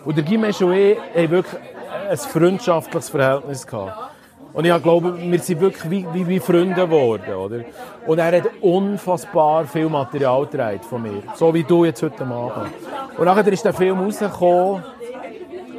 Und 0.04 0.16
der 0.16 0.24
Gimesch 0.24 0.60
und 0.60 0.72
ich 0.72 0.98
haben 0.98 1.30
wirklich 1.30 1.62
ein 2.08 2.16
freundschaftliches 2.16 3.10
Verhältnis 3.10 3.66
gehabt. 3.66 4.12
Und 4.58 4.64
ich 4.64 4.82
glaube, 4.82 5.16
wir 5.16 5.38
sind 5.38 5.60
wirklich 5.60 5.88
wie, 5.88 6.04
wie, 6.12 6.26
wie 6.26 6.40
Freunde 6.40 6.74
geworden, 6.74 7.32
oder? 7.32 7.60
Und 8.08 8.18
er 8.18 8.38
hat 8.38 8.50
unfassbar 8.60 9.64
viel 9.68 9.88
Material 9.88 10.46
getragen 10.46 10.80
von 10.80 11.00
mir. 11.00 11.22
So 11.36 11.54
wie 11.54 11.62
du 11.62 11.84
jetzt 11.84 12.02
heute 12.02 12.24
Abend. 12.24 12.72
Und 13.16 13.24
nachher 13.24 13.46
ist 13.52 13.64
der 13.64 13.72
Film 13.72 14.00
rausgekommen. 14.00 14.82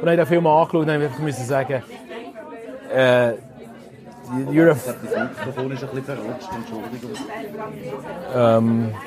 habe 0.00 0.16
den 0.16 0.24
Film 0.24 0.46
angeschaut 0.46 0.80
und 0.80 0.88
einfach 0.88 1.18
müssen 1.18 1.44
sagen, 1.44 1.82
äh, 2.90 3.32
you're 4.50 4.70
a 4.70 4.74
Das 4.74 4.86
Mikrofon 4.96 5.72
ist 5.72 5.84
ein 5.84 5.90
bisschen 5.90 6.04
verrutscht, 6.04 6.48
Entschuldigung. 6.56 7.10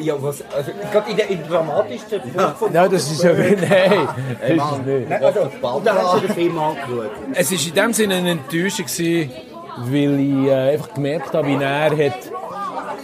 Ja, 0.01 0.21
was, 0.21 0.43
also, 0.55 0.71
gerade 0.91 1.09
in 1.09 1.17
der, 1.17 1.29
in 1.31 1.39
der 1.39 1.47
dramatischsten 1.47 2.21
von... 2.59 2.71
Nein, 2.71 2.91
das 2.91 3.11
ist 3.11 3.23
ja... 3.23 3.33
Nein, 3.33 3.57
das 3.59 4.49
ist 4.49 4.71
es 4.71 4.85
nicht. 4.85 5.09
Nein, 5.09 5.23
also, 5.23 5.39
und 5.41 5.83
da 5.83 5.95
hast 5.95 6.13
du 6.13 6.27
den 6.27 6.35
Film 6.35 6.59
angeschaut. 6.59 7.09
Es 7.33 7.51
war 7.51 7.67
in 7.67 7.73
dem 7.73 7.93
Sinne 7.93 8.15
eine 8.17 8.29
Enttäuschung, 8.29 8.85
gewesen, 8.85 9.31
weil 9.77 10.19
ich 10.19 10.47
äh, 10.47 10.71
einfach 10.73 10.93
gemerkt 10.93 11.33
habe, 11.33 11.47
wie 11.47 11.55
er 11.61 11.91
hat 11.91 12.13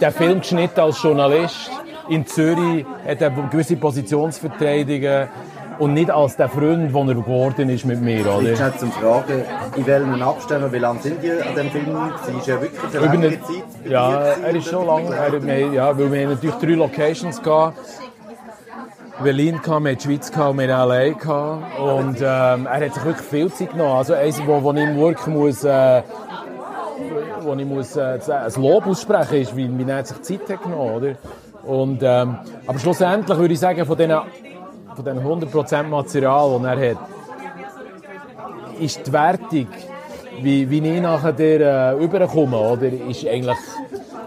den 0.00 0.12
Film 0.12 0.40
geschnitten 0.40 0.80
als 0.80 1.02
Journalist 1.02 1.70
in 2.08 2.26
Zürich, 2.26 2.84
hat 3.06 3.20
er 3.20 3.30
gewisse 3.30 3.76
Positionsverteidigung 3.76 5.28
und 5.78 5.94
nicht 5.94 6.10
als 6.10 6.36
der 6.36 6.48
Freund, 6.48 6.94
der 6.94 7.00
er 7.08 7.14
geworden 7.14 7.68
ist 7.70 7.84
mit 7.86 8.00
mir. 8.02 8.20
Oder? 8.26 8.54
Schnell 8.56 8.74
zum 8.78 8.92
Fragen, 8.92 9.44
in 9.76 9.86
welchen 9.86 10.22
Abständen, 10.22 10.72
wie 10.72 10.78
lange 10.78 11.00
sind 11.00 11.22
die 11.22 11.30
an 11.30 11.54
dem 11.56 11.70
Film 11.70 11.86
gewesen? 11.86 12.38
Ist 12.38 12.46
ja 12.46 12.60
wirklich 12.60 12.94
eine 13.00 13.12
eine- 13.12 13.40
Zeit 13.40 13.64
Ja, 13.88 14.20
er 14.20 14.54
ist 14.54 14.68
schon 14.68 14.86
lange. 14.86 15.14
Er, 15.14 15.32
wir, 15.42 15.64
haben- 15.66 15.72
ja, 15.74 15.96
weil 15.98 16.12
wir 16.12 16.28
natürlich 16.28 16.56
drei 16.56 16.72
Locations 16.72 17.42
gehabt. 17.42 17.78
Berlin 19.22 19.60
gehabt, 19.62 19.84
wir 19.84 19.94
die 19.96 20.02
Schweiz 20.02 20.30
gehabt, 20.32 20.56
wir 20.58 20.66
LA 20.68 21.08
gehabt. 21.10 21.78
Und 21.78 22.16
ähm, 22.20 22.66
er 22.66 22.86
hat 22.86 22.94
sich 22.94 23.04
wirklich 23.04 23.26
viel 23.26 23.52
Zeit 23.52 23.72
genommen. 23.72 23.96
Also 23.96 24.14
eins, 24.14 24.40
wo, 24.46 24.62
wo 24.62 24.72
ich 24.72 24.80
im 24.80 24.96
Work 24.98 25.26
muss, 25.26 25.62
äh, 25.64 26.02
wo 27.42 27.54
ich 27.54 27.66
muss 27.66 27.96
äh, 27.96 28.18
ein 28.28 28.62
Lob 28.62 28.86
aussprechen 28.86 29.42
ist, 29.42 29.56
wie, 29.56 29.68
wie 29.78 29.90
er 29.90 30.04
sich 30.04 30.22
Zeit 30.22 30.50
hat 30.50 30.62
genommen, 30.62 30.94
oder? 30.96 31.14
Und, 31.64 32.02
ähm, 32.02 32.38
aber 32.66 32.78
schlussendlich 32.78 33.38
würde 33.38 33.54
ich 33.54 33.60
sagen, 33.60 33.84
von 33.84 33.96
diesen, 33.96 34.18
von 34.94 35.04
diesen 35.04 35.50
100% 35.52 35.82
Material, 35.84 36.58
das 36.58 36.78
er 36.78 36.90
hat, 36.90 36.98
ist 38.80 39.06
die 39.06 39.12
Wertung, 39.12 39.66
wie, 40.40 40.70
wie 40.70 40.78
ich 40.78 41.00
nachher 41.02 41.38
äh, 41.38 42.02
überkomme, 42.02 42.56
oder, 42.56 42.86
ist 42.86 43.26
eigentlich 43.26 43.58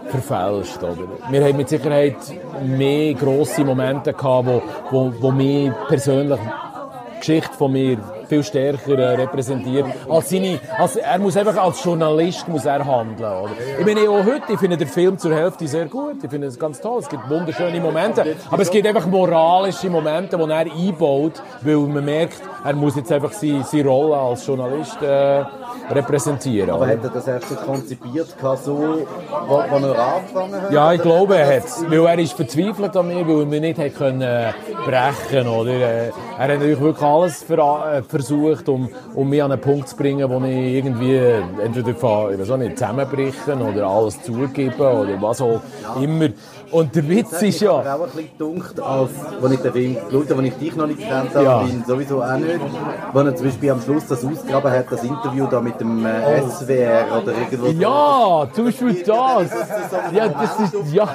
verfälscht. 0.08 0.82
Oder? 0.82 1.08
Wir 1.30 1.44
haben 1.44 1.56
mit 1.56 1.68
Sicherheit 1.68 2.16
mehr 2.62 3.14
grosse 3.14 3.64
Momente 3.64 4.12
gehabt, 4.12 4.46
wo, 4.46 4.62
wo, 4.90 5.12
wo 5.20 5.30
mich 5.32 5.72
persönlich 5.88 6.38
die 6.38 7.18
Geschichte 7.18 7.54
von 7.56 7.72
mir 7.72 7.98
viel 8.28 8.42
stärker 8.42 8.98
äh, 8.98 9.14
repräsentiert. 9.14 9.86
Als 10.08 10.30
seine, 10.30 10.60
als, 10.78 10.96
er 10.96 11.18
muss 11.18 11.36
einfach 11.36 11.56
als 11.56 11.82
Journalist 11.84 12.48
muss 12.48 12.64
er 12.64 12.84
handeln. 12.84 13.18
Oder? 13.18 13.52
Ich 13.78 13.86
meine, 13.86 14.08
auch 14.08 14.24
heute, 14.24 14.52
ich 14.52 14.58
finde 14.58 14.76
den 14.76 14.88
Film 14.88 15.18
zur 15.18 15.34
Hälfte 15.34 15.66
sehr 15.66 15.86
gut. 15.86 16.22
Ich 16.22 16.30
finde 16.30 16.46
es 16.46 16.58
ganz 16.58 16.80
toll. 16.80 17.00
Es 17.00 17.08
gibt 17.08 17.28
wunderschöne 17.28 17.80
Momente. 17.80 18.36
Aber 18.50 18.62
es 18.62 18.70
gibt 18.70 18.86
einfach 18.86 19.06
moralische 19.06 19.90
Momente, 19.90 20.36
die 20.36 20.50
er 20.50 20.58
einbaut, 20.58 21.42
weil 21.62 21.76
man 21.76 22.04
merkt, 22.04 22.40
er 22.64 22.74
muss 22.74 22.96
jetzt 22.96 23.12
einfach 23.12 23.32
seine, 23.32 23.64
seine 23.64 23.84
Rolle 23.84 24.16
als 24.16 24.46
Journalist 24.46 25.00
äh, 25.02 25.44
repräsentieren. 25.90 26.70
Aber 26.70 26.82
oder? 26.82 26.92
hat 26.92 27.04
er 27.04 27.10
das 27.10 27.26
erst 27.28 27.48
so 27.48 27.54
konzipiert, 27.56 28.26
so, 28.62 28.78
wo, 28.78 29.48
wo 29.48 29.56
er 29.56 29.98
angefangen 30.14 30.62
hat? 30.62 30.70
Ja, 30.72 30.92
ich 30.92 31.02
glaube, 31.02 31.36
er 31.36 31.56
hat 31.56 31.64
Weil 31.88 32.06
er 32.06 32.18
ist 32.18 32.32
verzweifelt 32.34 32.96
an 32.96 33.08
mir, 33.08 33.26
weil 33.26 33.40
er 33.40 33.46
mich 33.46 33.60
nicht 33.60 33.78
hat 33.78 33.94
können, 33.96 34.22
äh, 34.22 34.52
brechen 34.84 35.48
oder? 35.48 35.70
Äh, 35.72 36.08
Er 36.38 36.38
hat 36.38 36.48
natürlich 36.48 36.80
wirklich 36.80 37.04
alles 37.06 37.42
ver 37.42 37.58
äh, 37.98 38.02
versucht, 38.02 38.68
um, 38.68 38.88
um 39.14 39.28
mich 39.28 39.42
an 39.42 39.52
einen 39.52 39.60
Punkt 39.60 39.88
zu 39.88 39.96
bringen, 39.96 40.28
wo 40.28 40.38
ich 40.44 40.74
irgendwie 40.74 41.16
entweder 41.62 41.94
von, 41.94 42.32
ich 42.32 42.40
weiß 42.40 42.50
auch 42.50 42.56
nicht, 42.56 42.78
zusammenbrechen 42.78 43.62
oder 43.62 43.86
alles 43.86 44.22
zugeben 44.22 44.74
oder 44.80 45.20
was 45.20 45.40
auch 45.40 45.60
immer. 46.00 46.28
Und 46.70 46.96
der 46.96 47.08
Witz 47.08 47.40
ist 47.40 47.60
ja... 47.60 47.70
aber 47.72 47.94
auch 47.94 48.00
ein 48.00 48.06
bisschen 48.10 48.28
gedunkt, 48.36 48.80
als, 48.80 49.10
als 49.40 49.52
ich 49.52 49.60
den 49.60 49.72
Film 49.72 49.94
geschaut 49.94 50.30
habe, 50.30 50.40
als 50.40 50.48
ich 50.48 50.54
dich 50.54 50.76
noch 50.76 50.86
nicht 50.88 50.98
kennt 50.98 51.32
habe, 51.34 51.44
Ja. 51.44 51.62
ihn 51.62 51.84
sowieso 51.86 52.20
auch 52.20 52.36
nicht. 52.36 52.58
Wenn 53.12 53.26
er 53.26 53.36
zum 53.36 53.46
Beispiel 53.46 53.70
am 53.70 53.80
Schluss 53.80 54.06
das 54.08 54.24
ausgegraben 54.24 54.72
hat, 54.72 54.86
das 54.90 55.04
Interview 55.04 55.46
da 55.48 55.60
mit 55.64 55.80
dem 55.80 56.04
äh, 56.04 56.42
SWR 56.42 57.22
oder 57.22 57.32
irgendwo. 57.32 57.66
Ja, 57.66 58.46
zum 58.52 58.66
Beispiel 58.66 59.02
das. 59.02 59.50
Ja, 60.12 60.28
das 60.28 60.60
ist, 60.60 60.92
ja, 60.92 61.08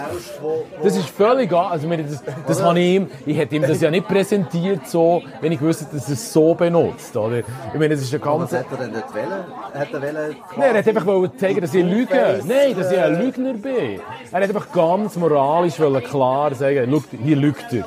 das 0.83 0.97
ist 0.97 1.09
völlig. 1.09 1.53
Also, 1.53 1.87
das, 1.87 2.23
das 2.47 2.63
habe 2.63 2.79
ich 2.79 2.95
ihm, 2.95 3.07
ich 3.25 3.37
hätte 3.37 3.55
ihm 3.55 3.61
das 3.61 3.79
ja 3.79 3.91
nicht 3.91 4.07
präsentiert 4.07 4.87
so, 4.87 5.21
wenn 5.41 5.51
ich 5.51 5.61
wüsste, 5.61 5.85
dass 5.93 6.07
er 6.07 6.13
es 6.13 6.33
so 6.33 6.53
benutzt, 6.53 7.15
oder? 7.15 7.39
Ich 7.39 7.45
meine, 7.73 7.89
das 7.89 8.01
ist 8.01 8.13
ein 8.13 8.21
Was 8.21 8.51
ganz... 8.51 8.53
hat 8.53 8.65
er 8.71 8.77
denn 8.77 8.91
nicht 8.91 9.13
wollen? 9.13 9.43
Hat 9.73 9.93
er 9.93 10.01
wollen 10.01 10.35
Nein, 10.57 10.75
er 10.75 10.79
hat 10.79 10.87
einfach 10.87 11.05
wollen 11.05 11.31
zeigen, 11.37 11.61
dass 11.61 11.73
ich 11.73 11.85
Lüge. 11.85 12.41
Nein, 12.45 12.75
dass 12.75 12.91
ich 12.91 12.99
ein 12.99 13.19
Lügner 13.19 13.53
bin. 13.53 14.01
Er 14.31 14.41
hat 14.41 14.43
einfach 14.43 14.71
ganz 14.71 15.15
moralisch 15.15 15.79
wollen 15.79 16.03
klar 16.03 16.53
sagen, 16.55 17.03
hier 17.23 17.35
lügt 17.35 17.71
er. 17.71 17.85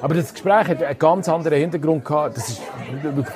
Aber 0.00 0.14
das 0.14 0.32
Gespräch 0.32 0.68
hat 0.68 0.82
einen 0.82 0.98
ganz 0.98 1.28
anderen 1.28 1.58
Hintergrund 1.58 2.04
gehabt. 2.04 2.36
Das 2.36 2.48
ist 2.48 2.62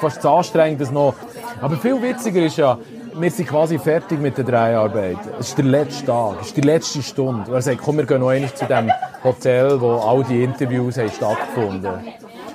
fast 0.00 0.22
zu 0.22 0.28
anstrengend, 0.28 0.80
das 0.80 0.90
noch. 0.90 1.14
Aber 1.60 1.76
viel 1.76 2.00
witziger 2.00 2.42
ist 2.42 2.56
ja, 2.56 2.78
wir 3.14 3.30
sind 3.30 3.48
quasi 3.48 3.78
fertig 3.78 4.20
mit 4.20 4.38
der 4.38 4.44
Dreharbeit. 4.44 5.18
Es 5.38 5.48
ist 5.48 5.58
der 5.58 5.64
letzte 5.64 6.06
Tag, 6.06 6.36
es 6.40 6.48
ist 6.48 6.56
die 6.56 6.62
letzte 6.62 7.02
Stunde. 7.02 7.50
Und 7.50 7.54
er 7.54 7.62
sagt, 7.62 7.80
komm, 7.82 7.98
wir 7.98 8.06
gehen 8.06 8.20
noch 8.20 8.30
einmal 8.30 8.52
zu 8.54 8.64
dem 8.66 8.90
Hotel, 9.22 9.80
wo 9.80 9.96
all 9.96 10.24
die 10.24 10.42
Interviews 10.42 10.96
haben 10.96 11.10
stattgefunden 11.10 11.90
haben. 11.90 12.04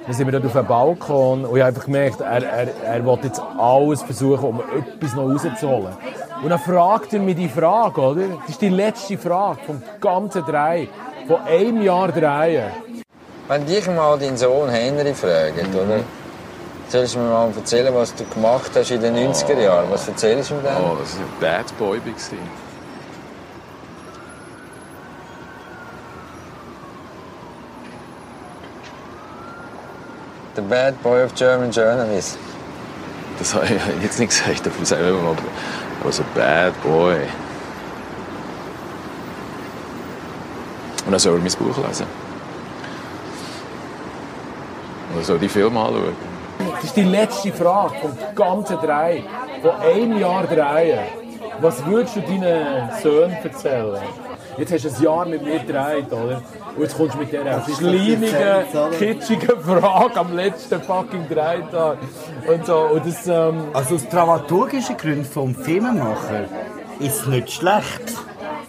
Dann 0.05 0.15
sind 0.15 0.25
wir 0.25 0.31
dort 0.31 0.45
auf 0.45 0.53
dem 0.53 0.65
Balkon 0.65 1.43
und 1.43 1.57
ich 1.57 1.61
habe 1.61 1.65
einfach 1.65 1.83
gemerkt, 1.83 2.21
er, 2.21 2.41
er, 2.41 2.67
er 2.85 3.05
will 3.05 3.19
jetzt 3.23 3.41
alles 3.57 4.01
versuchen, 4.03 4.45
um 4.45 4.61
etwas 4.61 5.15
noch 5.15 5.23
rauszuholen. 5.23 5.93
Und 6.41 6.49
dann 6.49 6.59
fragt 6.59 7.13
er 7.13 7.19
mich 7.19 7.35
die 7.35 7.49
Frage, 7.49 7.99
oder? 7.99 8.21
Das 8.39 8.49
ist 8.51 8.61
die 8.61 8.69
letzte 8.69 9.17
Frage 9.17 9.59
vom 9.65 9.81
ganzen 9.99 10.45
Drei, 10.45 10.87
von 11.27 11.41
einem 11.45 11.81
Jahr 11.81 12.11
Drehen. 12.13 12.71
Wenn 13.47 13.65
dich 13.65 13.87
mal 13.87 14.19
dein 14.19 14.35
Sohn 14.35 14.69
Henry 14.69 15.13
fragt, 15.13 15.73
oder? 15.73 16.01
Sollst 16.89 17.15
du 17.15 17.19
mir 17.19 17.29
mal 17.29 17.49
erzählen, 17.55 17.93
was 17.93 18.13
du 18.13 18.25
gemacht 18.25 18.71
hast 18.75 18.91
in 18.91 19.01
den 19.01 19.15
90er 19.15 19.59
Jahren? 19.59 19.89
Was 19.89 20.07
erzählst 20.07 20.51
du 20.51 20.55
mir 20.55 20.63
denn? 20.63 20.77
Oh, 20.77 20.97
das 20.99 21.15
war 21.15 21.25
ein 21.25 21.63
Bad 21.63 21.77
Boy. 21.77 22.01
The 30.55 30.61
Bad 30.61 31.01
Boy 31.03 31.23
of 31.23 31.33
German 31.35 31.71
Journalism. 31.71 32.39
Das 33.39 33.53
habe 33.53 33.65
ich 33.65 34.03
jetzt 34.03 34.19
nicht 34.19 34.29
gesagt, 34.29 34.67
aber 34.67 34.85
sagen 34.85 35.05
wir 35.05 35.13
mal, 35.13 35.35
was 36.03 36.19
a 36.19 36.23
bad 36.33 36.73
boy. 36.81 37.17
Und 41.05 41.11
dann 41.11 41.19
soll 41.19 41.35
er 41.35 41.39
mein 41.39 41.51
Buch 41.51 41.77
lesen. 41.87 42.26
Oder 45.17 45.25
soll 45.25 45.39
die 45.39 45.49
Filme 45.49 45.79
anschauen. 45.79 46.15
Das 46.75 46.83
ist 46.83 46.95
die 46.95 47.03
letzte 47.03 47.51
Frage 47.51 47.95
vom 48.01 48.11
ganzen 48.35 48.77
Drei. 48.77 49.23
Von 49.61 49.71
einem 49.71 50.19
Jahr 50.19 50.43
drehen. 50.43 50.99
Was 51.59 51.83
würdest 51.87 52.17
du 52.17 52.21
deinen 52.21 52.91
Söhnen 53.01 53.35
erzählen? 53.43 53.99
Jetzt 54.59 54.73
hast 54.73 54.85
du 54.85 54.89
ein 54.89 55.03
Jahr 55.03 55.25
mit 55.25 55.43
mir 55.43 55.59
gedreht, 55.59 56.11
oder? 56.11 56.41
Und 56.75 56.83
jetzt 56.83 56.95
kommst 56.95 57.15
du 57.15 57.19
mit 57.19 57.31
dieser 57.31 57.63
schleimigen, 57.63 58.91
kitschigen 58.99 59.59
Frage 59.59 60.19
am 60.19 60.35
letzten 60.35 60.81
fucking 60.83 61.27
Drehtag. 61.27 61.97
Und 62.47 62.65
so. 62.65 62.77
Und 62.77 63.05
das, 63.05 63.27
ähm, 63.27 63.63
Also 63.73 63.95
aus 63.95 64.07
dramaturgischen 64.09 64.97
Gründen 64.97 65.25
vom 65.25 65.55
Filmemacher 65.55 66.45
ist 66.99 67.21
es 67.21 67.25
nicht 67.25 67.51
schlecht. 67.51 68.13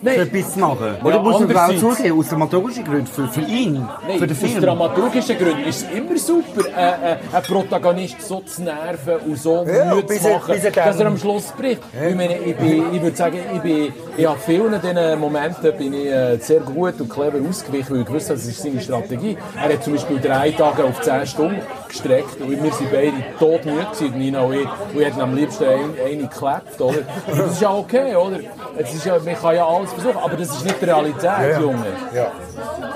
Nein. 0.00 0.14
So 0.14 0.20
etwas 0.22 0.52
zu 0.52 0.58
machen. 0.60 0.96
Ja, 0.98 1.04
Oder 1.04 1.22
musst 1.22 1.40
du 1.40 1.56
auch 1.56 1.94
zugeben, 1.94 2.18
aus 2.18 2.28
dramaturgischen 2.28 2.84
Gründen, 2.84 3.06
für, 3.06 3.28
für 3.28 3.40
ihn, 3.40 3.74
Nein, 4.06 4.18
für 4.18 4.26
den 4.26 4.36
aus 4.36 4.42
Film. 4.42 4.62
dramaturgischen 4.62 5.38
Gründen 5.38 5.64
ist 5.64 5.82
es 5.82 5.96
immer 5.96 6.16
super, 6.18 6.66
äh, 6.76 7.12
äh, 7.12 7.16
einen 7.32 7.44
Protagonist 7.44 8.22
so 8.22 8.40
zu 8.40 8.62
nerven 8.62 9.16
und 9.26 9.38
so 9.38 9.64
Ja, 9.66 9.94
müde 9.94 10.06
zu 10.06 10.28
machen, 10.28 10.54
er 10.62 10.70
dass 10.70 11.00
er 11.00 11.06
am 11.06 11.18
Schluss 11.18 11.52
bricht. 11.52 11.82
Ich, 11.92 12.14
meine, 12.14 12.38
ich, 12.38 12.56
bin, 12.56 12.94
ich 12.94 13.02
würde 13.02 13.16
sagen, 13.16 13.38
ich, 13.54 13.60
bin, 13.60 13.92
habe 14.26 14.38
vielen 14.38 14.80
diesen 14.80 15.18
Momenten 15.18 15.76
bin 15.76 15.92
ich, 15.94 16.06
äh, 16.06 16.36
sehr 16.38 16.60
gut 16.60 17.00
und 17.00 17.08
clever 17.08 17.38
ausgewichen, 17.48 17.96
weil 17.96 18.02
ich 18.02 18.08
wusste, 18.08 18.34
das 18.34 18.46
ist 18.46 18.62
seine 18.62 18.80
Strategie. 18.80 19.36
Er 19.56 19.72
hat 19.72 19.82
zum 19.82 19.94
Beispiel 19.94 20.20
drei 20.20 20.50
Tage 20.52 20.84
auf 20.84 21.00
zehn 21.00 21.26
Stunden 21.26 21.60
gestreckt 21.88 22.40
und 22.40 22.50
wir 22.62 22.72
sind 22.72 22.90
beide 22.92 23.12
todmüde 23.38 23.86
Nina 24.16 24.40
und 24.42 24.54
ich. 24.54 24.60
Und 24.94 25.00
ich 25.00 25.06
hätte 25.06 25.22
am 25.22 25.34
liebsten 25.34 25.64
eine, 25.64 26.02
eine 26.06 26.16
geklappt, 26.22 26.80
oder? 26.80 26.98
Und 27.26 27.38
das 27.38 27.52
ist 27.52 27.60
ja 27.62 27.72
okay, 27.72 28.14
oder? 28.16 28.38
Es 28.76 28.94
ist 28.94 29.04
ja, 29.06 29.18
man 29.18 29.34
kann 29.34 29.54
ja 29.56 29.66
alles 29.66 29.92
versuchen, 29.92 30.16
aber 30.18 30.36
das 30.36 30.48
ist 30.48 30.64
nicht 30.64 30.80
die 30.80 30.84
Realität, 30.84 31.60
Junge. 31.60 31.86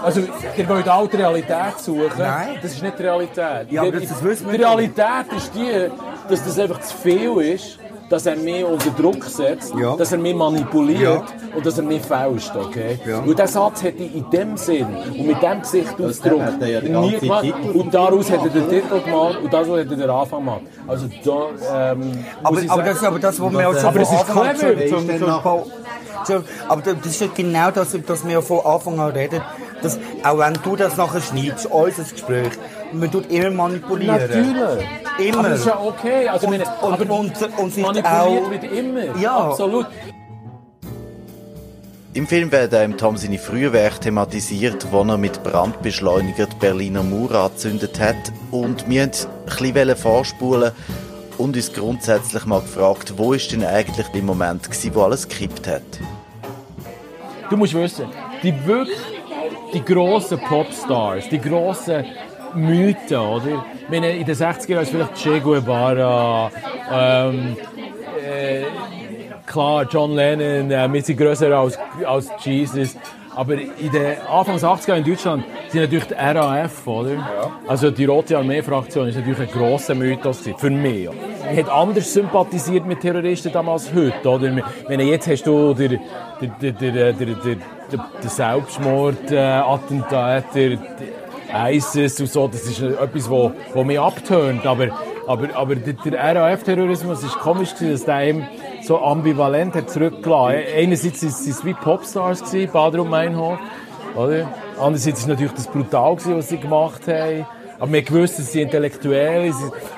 Also, 0.02 0.20
ihr 0.56 0.68
wollt 0.68 0.88
auch 0.88 1.08
die 1.08 1.16
Realität 1.16 1.78
suchen. 1.78 2.10
Nein. 2.18 2.56
Das 2.62 2.72
ist 2.72 2.82
nicht 2.82 2.98
die 2.98 3.02
Realität. 3.02 3.66
Ja, 3.70 3.82
aber 3.82 3.92
Die- 3.92 4.06
das 4.06 4.22
wissen 4.24 4.46
wir 4.50 4.58
Die. 4.58 4.64
Realität 4.64 5.32
ist 5.36 5.54
die, 5.54 5.88
dass 6.28 6.44
das 6.44 6.58
einfach 6.58 6.80
zu 6.80 6.96
viel 6.96 7.40
ist, 7.40 7.78
dass 8.12 8.26
er 8.26 8.36
mich 8.36 8.62
unter 8.64 8.90
Druck 8.90 9.24
setzt, 9.24 9.72
Ja. 9.74 9.96
dass 9.96 10.12
er 10.12 10.18
mich 10.18 10.34
manipuliert 10.34 11.02
Ja. 11.02 11.56
und 11.56 11.64
dass 11.64 11.78
er 11.78 11.84
mich 11.84 12.02
fälscht, 12.02 12.52
okay? 12.54 12.98
Ja. 13.06 13.18
Und 13.20 13.28
diesen 13.38 13.46
Satz 13.48 13.82
hätte 13.82 14.02
ich 14.02 14.14
in 14.16 14.28
dem 14.30 14.56
Sinn 14.58 14.86
und 14.86 15.26
mit 15.26 15.42
dem 15.42 15.60
Gesichtsausdruck 15.62 16.42
ja 16.60 16.80
nie 16.82 17.18
gemacht. 17.18 17.46
Und 17.74 17.94
daraus 17.94 18.30
hätte 18.30 18.44
er 18.48 18.50
den 18.50 18.68
Titel 18.68 19.00
gemacht 19.00 19.38
und 19.42 19.52
daraus 19.52 19.68
hätte 19.78 19.94
er 19.94 19.96
den 19.96 20.10
Anfang 20.10 20.40
gemacht. 20.40 20.60
Also 20.86 21.06
da, 21.24 21.92
ähm, 21.92 22.24
Aber, 22.42 22.58
aber 22.58 22.60
sagen- 22.66 22.84
das 22.86 22.96
ist 22.96 23.04
aber 23.04 23.18
das, 23.18 23.40
was 23.40 23.52
wir 23.52 23.68
auch 23.68 23.74
schon 23.74 23.84
Aber 23.86 24.00
es 24.00 24.08
von 24.08 24.16
ist 24.18 24.20
Anfang 24.28 24.42
an 24.42 24.48
Aber 26.68 26.82
das 26.82 27.06
ist 27.06 27.20
ja 27.20 27.26
genau 27.34 27.70
das, 27.70 27.96
dass 28.06 28.28
wir 28.28 28.42
von 28.42 28.60
Anfang 28.64 29.00
an 29.00 29.10
reden, 29.12 29.40
dass 29.82 29.98
auch 30.24 30.38
wenn 30.38 30.54
du 30.62 30.76
das 30.76 30.96
nachher 30.96 31.20
schneidest, 31.20 31.66
unser 31.66 32.02
Gespräch, 32.04 32.50
man 32.92 33.10
tut 33.10 33.30
immer 33.30 33.50
manipulieren. 33.50 34.16
Natürlich. 34.16 34.86
Immer. 35.18 35.38
Aber 35.40 35.48
das 35.50 35.60
ist 35.60 35.66
ja 35.66 35.80
okay. 35.80 36.28
Also, 36.28 36.46
Und- 36.46 36.52
meine, 36.52 36.64
und- 36.64 36.92
aber 36.92 37.14
und- 37.14 37.58
und 37.58 37.76
manipuliert 37.78 38.06
auch- 38.06 38.50
wird 38.50 38.64
immer. 38.64 39.16
Ja. 39.18 39.36
Absolut. 39.48 39.86
Im 42.14 42.26
Film 42.26 42.52
werden 42.52 42.82
im 42.92 42.96
Tom 42.98 43.16
seine 43.16 43.38
frühe 43.38 43.72
Werke 43.72 44.00
thematisiert, 44.00 44.86
wo 44.92 45.00
er 45.02 45.16
mit 45.16 45.42
Brandbeschleuniger 45.42 46.44
die 46.46 46.56
Berliner 46.56 47.02
Mauer 47.02 47.34
angezündet 47.46 47.98
hat. 47.98 48.16
Und 48.50 48.86
wir 48.88 49.06
wollten 49.06 49.26
ein 49.46 49.72
bisschen 49.72 49.96
vorspulen 49.96 50.72
und 51.38 51.56
uns 51.56 51.72
grundsätzlich 51.72 52.44
mal 52.44 52.60
gefragt, 52.60 53.14
wo 53.16 53.32
ist 53.32 53.50
denn 53.52 53.64
eigentlich 53.64 54.06
der 54.08 54.22
Moment 54.22 54.64
gewesen, 54.64 54.90
wo 54.94 55.02
alles 55.04 55.26
gekippt 55.26 55.66
hat? 55.66 55.80
Du 57.48 57.56
musst 57.56 57.72
wissen, 57.72 58.06
die 58.42 58.54
wirklich, 58.66 58.98
die 59.72 59.84
grossen 59.84 60.38
Popstars, 60.38 61.28
die 61.28 61.38
grossen 61.38 62.04
Mythen, 62.54 63.16
oder? 63.18 63.64
Ich 63.82 63.88
meine, 63.88 64.10
in 64.12 64.24
den 64.24 64.34
60er 64.34 64.70
Jahren 64.70 64.82
ist 64.82 64.90
vielleicht 64.90 65.14
Che 65.14 65.40
Guevara, 65.40 66.50
ähm, 66.92 67.56
äh, 68.22 68.64
klar, 69.46 69.86
John 69.90 70.14
Lennon, 70.14 70.70
äh, 70.70 70.92
wir 70.92 71.02
sind 71.02 71.18
grösser 71.18 71.50
als, 71.56 71.78
als 72.04 72.30
Jesus. 72.44 72.96
Aber 73.34 73.54
in 73.54 73.90
den 73.90 74.20
Anfangs 74.30 74.62
80er 74.62 74.96
in 74.96 75.04
Deutschland 75.04 75.44
sind 75.68 75.80
natürlich 75.80 76.04
die 76.04 76.14
RAF, 76.14 76.86
oder? 76.86 77.50
Also 77.66 77.90
die 77.90 78.04
Rote 78.04 78.36
Armee-Fraktion 78.36 79.08
ist 79.08 79.16
natürlich 79.16 79.40
ein 79.40 79.48
grosser 79.48 79.94
Mythos 79.94 80.42
für 80.58 80.70
mich. 80.70 81.08
Man 81.42 81.56
hat 81.56 81.68
anders 81.70 82.12
sympathisiert 82.12 82.86
mit 82.86 83.00
Terroristen 83.00 83.50
damals 83.50 83.86
als 83.86 83.94
heute, 83.94 84.28
oder? 84.28 84.54
Ich 84.54 84.88
meine, 84.88 85.04
jetzt 85.04 85.28
hast 85.28 85.46
du 85.46 85.72
der, 85.72 85.88
der, 85.88 85.98
der, 86.60 86.72
der, 86.72 86.92
der, 86.92 87.12
der, 87.12 87.56
der, 90.10 90.42
der, 90.54 90.76
der 90.76 91.70
ISIS 91.70 92.20
und 92.20 92.30
so, 92.30 92.48
das 92.48 92.62
ist 92.62 92.80
etwas, 92.80 93.28
wo, 93.28 93.52
wo 93.74 93.84
mich 93.84 94.00
abtönt. 94.00 94.66
Aber, 94.66 94.88
aber, 95.26 95.54
aber 95.54 95.76
der, 95.76 95.94
RAF-Terrorismus 96.36 97.22
ist 97.22 97.38
komisch 97.38 97.74
dass 97.74 98.04
der 98.04 98.28
ihm 98.28 98.46
so 98.82 98.98
ambivalent 98.98 99.74
hat 99.74 99.90
zurückgelassen. 99.90 100.62
Einerseits 100.76 101.22
waren 101.22 101.50
es 101.50 101.64
wie 101.64 101.74
Popstars 101.74 102.42
gewesen, 102.42 102.72
Bader 102.72 103.02
und 103.02 103.10
Meinhof, 103.10 103.58
oder? 104.16 104.48
Andererseits 104.78 105.20
ist 105.20 105.28
natürlich 105.28 105.52
das 105.52 105.66
brutal 105.68 106.16
was 106.24 106.48
sie 106.48 106.58
gemacht 106.58 107.06
haben. 107.06 107.46
Aber 107.82 107.92
wir 107.92 108.02
dass 108.02 108.36
sie 108.36 108.42
sind. 108.42 108.72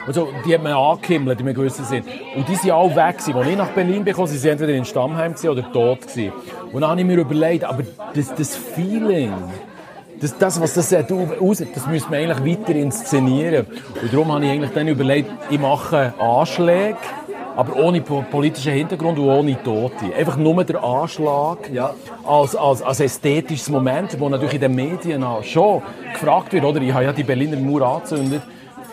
Also, 0.07 0.29
die 0.47 0.55
hat 0.55 0.63
man 0.63 0.73
angehimmelt, 0.73 1.39
die 1.39 1.45
wir 1.45 1.53
gewusst 1.53 1.85
sind. 1.85 2.07
Und 2.35 2.49
die 2.49 2.57
sind 2.57 2.71
alle 2.71 2.97
weg 2.97 3.19
gewesen. 3.19 3.37
Als 3.37 3.47
ich 3.47 3.57
nach 3.59 3.69
Berlin 3.69 4.03
bekam, 4.03 4.27
sie 4.27 4.39
sind 4.39 4.53
entweder 4.53 4.73
in 4.73 4.87
Stammheim 4.87 5.35
oder 5.45 5.71
tot 5.71 6.01
gewesen. 6.01 6.33
Und 6.73 6.81
dann 6.81 6.89
habe 6.89 7.01
ich 7.03 7.07
mir 7.07 7.19
überlegt, 7.19 7.63
aber 7.65 7.83
das, 8.15 8.35
das 8.35 8.57
Feeling, 8.57 9.35
das, 10.19 10.39
das, 10.39 10.59
was 10.63 10.73
das 10.73 10.95
aus, 10.95 11.63
das 11.75 11.87
müssen 11.87 12.11
wir 12.11 12.19
eigentlich 12.21 12.59
weiter 12.59 12.75
inszenieren. 12.75 13.67
Und 14.01 14.11
darum 14.11 14.33
habe 14.33 14.47
ich 14.47 14.51
eigentlich 14.51 14.73
dann 14.73 14.89
überlegt, 14.89 15.31
ich 15.51 15.61
mache 15.61 16.15
Anschläge, 16.19 16.97
aber 17.57 17.77
ohne 17.77 18.01
po- 18.01 18.25
politischen 18.31 18.73
Hintergrund 18.73 19.19
und 19.19 19.29
ohne 19.29 19.63
Tote. 19.63 20.15
Einfach 20.17 20.37
nur 20.37 20.65
der 20.65 20.83
Anschlag 20.83 21.71
als, 22.25 22.57
als, 22.57 22.83
als 22.83 23.01
ästhetisches 23.01 23.69
Moment, 23.69 24.19
wo 24.19 24.29
natürlich 24.29 24.55
in 24.55 24.61
den 24.61 24.75
Medien 24.75 25.23
auch 25.23 25.43
schon 25.43 25.83
gefragt 26.13 26.53
wird, 26.53 26.65
oder? 26.65 26.81
Ich 26.81 26.93
habe 26.93 27.05
ja 27.05 27.13
die 27.13 27.23
Berliner 27.25 27.57
Mauer 27.59 27.83
angezündet. 27.83 28.43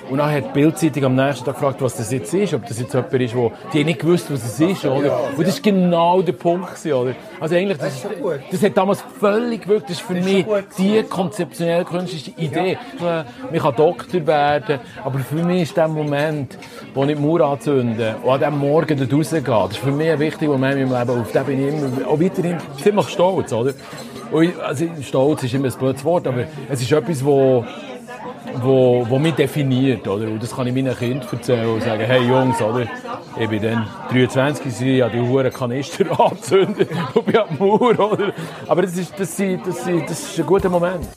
Und 0.09 0.17
dann 0.17 0.31
hat 0.31 0.45
die 0.45 0.59
Bildzeitung 0.59 1.05
am 1.05 1.15
nächsten 1.15 1.45
Tag 1.45 1.55
gefragt, 1.55 1.81
was 1.81 1.95
das 1.95 2.11
jetzt 2.11 2.33
ist, 2.33 2.53
ob 2.53 2.65
das 2.65 2.79
jetzt 2.79 2.93
jemand 2.93 3.13
ist, 3.13 3.35
wo 3.35 3.51
die 3.73 3.79
haben 3.79 3.85
nicht 3.85 3.99
gewusst, 3.99 4.31
was 4.31 4.43
es 4.43 4.59
ist, 4.59 4.85
oder? 4.85 5.29
Und 5.37 5.39
das 5.39 5.55
ist 5.55 5.63
genau 5.63 6.21
der 6.21 6.33
Punkt, 6.33 6.69
gewesen, 6.75 6.93
oder? 6.93 7.15
Also 7.39 7.55
eigentlich, 7.55 7.77
das, 7.77 7.95
ist, 7.95 8.07
das 8.51 8.63
hat 8.63 8.77
damals 8.77 9.03
völlig 9.19 9.63
gewirkt, 9.63 9.89
das 9.89 9.97
ist 9.97 10.01
für 10.01 10.13
mich 10.13 10.45
die 10.77 11.03
konzeptionell 11.03 11.85
künstliche 11.85 12.31
Idee. 12.37 12.77
Man 12.99 13.25
kann 13.59 13.75
Doktor 13.75 14.25
werden, 14.27 14.79
aber 15.03 15.19
für 15.19 15.35
mich 15.35 15.63
ist 15.63 15.77
der 15.77 15.87
Moment, 15.87 16.57
wo 16.93 17.03
ich 17.03 17.15
die 17.15 17.15
Mauer 17.15 17.41
anzünde 17.41 18.15
und 18.23 18.29
an 18.29 18.39
diesem 18.39 18.59
Morgen 18.59 18.97
da 18.97 19.15
rausgehe, 19.15 19.41
das 19.41 19.71
ist 19.71 19.77
für 19.77 19.91
mich 19.91 20.09
ein 20.09 20.19
wichtiger 20.19 20.51
Moment 20.51 20.79
in 20.79 20.89
meinem 20.89 21.07
Leben, 21.07 21.21
auf 21.21 21.31
den 21.31 21.45
bin 21.45 21.67
ich 21.67 21.73
immer, 21.73 22.07
auch 22.07 22.19
weiterhin 22.19 22.57
ziemlich 22.81 23.07
stolz, 23.09 23.53
oder? 23.53 23.73
Und 24.31 24.43
ich, 24.43 24.59
also, 24.61 24.85
stolz 25.01 25.43
ist 25.43 25.53
immer 25.53 25.67
ein 25.67 25.73
blödes 25.77 26.03
Wort, 26.05 26.27
aber 26.27 26.45
es 26.69 26.81
ist 26.81 26.91
etwas, 26.91 27.23
wo 27.23 27.65
wo, 28.61 29.05
wo 29.07 29.19
mich 29.19 29.35
definiert, 29.35 30.07
oder? 30.07 30.25
Und 30.25 30.41
das 30.41 30.55
kann 30.55 30.67
ich 30.67 30.73
meinen 30.73 30.95
Kindern 30.97 31.27
erzählen 31.31 31.67
und 31.67 31.83
sagen, 31.83 32.03
hey 32.03 32.27
Jungs, 32.27 32.61
oder? 32.61 32.87
Ich 33.39 33.49
bin 33.49 33.61
dann 33.61 33.87
23 34.09 34.63
gewesen, 34.63 34.87
ich 34.87 35.01
habe 35.01 35.11
die 35.13 35.21
Huren 35.21 35.51
Kanister 35.51 36.19
angezündet 36.19 36.89
und 37.13 37.25
bin 37.25 37.39
die 37.49 37.57
Mauer, 37.57 37.99
oder? 37.99 38.33
Aber 38.67 38.81
das 38.81 38.97
ist, 38.97 39.13
das, 39.19 39.39
ist, 39.39 39.65
das, 39.65 39.87
ist, 39.87 40.09
das 40.09 40.21
ist 40.21 40.39
ein 40.39 40.45
guter 40.45 40.69
Moment. 40.69 41.07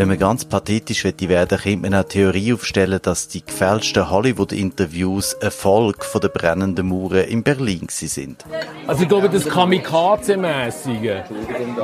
Wenn 0.00 0.08
man 0.08 0.18
ganz 0.18 0.46
pathetisch 0.46 1.04
werden 1.04 1.58
könnte 1.58 1.90
man 1.90 2.02
die 2.04 2.08
Theorie 2.08 2.54
aufstellen, 2.54 3.00
dass 3.02 3.28
die 3.28 3.44
gefälschten 3.44 4.08
Hollywood-Interviews 4.08 5.34
Erfolg 5.34 6.06
von 6.06 6.22
der 6.22 6.30
brennenden 6.30 6.88
Mauer 6.88 7.24
in 7.24 7.42
Berlin 7.42 7.86
sind. 7.90 8.46
Also 8.86 9.02
ich 9.02 9.08
glaube, 9.10 9.28
das 9.28 9.46
Kamikaze-mäßige. 9.46 11.24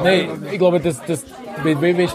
Nein, 0.02 0.30
ich 0.50 0.56
glaube, 0.56 0.80
das, 0.80 1.02
das, 1.06 1.26
wie, 1.62 1.78
wie, 1.82 2.08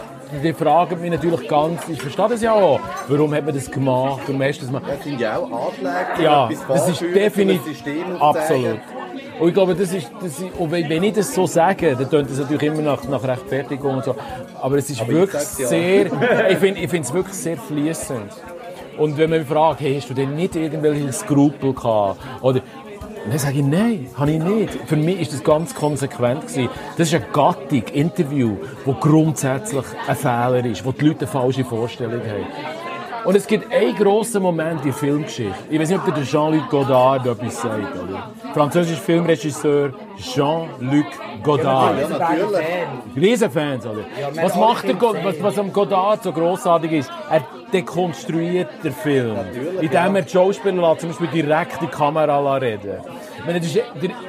die 0.43 0.53
fragen 0.53 1.01
mich 1.01 1.11
natürlich 1.11 1.47
ganz, 1.47 1.87
ich 1.89 2.01
verstehe 2.01 2.29
das 2.29 2.41
ja 2.41 2.53
auch, 2.53 2.79
warum 3.07 3.33
hat 3.33 3.45
man 3.45 3.53
das 3.53 3.69
gemacht, 3.69 4.21
warum 4.25 4.41
hast 4.41 4.57
du 4.57 4.61
das 4.61 4.67
gemacht? 4.67 4.85
Das 4.87 5.03
sind 5.03 5.19
ja 5.19 5.37
auch 5.37 5.67
Anschläge, 5.67 6.23
Ja, 6.23 6.49
das 6.67 6.89
ist 6.89 7.01
definitiv 7.01 7.83
absolut. 8.19 8.79
Und 9.39 9.47
ich 9.47 9.53
glaube, 9.55 9.73
das 9.73 9.91
ist, 9.91 10.11
das 10.21 10.39
ist 10.39 10.55
und 10.57 10.71
wenn 10.71 11.03
ich 11.03 11.13
das 11.13 11.33
so 11.33 11.47
sage, 11.47 11.95
dann 11.95 12.09
tönt 12.09 12.29
das 12.29 12.37
natürlich 12.37 12.61
immer 12.63 12.81
nach, 12.81 13.03
nach 13.05 13.23
Rechtfertigung 13.23 13.95
und 13.95 14.05
so. 14.05 14.15
Aber 14.61 14.77
es 14.77 14.89
ist 14.89 15.01
Aber 15.01 15.11
ich 15.11 15.17
wirklich 15.17 15.41
sag's 15.41 15.59
ja. 15.59 15.67
sehr, 15.67 16.05
ich 16.49 16.57
finde 16.59 16.81
ich 16.81 16.89
finde 16.89 17.07
es 17.07 17.13
wirklich 17.13 17.35
sehr 17.35 17.57
fließend. 17.57 18.31
Und 18.97 19.17
wenn 19.17 19.29
man 19.31 19.39
mich 19.39 19.47
fragt, 19.47 19.81
hey, 19.81 19.95
hast 19.95 20.09
du 20.11 20.13
denn 20.13 20.35
nicht 20.35 20.55
irgendwelche 20.55 21.11
Skrupel 21.11 21.73
gehabt? 21.73 22.19
Oder, 22.41 22.61
dann 23.29 23.37
sage 23.37 23.59
ich, 23.59 23.65
nein, 23.65 24.07
habe 24.15 24.31
ich 24.31 24.43
nicht. 24.43 24.73
Für 24.87 24.95
mich 24.95 25.21
ist 25.21 25.33
das 25.33 25.43
ganz 25.43 25.75
konsequent 25.75 26.47
gewesen. 26.47 26.69
Das 26.97 27.07
ist 27.07 27.13
eine 27.13 27.25
Gattung, 27.31 27.83
Interview, 27.93 28.57
wo 28.85 28.93
grundsätzlich 28.93 29.85
ein 30.07 30.15
Fehler 30.15 30.65
ist, 30.65 30.83
wo 30.83 30.91
die 30.91 31.05
Leute 31.05 31.21
eine 31.21 31.27
falsche 31.27 31.63
Vorstellung 31.63 32.21
haben. 32.21 32.90
Und 33.23 33.35
es 33.35 33.45
gibt 33.45 33.71
einen 33.71 33.95
grossen 33.95 34.41
Moment 34.41 34.79
in 34.79 34.85
der 34.85 34.93
Filmgeschichte. 34.93 35.53
Ich 35.69 35.79
weiß 35.79 35.89
nicht, 35.89 36.01
ob 36.07 36.13
der 36.13 36.23
Jean-Luc 36.23 36.69
Godard 36.69 37.25
etwas 37.25 37.61
sagt. 37.61 37.95
Oder? 37.95 38.31
Französischer 38.53 39.01
Filmregisseur 39.01 39.93
Jean-Luc 40.17 41.05
Godard. 41.43 41.99
Ja, 42.01 42.07
natürlich. 42.07 42.65
Riesenfans, 43.15 43.85
oder? 43.85 44.05
was 44.41 44.55
macht 44.55 44.87
der 44.87 44.95
Go 44.95 45.11
Filmfans. 45.11 45.37
was, 45.37 45.43
was 45.43 45.59
am 45.59 45.71
Godard 45.71 46.23
so 46.23 46.31
grossartig 46.31 46.91
ist? 46.93 47.11
Er 47.29 47.43
dekonstruiert 47.71 48.69
den 48.83 48.93
Film. 48.93 49.37
indem 49.79 50.15
er 50.15 50.21
die 50.23 50.29
Schauspieler 50.29 50.89
lässt, 50.89 51.01
zum 51.01 51.09
Beispiel 51.09 51.43
direkt 51.43 51.81
in 51.81 51.87
die 51.87 51.91
Kamera 51.91 52.55
reden. 52.57 52.97
Meine, 53.45 53.59
das 53.59 53.75
ist 53.75 53.83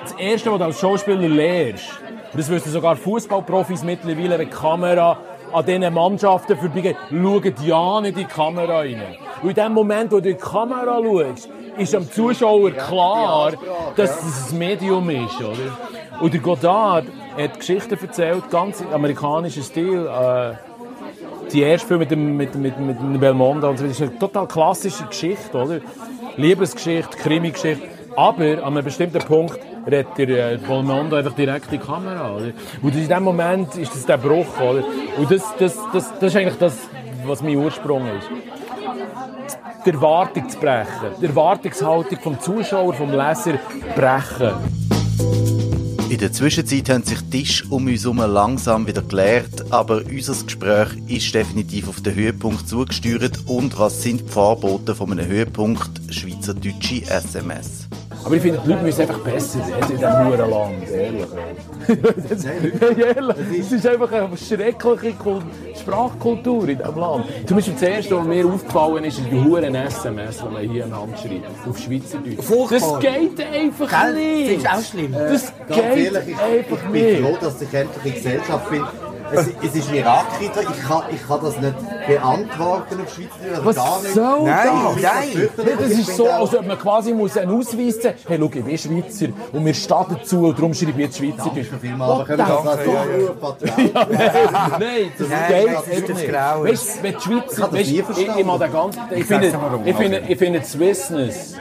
das 0.04 0.12
Erste, 0.18 0.50
was 0.50 0.58
du 0.58 0.64
als 0.64 0.80
Schauspieler 0.80 1.28
lernst. 1.28 1.84
Das 2.34 2.48
wissen 2.48 2.70
sogar 2.70 2.96
Fußballprofis 2.96 3.84
mittlerweile, 3.84 4.38
wenn 4.38 4.48
die 4.48 4.54
Kamera 4.54 5.18
an 5.52 5.66
diesen 5.66 5.94
Mannschaften 5.94 6.56
vorbeigeht, 6.56 6.96
schauen 7.10 7.54
ja 7.64 8.00
nicht 8.00 8.16
in 8.16 8.26
die 8.26 8.32
Kamera 8.32 8.78
rein. 8.78 9.02
Und 9.42 9.48
in 9.50 9.54
dem 9.54 9.72
Moment, 9.72 10.12
wo 10.12 10.20
du 10.20 10.30
in 10.30 10.36
die 10.36 10.42
Kamera 10.42 11.00
schaust, 11.02 11.48
ist 11.76 11.92
dem 11.92 12.10
Zuschauer 12.10 12.70
klar, 12.72 13.52
dass 13.96 14.22
es 14.22 14.52
ein 14.52 14.58
Medium 14.58 15.08
ist, 15.10 15.40
oder? 15.40 15.78
Und 16.20 16.32
der 16.32 16.40
Godard 16.40 17.06
hat 17.36 17.58
Geschichten 17.58 17.98
erzählt, 18.00 18.50
ganz 18.50 18.80
im 18.80 18.92
amerikanischen 18.92 19.62
Stil. 19.62 20.06
Äh, 20.06 20.54
die 21.52 21.62
erste 21.62 21.86
Film 21.86 22.00
mit 22.00 22.10
dem, 22.10 22.36
mit, 22.36 22.54
mit, 22.54 22.78
mit 22.78 22.98
dem 22.98 23.20
Belmondo 23.20 23.68
und 23.68 23.78
so, 23.78 23.84
das 23.84 24.00
ist 24.00 24.02
eine 24.02 24.18
total 24.18 24.46
klassische 24.46 25.04
Geschichte, 25.04 25.56
oder? 25.56 25.80
Liebesgeschichte, 26.36 27.16
Krimi-Geschichte. 27.18 27.88
Aber 28.16 28.44
an 28.44 28.64
einem 28.64 28.84
bestimmten 28.84 29.18
Punkt 29.20 29.58
redet 29.86 30.18
der 30.18 30.52
äh, 30.52 30.58
Belmondo 30.58 31.16
einfach 31.16 31.34
direkt 31.34 31.72
in 31.72 31.80
die 31.80 31.84
Kamera, 31.84 32.34
oder? 32.36 32.52
Und 32.82 32.94
in 32.94 33.08
dem 33.08 33.22
Moment 33.22 33.74
ist 33.76 33.94
das 33.94 34.06
der 34.06 34.18
Bruch, 34.18 34.60
oder? 34.60 34.84
Und 35.16 35.30
das, 35.30 35.42
das, 35.58 35.78
das, 35.92 36.12
das 36.18 36.30
ist 36.30 36.36
eigentlich 36.36 36.58
das, 36.58 36.76
was 37.24 37.42
mein 37.42 37.56
Ursprung 37.56 38.06
ist. 38.18 38.28
Die 39.84 39.90
Erwartung 39.90 40.48
zu 40.48 40.58
brechen. 40.58 41.10
Die 41.20 41.26
Erwartungshaltung 41.26 42.18
vom 42.20 42.40
Zuschauer, 42.40 42.94
vom 42.94 43.10
Leser 43.10 43.58
brechen. 43.96 44.52
In 46.08 46.18
der 46.18 46.30
Zwischenzeit 46.30 46.90
haben 46.90 47.02
sich 47.02 47.20
die 47.22 47.42
Tische 47.42 47.64
um 47.70 47.86
uns 47.86 48.02
herum 48.02 48.18
langsam 48.18 48.86
wieder 48.86 49.00
geleert, 49.00 49.72
aber 49.72 50.02
unser 50.04 50.44
Gespräch 50.44 50.88
ist 51.08 51.34
definitiv 51.34 51.88
auf 51.88 52.02
den 52.02 52.14
Höhepunkt 52.14 52.68
zugesteuert. 52.68 53.40
Und 53.46 53.78
was 53.78 54.02
sind 54.02 54.20
die 54.20 54.28
Vorboten 54.28 54.94
von 54.94 55.10
einem 55.10 55.26
Höhepunkt? 55.26 55.90
Schweizerdeutsche 56.12 57.06
SMS. 57.06 57.81
Aber 58.24 58.34
ich 58.36 58.42
finde, 58.42 58.60
die 58.64 58.70
Leute 58.70 58.82
müssen 58.84 59.00
einfach 59.02 59.18
besser 59.18 59.58
werden 59.58 59.82
in 59.90 59.96
diesem 59.96 60.26
Hurenland, 60.26 60.90
ehrlich. 60.90 61.26
das, 62.28 62.44
ehrlich. 62.44 63.36
Es 63.60 63.72
ist 63.72 63.86
einfach 63.86 64.12
eine 64.12 64.36
schreckliche 64.36 65.14
Kul- 65.16 65.42
Sprachkultur 65.80 66.68
in 66.68 66.78
diesem 66.78 66.96
Land. 66.98 67.24
Zum 67.46 67.56
Beispiel 67.56 67.74
das 67.74 67.82
Erste, 67.82 68.16
was 68.18 68.26
mir 68.26 68.46
aufgefallen 68.46 69.04
ist, 69.04 69.18
ist 69.18 69.26
die 69.30 69.42
Huren 69.44 69.74
SMS, 69.74 70.38
die 70.38 70.44
man 70.52 70.62
hier 70.70 70.84
aneinander 70.84 71.16
schreibt, 71.16 71.68
auf 71.68 71.78
Schweizerdeutsch. 71.78 72.42
Furchtbar. 72.44 73.00
Das 73.00 73.00
geht 73.00 73.46
einfach 73.52 74.02
Gell? 74.04 74.14
nicht. 74.14 74.64
Das 74.66 74.72
ist 74.82 74.86
auch 74.88 74.90
schlimm. 74.90 75.12
Das 75.12 75.52
Ganz 75.68 75.68
geht 75.68 75.84
ehrlich, 76.14 76.28
ich, 76.28 76.40
einfach 76.40 76.76
ich 76.86 76.92
bin 76.92 77.04
nicht. 77.04 77.20
froh, 77.22 77.36
dass 77.40 77.62
ich 77.62 77.74
endlich 77.74 78.04
in 78.06 78.14
Gesellschaft 78.14 78.70
bin. 78.70 78.82
Es, 79.34 79.46
es 79.62 79.74
ist 79.76 79.90
ich 79.92 80.02
kann, 80.04 81.02
ich 81.10 81.26
kann 81.26 81.40
das 81.42 81.58
nicht 81.58 81.74
beantworten 82.06 83.00
auf 83.02 83.14
Schweizerdeutsch, 83.14 83.52
also 83.52 83.64
Was 83.64 83.76
gar 83.76 84.02
nicht. 84.02 84.14
soll 84.14 84.42
Nein, 84.44 84.68
das? 84.94 85.02
nein. 85.02 85.76
Das 85.78 85.90
ist 85.90 86.16
so, 86.16 86.28
als 86.28 86.54
ob 86.56 86.66
man 86.66 86.78
quasi 86.78 87.12
muss 87.12 87.36
einen 87.36 87.52
Ausweis 87.52 88.00
zeigen 88.00 88.18
Hey, 88.26 88.38
schau, 88.38 88.46
ich 88.46 88.64
bin 88.64 88.78
Schweizer 88.78 89.26
und 89.52 89.64
wir 89.64 89.74
stehen 89.74 90.06
dazu 90.10 90.38
und 90.46 90.58
darum 90.58 90.74
schreibe 90.74 90.92
ich 90.92 90.98
jetzt 90.98 91.18
Schweizerdeutsch. 91.18 91.68
Aber 91.98 92.24
können 92.24 92.38
wir 92.38 92.46
das 92.46 92.84
so 92.84 93.40
vertrauen? 93.40 93.72
Nein, 94.78 95.12
das 95.18 95.28
geht 95.88 96.08
ist 96.08 96.08
nicht. 96.08 96.32
Weißt 96.32 96.98
du, 96.98 97.02
wenn 97.02 97.14
die 97.14 97.20
Schweizer, 97.20 97.72
weißt, 97.72 97.90
ich, 97.90 98.38
ich, 98.38 98.44
mag 98.44 98.60
den 98.60 98.72
ganzen, 98.72 99.00
ich, 99.10 99.24
finde, 99.24 99.46
ich, 99.84 99.96
finde, 99.96 100.18
okay. 100.18 100.32
ich 100.32 100.38
finde 100.38 100.64
Swissness 100.64 101.56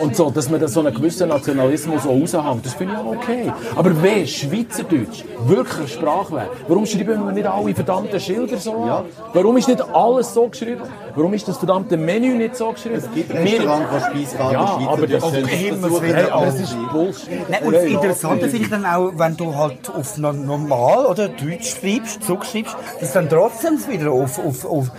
und 0.00 0.16
so, 0.16 0.30
dass 0.30 0.48
man 0.48 0.60
da 0.60 0.68
so 0.68 0.80
einen 0.80 0.94
gewissen 0.94 1.28
Nationalismus 1.28 2.06
raushängt, 2.06 2.64
das 2.64 2.74
finde 2.74 2.94
ich 2.94 2.98
auch 2.98 3.06
okay. 3.06 3.52
Aber 3.76 4.02
wenn 4.02 4.26
Schweizerdeutsch 4.26 5.24
wirklich 5.46 5.78
eine 5.78 5.88
Sprache 5.88 6.34
wäre, 6.34 6.50
warum 6.68 6.86
schreiben 6.86 7.24
wir 7.24 7.32
nicht 7.32 7.46
alle 7.46 7.74
verdammten 7.74 8.20
Schilder 8.20 8.56
so 8.58 8.74
an? 8.74 9.04
Warum 9.32 9.56
ist 9.56 9.68
nicht 9.68 9.81
alles 9.92 10.34
so 10.34 10.48
geschrieben? 10.48 10.82
Warum 11.14 11.34
ist 11.34 11.46
das 11.46 11.58
verdammte 11.58 11.96
Menü 11.96 12.34
nicht 12.38 12.56
so 12.56 12.72
geschrieben? 12.72 12.96
Es 12.96 13.10
gibt 13.14 13.32
Restaurants, 13.34 14.06
die 14.14 14.20
Speiskarte 14.24 14.54
Ja, 14.54 14.78
in 14.80 14.86
aber 14.88 15.06
das- 15.06 15.22
Schweizerdeutsch 15.22 15.44
Okay, 15.52 15.72
versuchen 15.80 16.02
will 16.02 16.14
Hey, 16.14 16.24
aber 16.30 16.46
das 16.46 16.60
ist 16.60 16.76
Bullshit. 16.92 17.50
Nein, 17.50 17.62
und 17.64 17.72
das 17.74 17.84
Interessante 17.84 18.48
finde 18.48 18.64
ich 18.64 18.70
dann 18.70 18.84
auch, 18.86 19.12
wenn 19.16 19.36
du 19.36 19.54
halt 19.54 19.90
auf 19.94 20.18
no- 20.18 20.32
normal 20.32 21.06
oder 21.06 21.28
Deutsch 21.28 21.76
schreibst, 21.80 22.22
zurückschreibst, 22.24 22.76
dass 23.00 23.12
dann 23.12 23.28
trotzdem 23.28 23.74
es 23.74 23.88
wieder 23.88 24.10
auf, 24.10 24.38
auf, 24.38 24.64
auf 24.64 24.90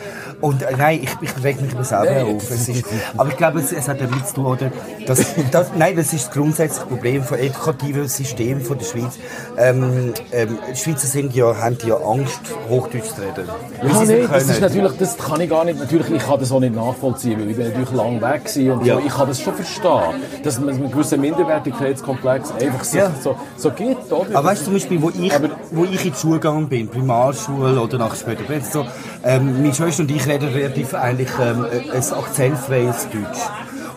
und 0.41 0.61
äh, 0.61 0.75
nein, 0.77 0.99
ich, 1.03 1.09
ich 1.21 1.43
reg 1.43 1.61
mich 1.61 1.71
über 1.71 1.83
selber 1.83 2.11
Nein, 2.11 2.35
auf. 2.35 2.51
Es 2.51 2.67
ist, 2.67 2.83
aber 3.17 3.29
ich 3.29 3.37
glaube, 3.37 3.59
es, 3.59 3.71
es 3.71 3.87
hat 3.87 4.01
damit 4.01 4.27
zu 4.27 4.35
tun, 4.35 4.45
oder? 4.45 4.71
Das, 5.07 5.25
das, 5.51 5.71
nein, 5.77 5.95
das 5.95 6.13
ist 6.13 6.27
das 6.27 6.31
grundsätzliche 6.33 6.85
Problem 6.87 7.23
vom 7.23 7.37
edukativen 7.37 8.07
System 8.07 8.61
von 8.61 8.77
der 8.77 8.85
Schweiz. 8.85 9.17
Ähm, 9.57 10.13
ähm, 10.31 10.59
die 10.71 10.75
Schweizer 10.77 11.07
sind 11.07 11.33
ja, 11.35 11.55
haben 11.57 11.77
ja 11.85 11.95
Angst, 11.95 12.41
Hochdeutsch 12.69 13.05
zu 13.15 13.21
reden. 13.21 13.47
Ja, 13.81 13.85
nicht 14.03 14.31
das 14.31 14.43
ist 14.49 14.59
können. 14.59 14.72
Natürlich, 14.75 14.97
das 14.97 15.17
kann 15.17 15.41
ich 15.41 15.49
gar 15.49 15.65
nicht, 15.65 15.79
natürlich, 15.79 16.09
ich 16.11 16.23
kann 16.23 16.39
das 16.39 16.51
auch 16.51 16.59
nicht 16.59 16.75
nachvollziehen, 16.75 17.39
weil 17.39 17.49
ich 17.49 17.57
bin 17.57 17.67
natürlich 17.69 17.91
lang 17.91 18.21
weg 18.21 18.45
gewesen 18.45 18.71
und 18.71 18.85
Ja. 18.85 18.95
so. 18.95 19.01
ich 19.05 19.13
kann 19.13 19.27
das 19.27 19.41
schon 19.41 19.53
verstehen, 19.53 20.21
dass 20.43 20.59
man 20.59 20.69
einen 20.69 20.91
gewissen 20.91 21.21
Minderwertigkeitskomplex 21.21 22.51
einfach 22.59 22.83
so, 22.83 22.97
Ja. 22.97 23.11
so, 23.21 23.35
so 23.57 23.71
gibt, 23.71 24.11
oder? 24.11 24.35
Aber 24.37 24.49
weißt 24.49 24.61
du, 24.61 24.65
zum 24.65 24.73
Beispiel, 24.73 25.01
wo 25.01 25.09
ich, 25.09 25.33
Aber- 25.35 25.49
wo 25.71 25.83
ich 25.85 26.05
in 26.05 26.11
die 26.11 26.17
Schule 26.17 26.39
gegangen 26.39 26.67
bin, 26.67 26.87
Primarschule 26.87 27.79
oder 27.79 27.97
nach 27.97 28.15
später 28.15 28.43
so, 28.71 28.85
ähm, 29.23 29.61
meine 29.61 29.73
Schwester 29.73 30.03
und 30.03 30.11
ich 30.11 30.25
reden 30.27 30.49
relativ 30.49 30.93
eigentlich 30.93 31.29
ähm, 31.41 31.65
ein 31.93 32.13
akzentfreies 32.13 33.07
Deutsch. 33.09 33.41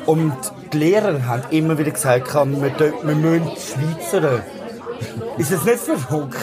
Und 0.07 0.33
die 0.73 0.79
Lehrer 0.79 1.27
haben 1.27 1.43
immer 1.51 1.77
wieder 1.79 1.91
gesagt, 1.91 2.33
wir, 2.33 2.47
wir 3.03 3.15
müssen 3.15 3.51
Schweizern. 3.57 4.41
Ist 5.39 5.53
das 5.53 5.65
nicht 5.65 5.79
verrückt? 5.79 6.37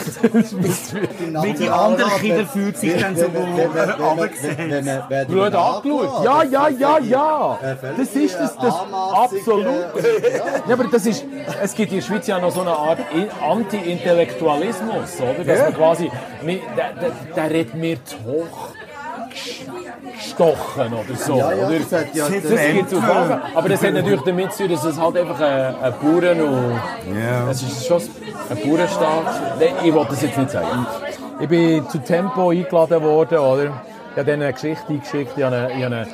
Weil 1.32 1.54
die 1.54 1.68
anderen 1.68 2.10
Kinder 2.20 2.46
fühlen 2.46 2.74
sich 2.74 3.00
dann 3.00 3.16
so 3.16 3.26
runtergesetzt. 3.26 5.28
Blöd 5.28 5.54
angeschaut. 5.54 6.24
Ja, 6.24 6.42
ja, 6.44 6.68
ja, 6.68 6.98
ja. 6.98 7.58
Das 7.96 8.14
ist 8.14 8.38
das, 8.38 8.56
das 8.56 8.74
absolut. 9.12 9.66
Ja, 10.68 10.74
aber 10.74 10.84
das 10.84 11.06
ist, 11.06 11.24
es 11.62 11.74
gibt 11.74 11.92
in 11.92 11.98
der 11.98 12.06
Schweiz 12.06 12.26
ja 12.26 12.38
noch 12.38 12.50
so 12.50 12.60
eine 12.60 12.72
Art 12.72 12.98
Anti-Intellektualismus, 13.42 15.20
oder? 15.20 15.44
Dass 15.44 15.60
man 15.60 15.74
quasi, 15.74 16.10
der, 16.42 16.92
der, 17.00 17.12
der 17.34 17.50
redet 17.50 17.74
mir 17.74 18.04
zu 18.04 18.16
hoch 18.24 18.68
gestochen 20.36 20.92
oder 20.92 21.16
so, 21.16 21.36
Ja, 21.36 21.52
ja, 21.52 21.66
oder? 21.66 21.78
das 21.78 21.92
hat 21.92 22.14
ja- 22.14 22.24
das 22.28 22.72
gibt 22.72 22.90
so 22.90 22.96
Sachen. 23.00 23.40
Aber 23.54 23.68
das 23.68 23.82
hat 23.82 23.94
natürlich 23.94 24.22
damit 24.22 24.52
zu 24.52 24.64
tun, 24.64 24.72
dass 24.72 24.84
es 24.84 25.00
halt 25.00 25.16
einfach 25.16 25.40
ein, 25.40 25.74
ein 25.82 25.94
Bauern 26.02 26.40
und... 26.40 26.80
Es 27.50 27.62
ist 27.62 27.86
schon 27.86 28.00
ein 28.50 28.58
Bauernstaat. 28.70 29.24
Ich 29.82 29.94
wollte 29.94 30.10
das 30.10 30.22
jetzt 30.22 30.38
nicht 30.38 30.50
sagen. 30.50 30.86
Ich 31.40 31.48
bin 31.48 31.88
zu 31.88 31.98
Tempo 31.98 32.50
eingeladen 32.50 33.02
worden, 33.02 33.38
oder? 33.38 33.72
Ich 34.16 34.20
habe 34.20 34.32
eine 34.32 34.52
Geschichte 34.52 34.84
eingeschickt. 34.90 35.32
Ich 35.36 35.42
habe, 35.42 35.56
eine, 35.56 36.06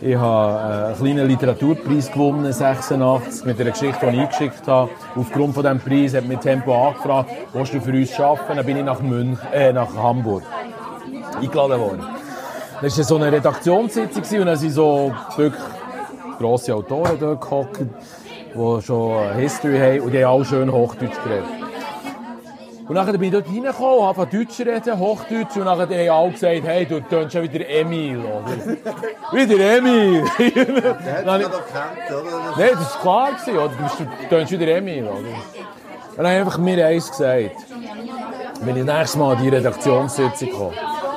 ich 0.00 0.14
habe, 0.16 0.84
einen 0.86 0.96
kleinen 0.96 1.26
Literaturpreis 1.26 2.12
gewonnen, 2.12 2.52
86, 2.52 3.44
mit 3.44 3.60
einer 3.60 3.70
Geschichte, 3.72 4.06
die 4.06 4.14
ich 4.14 4.20
eingeschickt 4.22 4.68
habe. 4.68 4.88
Aufgrund 5.16 5.54
von 5.54 5.64
diesem 5.64 5.80
Preis 5.80 6.14
hat 6.14 6.26
mich 6.26 6.38
Tempo 6.38 6.72
angefragt, 6.88 7.30
willst 7.52 7.74
du 7.74 7.80
für 7.80 7.90
uns 7.90 8.20
arbeiten? 8.20 8.56
Dann 8.56 8.64
bin 8.66 8.76
ich 8.76 8.84
nach, 8.84 9.00
Münch, 9.00 9.38
äh, 9.52 9.72
nach 9.72 9.92
Hamburg 9.96 10.44
eingeladen 11.40 11.80
worden. 11.80 12.06
Das 12.82 12.96
war 12.96 13.04
so 13.04 13.16
eine 13.16 13.30
Redaktionssitzung 13.30 14.40
und 14.40 14.46
dann 14.46 14.56
sind 14.56 14.70
so 14.70 15.12
wirklich 15.36 15.62
grosse 16.38 16.74
Autoren 16.74 17.18
dort 17.20 17.40
gehockt, 17.40 17.80
die 18.54 18.82
schon 18.82 19.34
History 19.34 19.78
haben 19.78 20.00
und 20.00 20.12
die 20.12 20.24
haben 20.24 20.34
alle 20.34 20.44
schön 20.44 20.72
Hochdeutsch 20.72 21.22
geredet. 21.22 21.44
Und 22.88 22.96
dann 22.96 23.06
bin 23.12 23.22
ich 23.22 23.30
dort 23.30 23.46
reingekommen, 23.46 24.02
habe 24.04 24.26
Deutsch 24.26 24.58
reden, 24.58 24.98
Hochdeutsch, 24.98 25.54
und 25.56 25.64
dann 25.66 25.78
haben 25.78 25.92
alle 25.92 26.30
gesagt, 26.32 26.62
hey, 26.64 26.86
du 26.86 27.00
tönst 27.02 27.32
schon 27.34 27.42
wieder 27.42 27.68
Emil, 27.68 28.18
oder? 28.18 29.36
wieder 29.36 29.76
Emil! 29.76 30.24
Der 30.38 30.48
hat 30.48 31.26
es 31.26 31.46
ich- 31.46 31.52
noch 31.52 31.66
gekannt, 31.66 32.10
oder? 32.10 32.54
Nein, 32.56 32.70
das 32.72 32.94
war 32.94 33.00
klar, 33.00 33.28
gewesen, 33.30 33.58
oder? 33.58 33.70
Du, 33.76 34.28
tönst 34.28 34.50
wieder 34.52 34.66
Emil, 34.76 35.04
oder? 35.04 35.18
Und 35.18 35.26
dann 36.16 36.26
habe 36.26 36.34
ich 36.34 36.40
einfach 36.40 36.58
mir 36.58 36.84
eins 36.84 37.08
gesagt. 37.08 37.50
Wenn 38.62 38.76
ich 38.76 38.84
nächstes 38.84 39.16
Mal 39.16 39.36
an 39.36 39.42
die 39.42 39.48
Redaktionssitzung 39.50 40.50
komme. 40.50 40.72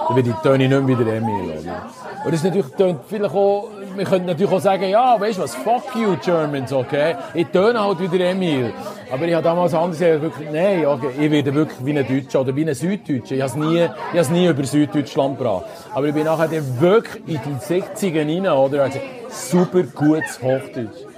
Dann 0.07 0.15
werde 0.15 0.29
ich, 0.29 0.35
töne 0.37 0.63
ich 0.63 0.69
nicht 0.69 0.83
mehr 0.83 0.99
wie 0.99 1.03
der 1.03 1.15
Emil. 1.15 1.43
Oder? 1.59 1.85
Und 2.25 2.33
das 2.33 2.43
natürlich, 2.43 2.67
tönt 2.75 2.99
vielleicht 3.07 3.35
auch, 3.35 3.69
wir 3.95 4.05
könnten 4.05 4.27
natürlich 4.27 4.51
auch 4.51 4.59
sagen, 4.59 4.89
ja, 4.89 5.19
weißt 5.19 5.37
du 5.37 5.43
was, 5.43 5.55
fuck 5.55 5.95
you 5.95 6.15
Germans, 6.23 6.71
okay? 6.71 7.15
Ich 7.33 7.47
töne 7.47 7.83
halt 7.83 7.99
wie 7.99 8.07
der 8.07 8.31
Emil. 8.31 8.73
Aber 9.11 9.25
ich 9.25 9.33
habe 9.33 9.43
damals 9.43 9.73
anders 9.73 9.99
gesagt, 9.99 10.21
wirklich, 10.21 10.49
nein, 10.51 10.85
okay, 10.85 11.09
ich 11.19 11.29
werde 11.31 11.53
wirklich 11.53 11.85
wie 11.85 11.97
ein 11.97 12.07
Deutscher 12.07 12.41
oder 12.41 12.55
wie 12.55 12.67
ein 12.67 12.73
Süddeutscher. 12.73 13.35
Ich 13.35 13.41
habe 13.41 13.51
es 13.51 13.55
nie, 13.55 13.89
ich 14.13 14.19
habe 14.19 14.33
nie 14.33 14.47
über 14.47 14.63
Süddeutschland 14.63 15.37
gebracht. 15.37 15.65
Aber 15.93 16.07
ich 16.07 16.13
bin 16.13 16.23
nachher 16.23 16.47
dann 16.47 16.81
wirklich 16.81 17.23
in 17.27 17.39
die 17.43 17.81
60er 17.81 18.19
rein, 18.19 18.47
oder? 18.47 18.83
Also, 18.83 18.99
super 19.29 19.83
gutes 19.83 20.41
Hochdeutsch. 20.41 21.12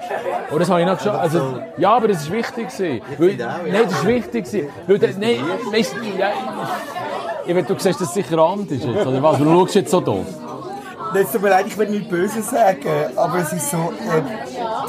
Und 0.51 0.59
das 0.59 0.69
habe 0.69 0.81
ich 0.81 0.87
noch 0.87 0.97
geschafft. 0.97 1.19
Also, 1.19 1.59
ja, 1.77 1.95
aber 1.95 2.07
das 2.07 2.21
ist 2.23 2.31
wichtig. 2.31 2.67
Weil, 3.17 3.35
nein, 3.35 3.83
das 3.83 3.93
ist 3.93 4.05
wichtig. 4.05 4.45
Weil, 4.87 4.99
nein, 5.19 5.39
weißt 5.71 5.95
du, 5.95 6.19
ja, 6.19 6.29
ich, 7.45 7.55
ich, 7.55 7.65
du 7.65 7.75
siehst 7.77 8.01
das 8.01 8.13
sicher 8.13 8.37
anders 8.39 8.67
jetzt, 8.69 8.85
oder 8.85 9.21
was? 9.21 9.37
Du 9.37 9.45
schaust 9.45 9.75
jetzt 9.75 9.91
so 9.91 10.01
doof. 10.01 10.25
Es 11.13 11.31
tut 11.31 11.41
mir 11.43 11.49
leid, 11.49 11.65
ich 11.67 11.77
will 11.77 11.87
nicht 11.87 12.09
böse 12.09 12.41
sagen, 12.41 12.89
aber 13.15 13.37
es 13.39 13.53
ist 13.53 13.71
so, 13.71 13.77
äh, 13.77 14.21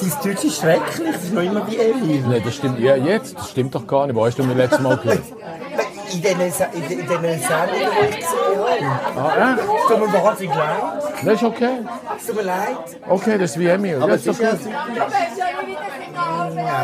dein 0.00 0.12
Deutsch 0.24 0.44
ist 0.44 0.60
schrecklich, 0.60 1.08
es 1.14 1.24
ist 1.24 1.32
noch 1.32 1.42
immer 1.42 1.64
wie 1.68 1.76
Emil. 1.76 2.24
Nein, 2.28 2.42
das 2.44 2.56
stimmt, 2.56 2.80
ja, 2.80 2.96
jetzt, 2.96 3.36
das 3.38 3.50
stimmt 3.50 3.72
doch 3.76 3.86
gar 3.86 4.08
nicht. 4.08 4.16
Wo 4.16 4.26
hast 4.26 4.36
du 4.36 4.42
mich 4.42 4.56
letztes 4.56 4.80
Mal 4.80 4.96
gehört? 4.96 5.22
In 6.12 6.22
den, 6.22 6.52
Sa- 6.52 6.66
in 6.72 6.82
den, 6.88 7.00
in 7.00 7.06
den 7.08 7.40
Sendungen, 7.40 7.90
die 8.00 8.08
ich 8.10 8.16
gesehen 8.16 8.90
habe. 8.90 9.20
Ah, 9.20 9.52
echt? 9.52 9.62
Es 9.62 9.86
tut 9.88 9.98
mir 10.00 10.12
wahnsinnig 10.24 10.54
leid. 10.56 10.82
Das 11.24 11.34
ist 11.34 11.42
okay. 11.42 11.78
Es 12.18 12.26
tut 12.26 12.36
mir 12.36 12.42
leid. 12.42 12.76
Okay, 13.08 13.38
das 13.38 13.50
ist 13.50 13.58
wie 13.58 13.66
Emil. 13.66 13.96
Aber 13.96 14.08
Ja, 14.08 14.14
es 14.14 14.26
ist 14.26 14.38
ist 14.38 14.40
ja 14.40 14.50
okay. 14.52 14.58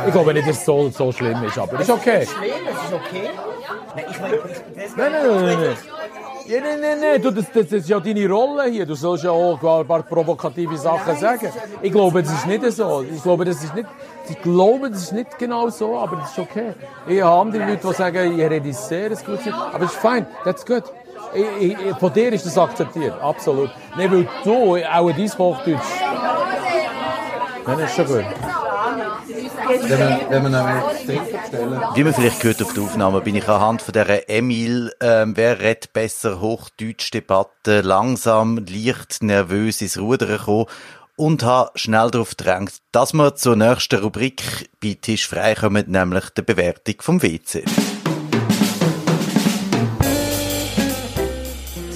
Ich 0.06 0.12
glaube 0.12 0.34
nicht, 0.34 0.48
dass 0.48 0.56
es 0.58 0.64
so, 0.64 0.88
so 0.90 1.12
schlimm 1.12 1.42
ist, 1.44 1.58
aber 1.58 1.72
das 1.78 1.88
ist 1.88 1.90
okay. 1.90 2.26
schlimm, 2.26 2.50
es 2.66 2.84
ist 2.88 2.92
okay. 2.92 3.30
Nein, 3.94 4.04
ich 4.10 4.20
meine, 4.20 4.36
das 4.36 4.96
Nein, 4.96 5.12
nein, 5.12 5.22
nein, 5.26 5.44
nein, 5.44 5.58
nein. 5.60 5.76
Ja, 6.46 6.60
nein, 6.60 6.80
nein, 6.80 7.00
nein, 7.00 7.22
du, 7.22 7.30
das, 7.30 7.44
das, 7.54 7.64
das 7.68 7.72
ist 7.72 7.88
ja 7.88 8.00
deine 8.00 8.28
Rolle 8.28 8.64
hier. 8.64 8.84
Du 8.84 8.94
sollst 8.94 9.22
ja 9.24 9.30
auch 9.30 9.54
ein 9.80 9.86
paar 9.86 10.02
provokative 10.02 10.76
Sachen 10.76 11.16
sagen. 11.16 11.48
Ich 11.80 11.92
glaube, 11.92 12.22
das 12.22 12.32
ist 12.32 12.46
nicht 12.46 12.64
so. 12.72 13.02
Ich 13.14 13.22
glaube, 13.22 13.44
das 13.44 13.62
ist 13.62 13.74
nicht, 13.74 13.86
ich 14.28 14.40
glaube, 14.42 14.90
das 14.90 15.02
ist 15.02 15.12
nicht 15.12 15.38
genau 15.38 15.68
so, 15.70 15.98
aber 15.98 16.16
das 16.16 16.30
ist 16.32 16.38
okay. 16.38 16.72
Ich 17.06 17.22
habe 17.22 17.40
andere 17.40 17.64
Leute, 17.66 17.86
die 17.86 17.94
sagen, 17.94 18.38
ich 18.38 18.44
rede 18.50 18.72
sehr 18.72 19.10
gut, 19.10 19.40
aber 19.72 19.84
es 19.84 19.92
ist 19.92 20.00
fein, 20.00 20.26
that's 20.44 20.64
good. 20.64 20.84
Ich, 21.34 21.44
ich, 21.72 21.78
ich- 21.86 21.96
von 21.96 22.12
dir 22.12 22.32
ist 22.32 22.44
das 22.46 22.58
akzeptiert, 22.58 23.14
absolut. 23.20 23.70
Nicht, 23.96 24.10
weil 24.12 24.28
du 24.44 24.76
auch 24.84 25.10
dein 25.12 25.38
Hochdeutsch... 25.38 25.80
Nein, 27.66 27.78
das 27.78 27.90
ist 27.90 27.96
schon 27.96 28.06
gut. 28.06 28.24
Wenn 29.88 30.44
wenn 30.44 30.52
trinken 31.06 31.32
bestellen. 31.32 31.80
Wie 31.94 32.04
man 32.04 32.14
vielleicht 32.14 32.40
gehört 32.40 32.62
auf 32.62 32.72
der 32.74 32.82
Aufnahme, 32.82 33.20
bin 33.20 33.36
ich 33.36 33.48
anhand 33.48 33.82
von 33.82 33.92
dieser 33.92 34.28
Emil, 34.28 34.92
ähm, 35.00 35.36
wer 35.36 35.60
redet 35.60 35.92
besser, 35.92 36.40
Hochdeutsch-Debatte 36.40 37.80
langsam, 37.82 38.58
leicht 38.68 39.22
nervös 39.22 39.80
ins 39.80 39.98
Ruder 39.98 40.26
gekommen 40.26 40.66
und 41.22 41.44
habe 41.44 41.70
schnell 41.76 42.10
darauf 42.10 42.36
gedrängt, 42.36 42.78
dass 42.90 43.12
wir 43.12 43.36
zur 43.36 43.54
nächsten 43.54 44.00
Rubrik 44.00 44.70
bei 44.80 44.98
Tisch 45.00 45.28
frei 45.28 45.54
kommen, 45.54 45.84
nämlich 45.88 46.30
der 46.30 46.42
Bewertung 46.42 46.96
vom 46.98 47.22
WC. 47.22 47.64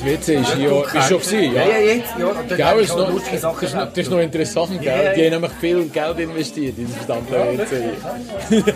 WC 0.06 0.34
ist 0.36 0.54
hier 0.54 0.84
ist 0.84 1.08
schon 1.08 1.18
gewesen, 1.18 1.54
ja? 1.54 1.62
Ja, 1.62 1.68
ja, 1.68 1.78
jetzt, 1.78 2.14
ja. 2.18 2.72
Ist 2.72 2.96
noch, 2.96 3.08
das, 3.14 3.32
ist, 3.32 3.42
noch- 3.42 3.62
erlebt. 3.62 3.96
das 3.96 4.04
ist 4.04 4.10
noch 4.10 4.20
interessant, 4.20 4.80
gell? 4.80 4.84
Ja, 4.84 5.02
ja. 5.02 5.12
Die 5.14 5.24
haben 5.24 5.30
nämlich 5.32 5.52
viel 5.60 5.84
Geld 5.88 6.18
investiert 6.20 6.78
in 6.78 6.86
das 6.88 6.96
verdammte 7.04 7.32
WC. 7.58 8.70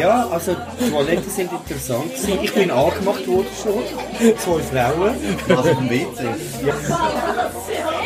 Ja, 0.00 0.28
also 0.30 0.56
die 0.80 0.90
Toiletten 0.90 1.30
sind 1.30 1.50
interessant 1.52 2.14
gewesen. 2.14 2.38
Ich 2.42 2.52
bin 2.54 2.70
angemacht 2.70 3.26
worden 3.26 3.46
schon. 3.62 3.82
Zwei 4.38 4.60
Frauen. 4.62 5.14
Also 5.56 5.68
im 5.70 5.90
WC. 5.90 6.24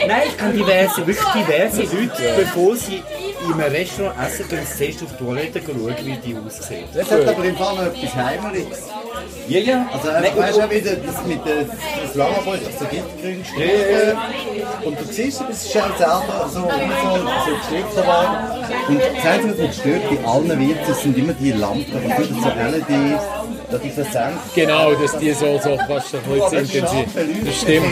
Nein, 0.06 0.22
ich 0.26 0.36
kenne 0.36 0.52
diverse, 0.54 1.06
wirklich 1.06 1.26
diverse 1.34 1.82
Leute, 1.82 2.22
bevor 2.36 2.76
sie 2.76 3.02
in 3.46 3.52
einem 3.54 3.72
Restaurant 3.72 4.14
essen, 4.26 4.48
gehen 4.48 4.66
sie 4.66 4.76
zuerst 4.78 5.02
auf 5.04 5.16
die 5.18 5.24
Toilette 5.24 5.61
schauen, 5.64 5.94
wie 6.04 6.16
die 6.16 6.36
aussehen. 6.36 6.84
Das 6.94 7.11
hat 7.11 7.26
aber 7.28 7.44
im 7.44 7.56
Fall 7.56 7.74
noch 7.76 7.86
etwas 7.86 8.14
Heimliches. 8.14 8.78
Ja, 9.48 9.58
ja. 9.58 9.90
Also, 9.92 10.08
äh, 10.08 10.36
weißt 10.36 10.58
du 10.58 10.62
auch 10.62 10.70
wieder, 10.70 10.94
das 10.96 11.26
mit 11.26 11.44
der, 11.44 11.64
das 11.64 12.14
Lammerboy, 12.14 12.58
das 12.64 12.78
so 12.78 12.84
Giftgrün 12.84 13.38
gestrichen. 13.40 14.18
Und 14.84 15.00
du 15.00 15.04
siehst, 15.04 15.42
es 15.50 15.64
ist 15.66 15.76
auch 15.76 15.96
selber 15.96 16.48
so, 16.48 16.61
so, 16.61 17.16
so 17.16 17.56
gestrichen 17.56 18.06
worden. 18.06 18.61
Und 18.88 19.00
das 19.00 19.26
Einzige, 19.26 19.52
was 19.52 19.58
mich 19.58 19.74
stört, 19.74 20.02
bei 20.11 20.28
allen 20.28 20.61
WCs 20.61 21.02
sind 21.02 21.18
immer 21.18 21.32
die 21.32 21.52
Lampen, 21.52 21.94
und 21.94 22.18
nicht 22.18 22.42
so 22.42 22.48
LEDs, 22.48 23.22
da 23.70 23.78
dieser 23.78 24.04
Senf. 24.04 24.54
Genau, 24.54 24.92
dass 24.92 25.18
die 25.18 25.32
so, 25.32 25.58
so 25.58 25.76
fast 25.76 26.14
ein 26.14 26.22
bisschen 26.22 26.58
intensiv. 26.58 27.44
Das 27.44 27.61
stimmt. 27.61 27.86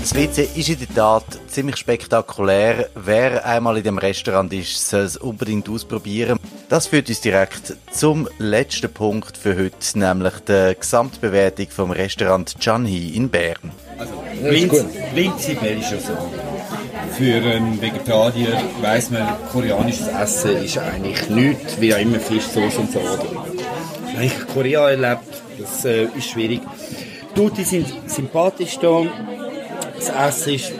Das 0.00 0.14
WC 0.14 0.48
ist 0.54 0.68
in 0.68 0.78
der 0.78 0.94
Tat 0.94 1.24
ziemlich 1.48 1.76
spektakulär. 1.76 2.88
Wer 2.94 3.44
einmal 3.44 3.76
in 3.76 3.84
dem 3.84 3.98
Restaurant 3.98 4.52
ist, 4.52 4.88
soll 4.88 5.02
es 5.02 5.16
unbedingt 5.16 5.68
ausprobieren. 5.68 6.38
Das 6.70 6.86
führt 6.86 7.08
uns 7.08 7.20
direkt 7.20 7.76
zum 7.90 8.28
letzten 8.38 8.92
Punkt 8.92 9.36
für 9.36 9.56
heute, 9.56 9.98
nämlich 9.98 10.34
der 10.46 10.76
Gesamtbewertung 10.76 11.66
vom 11.68 11.90
Restaurant 11.90 12.54
Chanhi 12.60 13.16
in 13.16 13.28
Bern. 13.28 13.72
Prinzipiell 15.12 15.80
ist 15.80 15.90
ja 15.90 15.98
so. 15.98 16.16
Für 17.18 17.42
einen 17.42 17.82
Vegetarier 17.82 18.62
weiss 18.80 19.10
man, 19.10 19.26
koreanisches 19.50 20.06
Essen 20.06 20.62
ist 20.62 20.78
eigentlich 20.78 21.28
nichts, 21.28 21.80
wie 21.80 21.92
auch 21.92 21.98
immer 21.98 22.20
Fisch, 22.20 22.44
Soße 22.44 22.78
und 22.78 22.92
so. 22.92 23.00
Wenn 24.14 24.26
ich 24.26 24.46
Korea 24.54 24.90
erlebt, 24.90 25.42
das 25.58 25.84
äh, 25.84 26.04
ist 26.04 26.30
schwierig. 26.30 26.60
Die 27.34 27.40
Leute 27.40 27.64
sind 27.64 27.92
sympathisch 28.06 28.78
da. 28.78 29.02
Das 29.96 30.38
Essen 30.38 30.54
ist 30.54 30.72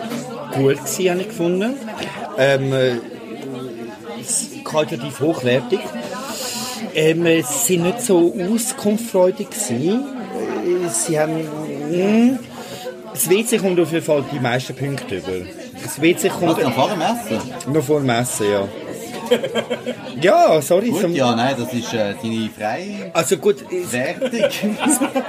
gut 0.54 0.76
gewesen, 0.76 1.10
habe 1.10 1.20
ich 1.22 1.28
gefunden. 1.28 1.74
Ähm, 2.38 2.72
äh, 2.72 2.92
es 4.20 4.42
ist 4.42 4.49
qualitativ 4.64 5.20
hochwertig. 5.20 5.80
Ähm, 6.94 7.26
äh, 7.26 7.42
sie 7.42 7.74
sind 7.74 7.82
nicht 7.82 8.02
so 8.02 8.34
auskunftsfreudig 8.34 9.50
gewesen. 9.50 10.04
Äh, 10.84 10.88
Sie 10.88 11.18
haben... 11.18 11.44
mh, 11.90 12.38
das 13.12 13.28
WC 13.28 13.58
kommt 13.58 13.78
auf 13.80 13.92
jeden 13.92 14.04
Fall 14.04 14.24
die 14.32 14.38
meisten 14.38 14.74
Punkte 14.74 15.16
über. 15.16 15.46
Das 15.82 16.00
WC 16.00 16.28
kommt... 16.28 16.56
Was, 16.56 16.64
noch 16.64 16.74
vor 16.74 16.88
dem 16.88 17.00
Essen? 17.00 17.72
Noch 17.72 17.84
vor 17.84 18.00
dem 18.00 18.10
Essen, 18.10 18.46
ja. 18.50 18.68
ja, 20.20 20.62
sorry. 20.62 20.90
Gut, 20.90 21.10
ja, 21.10 21.34
nein, 21.34 21.54
das 21.58 21.72
ist 21.72 21.92
äh, 21.92 22.14
deine 22.20 22.50
freie 22.56 23.10
Also 23.12 23.36
gut, 23.36 23.64
Wertung. 23.92 24.76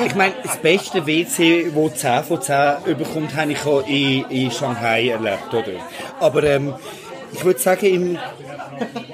ich 0.05 0.15
meine, 0.15 0.33
das 0.43 0.57
beste 0.57 1.05
WC, 1.05 1.71
wo 1.73 1.89
10 1.89 2.23
von 2.23 2.41
10 2.41 2.85
überkommt, 2.85 3.35
habe 3.35 3.51
ich 3.51 3.65
auch 3.65 3.85
in, 3.87 4.25
in 4.29 4.51
Shanghai 4.51 5.09
erlebt, 5.09 5.53
oder? 5.53 5.79
Aber 6.19 6.43
ähm, 6.43 6.73
ich 7.33 7.43
würde 7.45 7.59
sagen, 7.59 7.85
im 7.85 8.17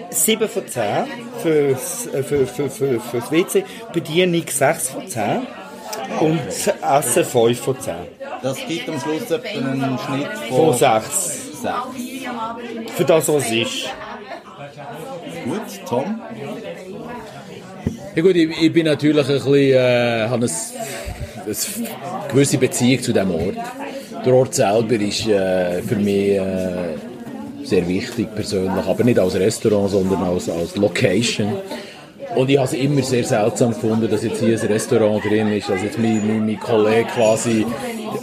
7 0.10 0.48
von 0.48 0.68
10 0.68 0.84
fürs, 1.42 2.08
äh, 2.08 2.24
für, 2.24 2.48
für, 2.48 2.70
für, 2.70 3.00
für 3.00 3.18
das 3.18 3.32
WC, 3.32 3.64
Bedienung 3.94 4.44
6 4.48 4.90
von 4.90 5.08
10 5.08 5.48
und 6.20 6.40
Essen 6.48 7.26
5 7.26 7.60
von 7.60 7.80
10. 7.80 7.94
Das 8.42 8.58
gibt 8.68 8.90
am 8.90 9.00
Schluss 9.00 9.32
einen 9.32 10.00
Schnitt 10.00 10.28
Von 10.50 10.58
von 10.58 10.74
6. 10.74 11.62
6. 11.62 11.74
Für 12.96 13.06
das, 13.06 13.28
was 13.28 13.46
es 13.46 13.52
ist. 13.52 13.90
Gut, 15.44 15.86
Tom? 15.88 16.22
Ja 18.16 18.22
gut, 18.22 18.36
ich, 18.36 18.62
ich 18.62 18.74
bin 18.74 18.86
natürlich 18.86 19.28
ein 19.28 19.34
bisschen, 19.34 19.54
äh, 19.54 20.28
habe 20.28 20.46
eine, 20.46 20.52
eine 21.46 22.30
gewisse 22.30 22.58
Beziehung 22.58 23.02
zu 23.02 23.14
diesem 23.14 23.32
Ort. 23.32 23.58
Der 24.26 24.34
Ort 24.34 24.56
selber 24.56 24.96
ist 24.96 25.28
äh, 25.28 25.82
für 25.84 25.96
mich 25.96 26.32
äh, 26.32 26.96
sehr 27.68 27.88
wichtig 27.88 28.34
persönlich, 28.34 28.86
aber 28.86 29.04
nicht 29.04 29.20
als 29.20 29.36
Restaurant, 29.36 29.92
sondern 29.92 30.24
als, 30.24 30.50
als 30.50 30.76
Location. 30.76 31.54
Und 32.36 32.50
ich 32.50 32.58
habe 32.58 32.68
es 32.68 32.74
immer 32.74 33.02
sehr 33.02 33.24
seltsam 33.24 33.70
gefunden, 33.74 34.10
dass 34.10 34.24
jetzt 34.24 34.40
hier 34.40 34.60
ein 34.60 34.68
Restaurant 34.68 35.24
drin 35.24 35.52
ist, 35.52 35.70
dass 35.70 35.82
jetzt 35.82 35.98
mein, 35.98 36.26
mein, 36.28 36.46
mein 36.46 36.60
Kollege 36.60 37.06
quasi 37.06 37.66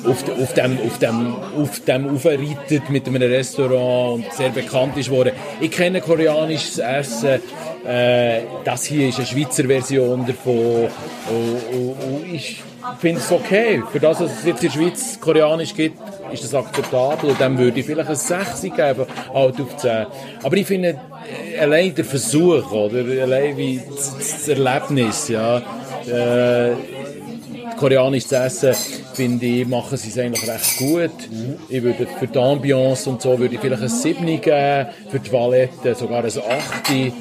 auf, 0.04 0.24
auf 0.40 0.52
dem, 0.54 0.78
auf 0.80 0.98
dem, 0.98 1.34
auf 1.56 1.80
dem 1.80 2.14
aufreitet 2.14 2.90
mit 2.90 3.06
einem 3.06 3.22
Restaurant 3.22 4.24
und 4.24 4.32
sehr 4.32 4.50
bekannt 4.50 4.96
ist 4.96 5.10
worden. 5.10 5.32
Ich 5.60 5.70
kenne 5.70 6.00
koreanisches 6.00 6.78
Essen, 6.78 7.40
äh, 7.86 8.40
das 8.64 8.84
hier 8.84 9.08
ist 9.08 9.18
eine 9.18 9.26
Schweizer 9.26 9.64
Version 9.64 10.26
davon 10.26 10.88
und, 11.30 11.76
und, 11.76 11.88
und 11.88 12.32
ich 12.32 12.62
finde 13.00 13.20
es 13.20 13.32
okay. 13.32 13.82
Für 13.90 14.00
das, 14.00 14.20
was 14.20 14.38
es 14.38 14.44
jetzt 14.44 14.62
in 14.62 14.70
der 14.70 14.78
Schweiz 14.78 15.18
koreanisch 15.20 15.74
gibt, 15.74 15.98
ist 16.34 16.52
das 16.52 16.54
akzeptabel 16.54 17.30
und 17.30 17.40
dann 17.40 17.56
würde 17.58 17.80
ich 17.80 17.86
vielleicht 17.86 18.08
ein 18.08 18.16
6 18.16 18.62
geben, 18.62 19.06
halt 19.32 19.60
auf 19.60 19.76
10. 19.76 20.06
Aber 20.42 20.56
ich 20.56 20.66
finde, 20.66 20.88
äh, 20.88 21.58
allein 21.58 21.94
der 21.94 22.04
Versuch, 22.04 22.70
oder, 22.72 22.98
allein 23.22 23.56
wie 23.56 23.80
das, 23.88 24.48
Erlebnis, 24.48 25.28
ja, 25.28 25.58
äh, 26.06 26.72
koreanisch 27.76 28.26
zu 28.26 28.36
essen, 28.36 28.74
finde 29.14 29.46
ich, 29.46 29.66
machen 29.66 29.96
sie 29.96 30.08
es 30.08 30.18
eigentlich 30.18 30.48
recht 30.48 30.76
gut. 30.78 31.28
Ich 31.68 31.82
würde 31.82 32.06
für 32.18 32.26
die 32.26 32.38
Ambiance 32.38 33.08
und 33.08 33.22
so 33.22 33.38
würde 33.38 33.54
ich 33.54 33.60
vielleicht 33.60 33.82
ein 33.82 33.88
7 33.88 34.26
geben, 34.40 34.86
für 35.10 35.18
die 35.18 35.30
Toilette 35.30 35.94
sogar 35.94 36.24
ein 36.24 36.30
8. 36.30 37.12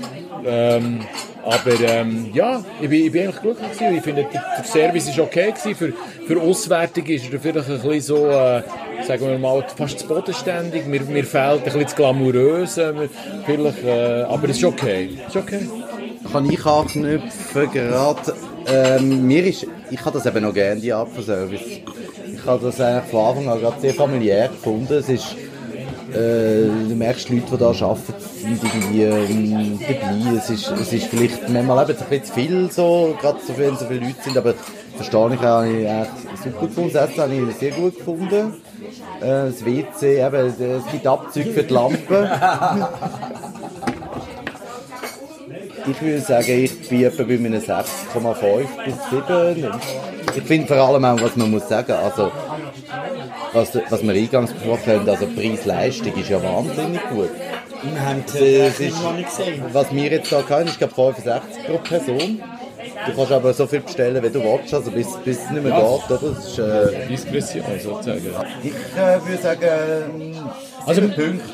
Ähm, 0.45 0.99
Aber 1.45 1.79
ähm, 1.81 2.29
ja, 2.33 2.63
ich 2.81 2.89
bin, 2.89 3.05
ich 3.05 3.11
bin 3.11 3.23
eigentlich 3.23 3.41
glücklich 3.41 3.71
gewesen. 3.71 3.97
Ich 3.97 4.03
finde, 4.03 4.27
der, 4.31 4.63
Service 4.63 5.09
ist 5.09 5.19
okay 5.19 5.51
gewesen. 5.51 5.75
Für, 5.75 5.93
für 6.25 6.41
Auswertung 6.41 7.05
ist 7.05 7.31
er 7.31 7.39
vielleicht 7.39 7.69
ein 7.69 7.81
bisschen 7.81 8.01
so, 8.01 8.27
äh, 8.27 8.63
sagen 9.05 9.27
wir 9.27 9.37
mal, 9.37 9.65
fast 9.75 9.99
zu 9.99 10.07
bodenständig. 10.07 10.85
Mir, 10.85 11.01
mir 11.01 11.25
fehlt 11.25 11.59
ein 11.59 11.63
bisschen 11.63 11.83
das 11.83 11.95
Glamouröse. 11.95 13.09
Vielleicht, 13.45 13.83
äh, 13.83 14.23
aber 14.23 14.49
es 14.49 14.57
ist 14.57 14.63
okay. 14.63 15.17
Ist 15.27 15.35
okay. 15.35 15.67
Kann 16.31 16.49
ich 16.49 16.65
anknüpfen 16.65 17.71
gerade? 17.71 18.33
Ähm, 18.65 19.27
mir 19.27 19.45
ist, 19.45 19.67
ich 19.91 19.99
habe 20.05 20.17
das 20.17 20.25
eben 20.25 20.43
noch 20.43 20.53
gerne, 20.53 20.79
die 20.79 20.93
Art 20.93 21.09
von 21.09 21.23
Service. 21.23 21.61
Ich 21.61 22.45
habe 22.45 22.65
das 22.65 22.79
eigentlich 22.79 23.11
von 23.11 23.25
Anfang 23.25 23.49
an 23.49 23.59
gerade 23.59 23.81
sehr 23.81 23.93
familiär 23.93 24.47
gefunden. 24.47 24.93
Es 24.93 25.09
ist, 25.09 25.35
äh, 26.13 26.87
du 26.89 26.95
merkst, 26.95 27.29
die 27.29 27.35
Leute, 27.35 27.51
die 27.51 27.57
da 27.57 27.67
arbeiten, 27.67 28.13
sind 28.19 28.63
irgendwie 28.63 29.03
ähm, 29.03 29.79
dabei. 29.79 30.37
Es 30.37 30.49
ist, 30.49 30.69
es 30.69 30.93
ist 30.93 31.07
vielleicht 31.07 31.49
manchmal 31.49 31.89
eben 31.89 31.99
ein 31.99 32.05
bisschen 32.09 32.25
zu 32.25 32.33
viel, 32.33 32.71
so, 32.71 33.15
gerade 33.19 33.39
so, 33.45 33.57
wenn 33.57 33.75
so 33.75 33.85
viele 33.85 34.01
Leute 34.01 34.21
sind, 34.23 34.37
aber 34.37 34.53
verstehe 34.95 35.33
ich 35.33 35.39
auch, 35.39 35.63
ich 35.63 35.87
eigentlich 35.87 36.07
super 36.43 36.67
gefunden. 36.67 36.93
Das 36.93 37.17
habe 37.17 37.33
ich 37.33 37.55
sehr 37.55 37.71
gut 37.71 37.97
gefunden. 37.97 38.53
Äh, 39.21 39.25
das 39.25 39.65
WC, 39.65 40.25
eben, 40.25 40.47
es 40.47 40.91
gibt 40.91 41.07
Abzüge 41.07 41.51
für 41.51 41.63
die 41.63 41.73
Lampen. 41.73 42.29
Ich 45.85 46.01
würde 46.01 46.21
sagen, 46.21 46.63
ich 46.63 46.87
bin 46.87 47.03
etwa 47.03 47.23
bei 47.23 47.33
einem 47.33 47.53
6,5 47.55 48.65
bis 48.85 48.95
7. 49.09 49.71
Ich 50.35 50.43
finde 50.43 50.67
vor 50.67 50.77
allem 50.77 51.03
auch, 51.03 51.21
was 51.21 51.35
man 51.35 51.51
muss 51.51 51.67
sagen, 51.67 51.91
also 51.91 52.31
was, 53.53 53.77
was 53.89 54.03
wir 54.03 54.13
eingangs 54.13 54.51
besprochen 54.53 54.93
haben, 54.93 55.09
also 55.09 55.27
Preis-Leistung 55.27 56.13
ist 56.17 56.29
ja 56.29 56.41
wahnsinnig 56.43 57.01
gut. 57.09 57.29
Wir 57.83 58.01
haben 58.05 58.23
Das 58.25 58.35
äh, 58.35 58.67
ist, 58.67 58.79
den 58.79 58.89
noch 59.01 59.13
nicht 59.15 59.27
gesehen. 59.29 59.63
was 59.73 59.93
wir 59.93 60.09
jetzt 60.11 60.31
da 60.31 60.43
haben, 60.49 60.67
ist 60.67 60.77
glaube 60.77 60.93
65 60.95 61.65
pro 61.65 61.77
Person. 61.79 62.39
Du 63.05 63.13
kannst 63.15 63.31
aber 63.31 63.53
so 63.53 63.65
viel 63.67 63.81
bestellen, 63.81 64.21
wie 64.23 64.29
du 64.29 64.41
willst, 64.43 64.73
also 64.73 64.91
bis, 64.91 65.07
bis 65.25 65.37
es 65.43 65.49
nicht 65.51 65.63
mehr 65.63 65.71
Ja. 65.71 65.79
geht. 65.79 66.19
Oder? 66.21 66.31
Das 66.31 66.47
ist, 66.47 66.59
äh, 66.59 67.07
Diskretion 67.09 67.63
sozusagen. 67.79 68.21
ich 68.63 68.71
äh, 68.71 69.27
würde 69.27 69.41
sagen, 69.41 70.53
Also, 70.85 71.01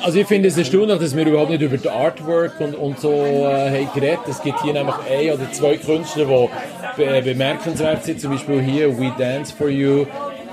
also 0.02 0.18
ich 0.18 0.26
finde 0.26 0.48
es 0.48 0.58
erstaunlich, 0.58 0.98
dass 0.98 1.16
wir 1.16 1.26
überhaupt 1.26 1.50
nicht 1.50 1.62
über 1.62 1.76
die 1.76 1.88
Artwork 1.88 2.60
und, 2.60 2.74
und 2.74 3.00
so 3.00 3.12
äh, 3.12 3.84
haben 3.84 3.88
geredet. 3.94 4.20
Es 4.28 4.42
gibt 4.42 4.60
hier 4.62 4.72
nämlich 4.72 4.94
ein 5.10 5.30
oder 5.32 5.50
zwei 5.52 5.76
Künstler, 5.76 6.24
die 6.26 7.02
be 7.04 7.22
bemerkenswert 7.22 8.04
sind. 8.04 8.20
Zum 8.20 8.32
Beispiel 8.32 8.60
hier 8.60 8.96
We 8.98 9.12
Dance 9.18 9.52
For 9.56 9.68
You, 9.68 10.06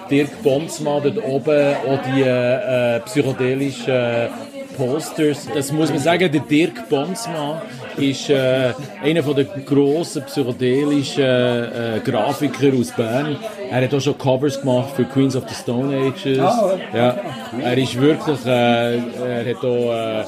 Dirk 0.10 0.44
Bonsma 0.44 1.00
dort 1.00 1.24
oben, 1.24 1.76
auch 1.88 2.00
die 2.04 2.22
äh, 2.22 3.00
psychedelischen 3.02 4.30
Posters. 4.78 5.48
Das 5.54 5.72
muss 5.72 5.90
man 5.90 6.00
sagen, 6.00 6.32
der 6.32 6.42
Dirk 6.42 6.88
Bonsma 6.90 7.62
ist 7.98 8.30
äh, 8.30 8.74
einer 9.04 9.24
von 9.24 9.36
der 9.36 9.46
grossen 9.46 10.24
psychedelischen 10.24 11.24
äh, 11.24 12.00
Grafiker 12.04 12.74
aus 12.80 12.92
Bern. 12.92 13.38
Er 13.70 13.84
hat 13.84 13.94
auch 13.94 14.02
schon 14.02 14.18
Covers 14.18 14.60
gemacht 14.60 14.90
für 14.96 15.06
Queens 15.06 15.36
of 15.36 15.44
the 15.50 15.56
Stone 15.56 15.96
Ages. 15.96 16.40
Ah, 16.40 16.78
ja. 16.94 17.16
Er 17.64 17.78
ist 17.78 18.00
wirklich, 18.00 18.46
äh, 18.46 18.98
er 18.98 19.50
hat 19.50 19.66
auch 19.66 19.94
äh, 19.94 20.26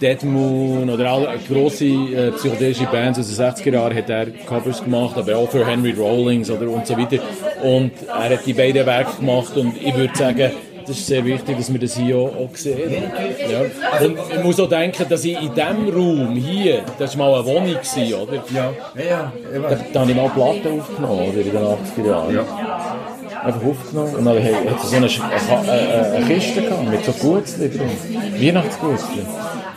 Dead 0.00 0.22
Moon 0.22 0.88
oder 0.88 1.10
alle 1.10 1.38
grosse 1.48 1.84
äh, 1.84 2.30
psychedelische 2.32 2.86
Bands 2.86 3.18
aus 3.18 3.34
den 3.34 3.46
60er 3.46 3.72
Jahren 3.72 3.96
hat 3.96 4.08
er 4.08 4.26
Covers 4.26 4.82
gemacht, 4.82 5.16
aber 5.16 5.36
auch 5.36 5.50
für 5.50 5.66
Henry 5.66 5.92
Rollins 5.92 6.50
oder 6.50 6.68
und 6.68 6.86
so 6.86 6.96
weiter. 6.96 7.18
Und 7.62 7.92
er 8.06 8.30
hat 8.30 8.46
die 8.46 8.52
beiden 8.52 8.86
Werke 8.86 9.16
gemacht 9.18 9.56
und 9.56 9.74
ich 9.82 9.96
würde 9.96 10.16
sagen, 10.16 10.52
das 10.88 10.96
ist 10.96 11.06
sehr 11.06 11.24
wichtig, 11.24 11.56
dass 11.56 11.70
wir 11.70 11.78
das 11.78 11.96
hier 11.96 12.16
auch, 12.16 12.34
auch 12.34 12.54
sehen. 12.54 13.02
Ja. 13.50 13.60
Und 14.06 14.18
ich 14.34 14.42
muss 14.42 14.58
auch 14.58 14.68
denken, 14.68 15.04
dass 15.06 15.22
ich 15.22 15.36
in 15.36 15.52
diesem 15.52 15.88
Raum 15.94 16.34
hier, 16.34 16.82
das 16.98 17.18
war 17.18 17.30
mal 17.30 17.40
eine 17.40 17.46
Wohnung, 17.46 17.74
gewesen, 17.74 18.14
oder? 18.14 18.42
Ja, 18.54 18.72
ja, 18.96 19.32
Da, 19.52 19.78
da 19.92 20.00
habe 20.00 20.10
ich 20.10 20.16
mal 20.16 20.30
Platten 20.30 20.80
aufgenommen, 20.80 21.28
oder, 21.28 21.40
in 21.40 21.50
den 21.50 21.56
80er 21.56 22.06
Jahren. 22.06 22.46
Einfach 23.44 23.64
aufgenommen. 23.64 24.14
Und 24.16 24.24
dann 24.24 24.36
hat 24.42 24.80
so 24.82 24.96
eine, 24.96 25.06
eine, 25.06 25.70
eine, 25.70 26.12
eine 26.16 26.26
Kiste 26.26 26.62
gehabt, 26.62 26.90
mit 26.90 27.04
so 27.04 27.12
Gutzli 27.12 27.68
drin. 27.68 27.90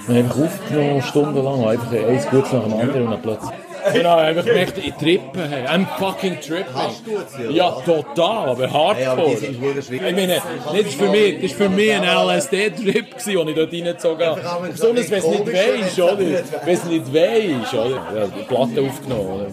Und 0.08 0.16
einfach 0.16 0.38
aufgenommen, 0.38 1.02
stundenlang, 1.02 1.68
einfach 1.68 1.92
ein 1.92 2.26
Gutzli 2.32 2.58
nach 2.58 2.64
dem 2.64 2.74
anderen 2.74 3.04
und 3.04 3.12
dann 3.12 3.22
plötzlich... 3.22 3.71
Genau, 3.94 4.16
einfach 4.18 4.46
gemerkt, 4.46 4.78
ich 4.78 4.94
trippe, 4.94 5.48
hey. 5.50 5.66
I'm 5.66 5.86
fucking 5.98 6.40
tripping. 6.40 6.74
Hast 6.74 7.06
du 7.06 7.12
Gutzli, 7.12 7.46
oder? 7.46 7.52
Ja, 7.56 7.72
total, 7.86 8.50
aber 8.50 8.64
hardcore. 8.72 8.96
Hey, 8.96 9.06
aber 9.06 9.24
die 9.26 9.36
sind 9.38 9.60
verdammt 9.60 9.86
schwierig. 9.86 10.08
Ich 10.08 10.16
meine, 10.16 10.42
das 10.66 10.80
ist 10.82 10.94
für 10.96 11.10
mich, 11.10 11.36
das 11.36 11.44
ist 11.46 11.56
für 11.56 11.70
mich 11.70 11.94
ein 11.94 12.04
LSD-Trip 12.04 13.06
den 13.26 13.48
ich 13.48 13.56
dort 13.56 13.74
reingezogen 13.74 14.28
habe. 14.28 14.68
Es 14.68 14.72
Besonders, 14.74 15.12
wenn 15.12 15.20
es 15.20 15.28
nicht 15.28 15.48
weisst, 15.48 15.88
ist, 15.88 16.00
oder? 16.00 16.20
wenn 16.20 16.74
es 16.74 16.80
es 16.80 16.86
nicht 16.86 17.14
weisst, 17.14 17.74
oder? 17.74 17.90
Ja, 17.90 18.28
die 18.28 18.44
Platte 18.44 18.82
aufgenommen, 18.82 19.30
oder? 19.30 19.48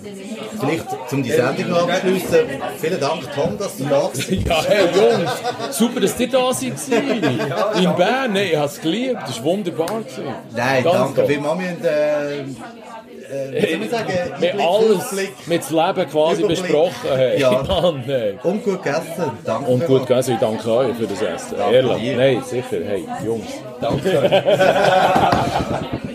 Vielleicht, 0.61 0.85
um 1.13 1.23
die 1.23 1.31
Sendung 1.31 1.71
noch 1.71 1.89
abzuschliessen, 1.89 2.39
vielen 2.81 3.01
Dank, 3.01 3.23
Tom, 3.35 3.59
dass 3.59 3.77
du 3.77 3.85
da 3.85 4.11
bist. 4.13 4.29
Ja, 4.49 4.63
hey 4.67 4.87
Jungs, 4.95 5.77
super, 5.79 6.01
dass 6.01 6.19
ihr 6.21 6.29
da 6.29 6.53
seid. 6.53 6.73
In 6.91 7.97
Bern, 7.97 8.33
nee, 8.33 8.51
ich 8.53 8.57
habe 8.57 8.67
es 8.67 8.81
geliebt, 8.81 9.21
das 9.27 9.39
war 9.39 9.45
wunderbar. 9.45 9.87
gewesen. 9.87 10.25
Nein, 10.57 10.85
Ganz 10.85 10.97
danke 10.97 11.15
toll. 11.15 11.27
vielmals. 11.27 11.59
Wir 11.59 11.69
haben, 11.69 11.85
äh, 11.85 12.45
äh, 13.31 13.63
wie 13.63 13.71
soll 13.71 13.79
man 13.79 13.91
sagen, 13.91 14.13
Wir 14.39 14.51
Einblick, 14.51 14.67
alles 14.69 15.13
mit 15.47 15.71
dem 15.71 15.77
Leben 15.77 16.11
quasi 16.11 16.43
Überblick. 16.43 16.63
besprochen 16.63 17.11
haben. 17.11 17.19
Ja. 17.39 17.63
Mann, 17.63 18.03
hey. 18.05 18.39
und 18.43 18.65
gut 18.65 18.83
gegessen. 18.83 19.31
Danke 19.45 19.71
Und 19.71 19.87
gut 19.87 20.07
gegessen, 20.07 20.35
ich 20.35 20.41
danke 20.41 20.71
euch 20.71 20.97
für 20.97 21.07
das 21.07 21.23
Essen. 21.23 21.55
Danke 21.59 21.75
Ehrlich. 21.77 21.99
dir. 21.99 22.17
Nein, 22.17 22.43
sicher. 22.45 22.85
Hey, 22.85 23.05
Jungs. 23.25 23.47
Danke. 23.81 24.45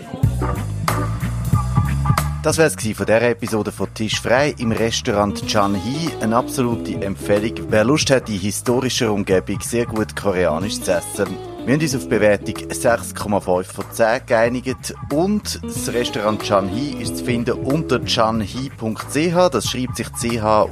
Das 2.42 2.58
wäre 2.58 2.68
es 2.68 2.74
von 2.74 3.06
dieser 3.06 3.22
Episode 3.22 3.72
von 3.72 3.94
Tisch 3.94 4.20
frei 4.20 4.54
im 4.58 4.70
Restaurant 4.70 5.46
Chan 5.46 5.76
Hee. 5.76 6.10
Eine 6.20 6.36
absolute 6.36 6.92
Empfehlung. 7.02 7.54
Wer 7.70 7.84
Lust 7.84 8.10
hat, 8.10 8.28
in 8.28 8.38
historischer 8.38 9.10
Umgebung 9.10 9.60
sehr 9.62 9.86
gut 9.86 10.14
koreanisch 10.14 10.78
zu 10.78 10.92
essen. 10.92 11.53
Wir 11.66 11.72
haben 11.72 11.80
uns 11.80 11.96
auf 11.96 12.06
Bewertung 12.10 12.56
6,5 12.56 13.64
von 13.64 13.84
10 13.90 14.26
geeinigt 14.26 14.94
und 15.10 15.60
das 15.62 15.90
Restaurant 15.94 16.42
Chan 16.42 16.68
Hee 16.68 17.02
ist 17.02 17.16
zu 17.16 17.24
finden 17.24 17.52
unter 17.52 18.04
chanhee.ch. 18.04 19.48
Das 19.50 19.70
schreibt 19.70 19.96
sich 19.96 20.12
C-H-U-N-H-E-E.ch 20.12 20.68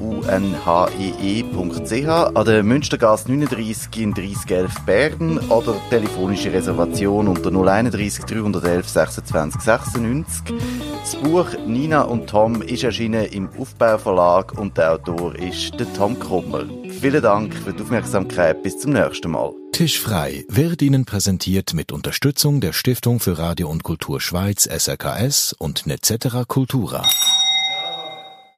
an 2.09 2.45
der 2.45 2.63
Münstergasse 2.63 3.33
39 3.33 4.03
in 4.03 4.13
3011 4.13 4.81
Bern 4.85 5.39
oder 5.49 5.75
telefonische 5.89 6.53
Reservation 6.53 7.27
unter 7.27 7.51
031 7.51 8.27
311 8.27 8.87
26 8.87 9.63
96. 9.63 10.55
Das 11.01 11.17
Buch 11.17 11.47
Nina 11.67 12.03
und 12.03 12.27
Tom 12.29 12.61
ist 12.61 12.85
erschienen 12.85 13.25
im 13.33 13.49
Aufbauverlag 13.59 14.59
und 14.59 14.77
der 14.77 14.93
Autor 14.93 15.35
ist 15.37 15.73
der 15.81 15.91
Tom 15.95 16.19
Krummer. 16.19 16.65
Vielen 17.01 17.23
Dank 17.23 17.55
für 17.55 17.73
die 17.73 17.81
Aufmerksamkeit. 17.83 18.63
Bis 18.63 18.79
zum 18.79 18.93
nächsten 18.93 19.31
Mal. 19.31 19.62
Tisch 19.73 19.99
frei 19.99 20.45
wird 20.49 20.83
Ihnen 20.83 21.07
präsentiert 21.07 21.73
mit 21.73 21.93
Unterstützung 21.93 22.61
der 22.61 22.75
Stiftung 22.75 23.21
für 23.21 23.39
Radio 23.39 23.71
und 23.71 23.83
Kultur 23.83 24.21
Schweiz 24.21 24.69
SRKS 24.71 25.55
und 25.59 25.87
Netzetera 25.87 26.45
Cultura. 26.45 27.09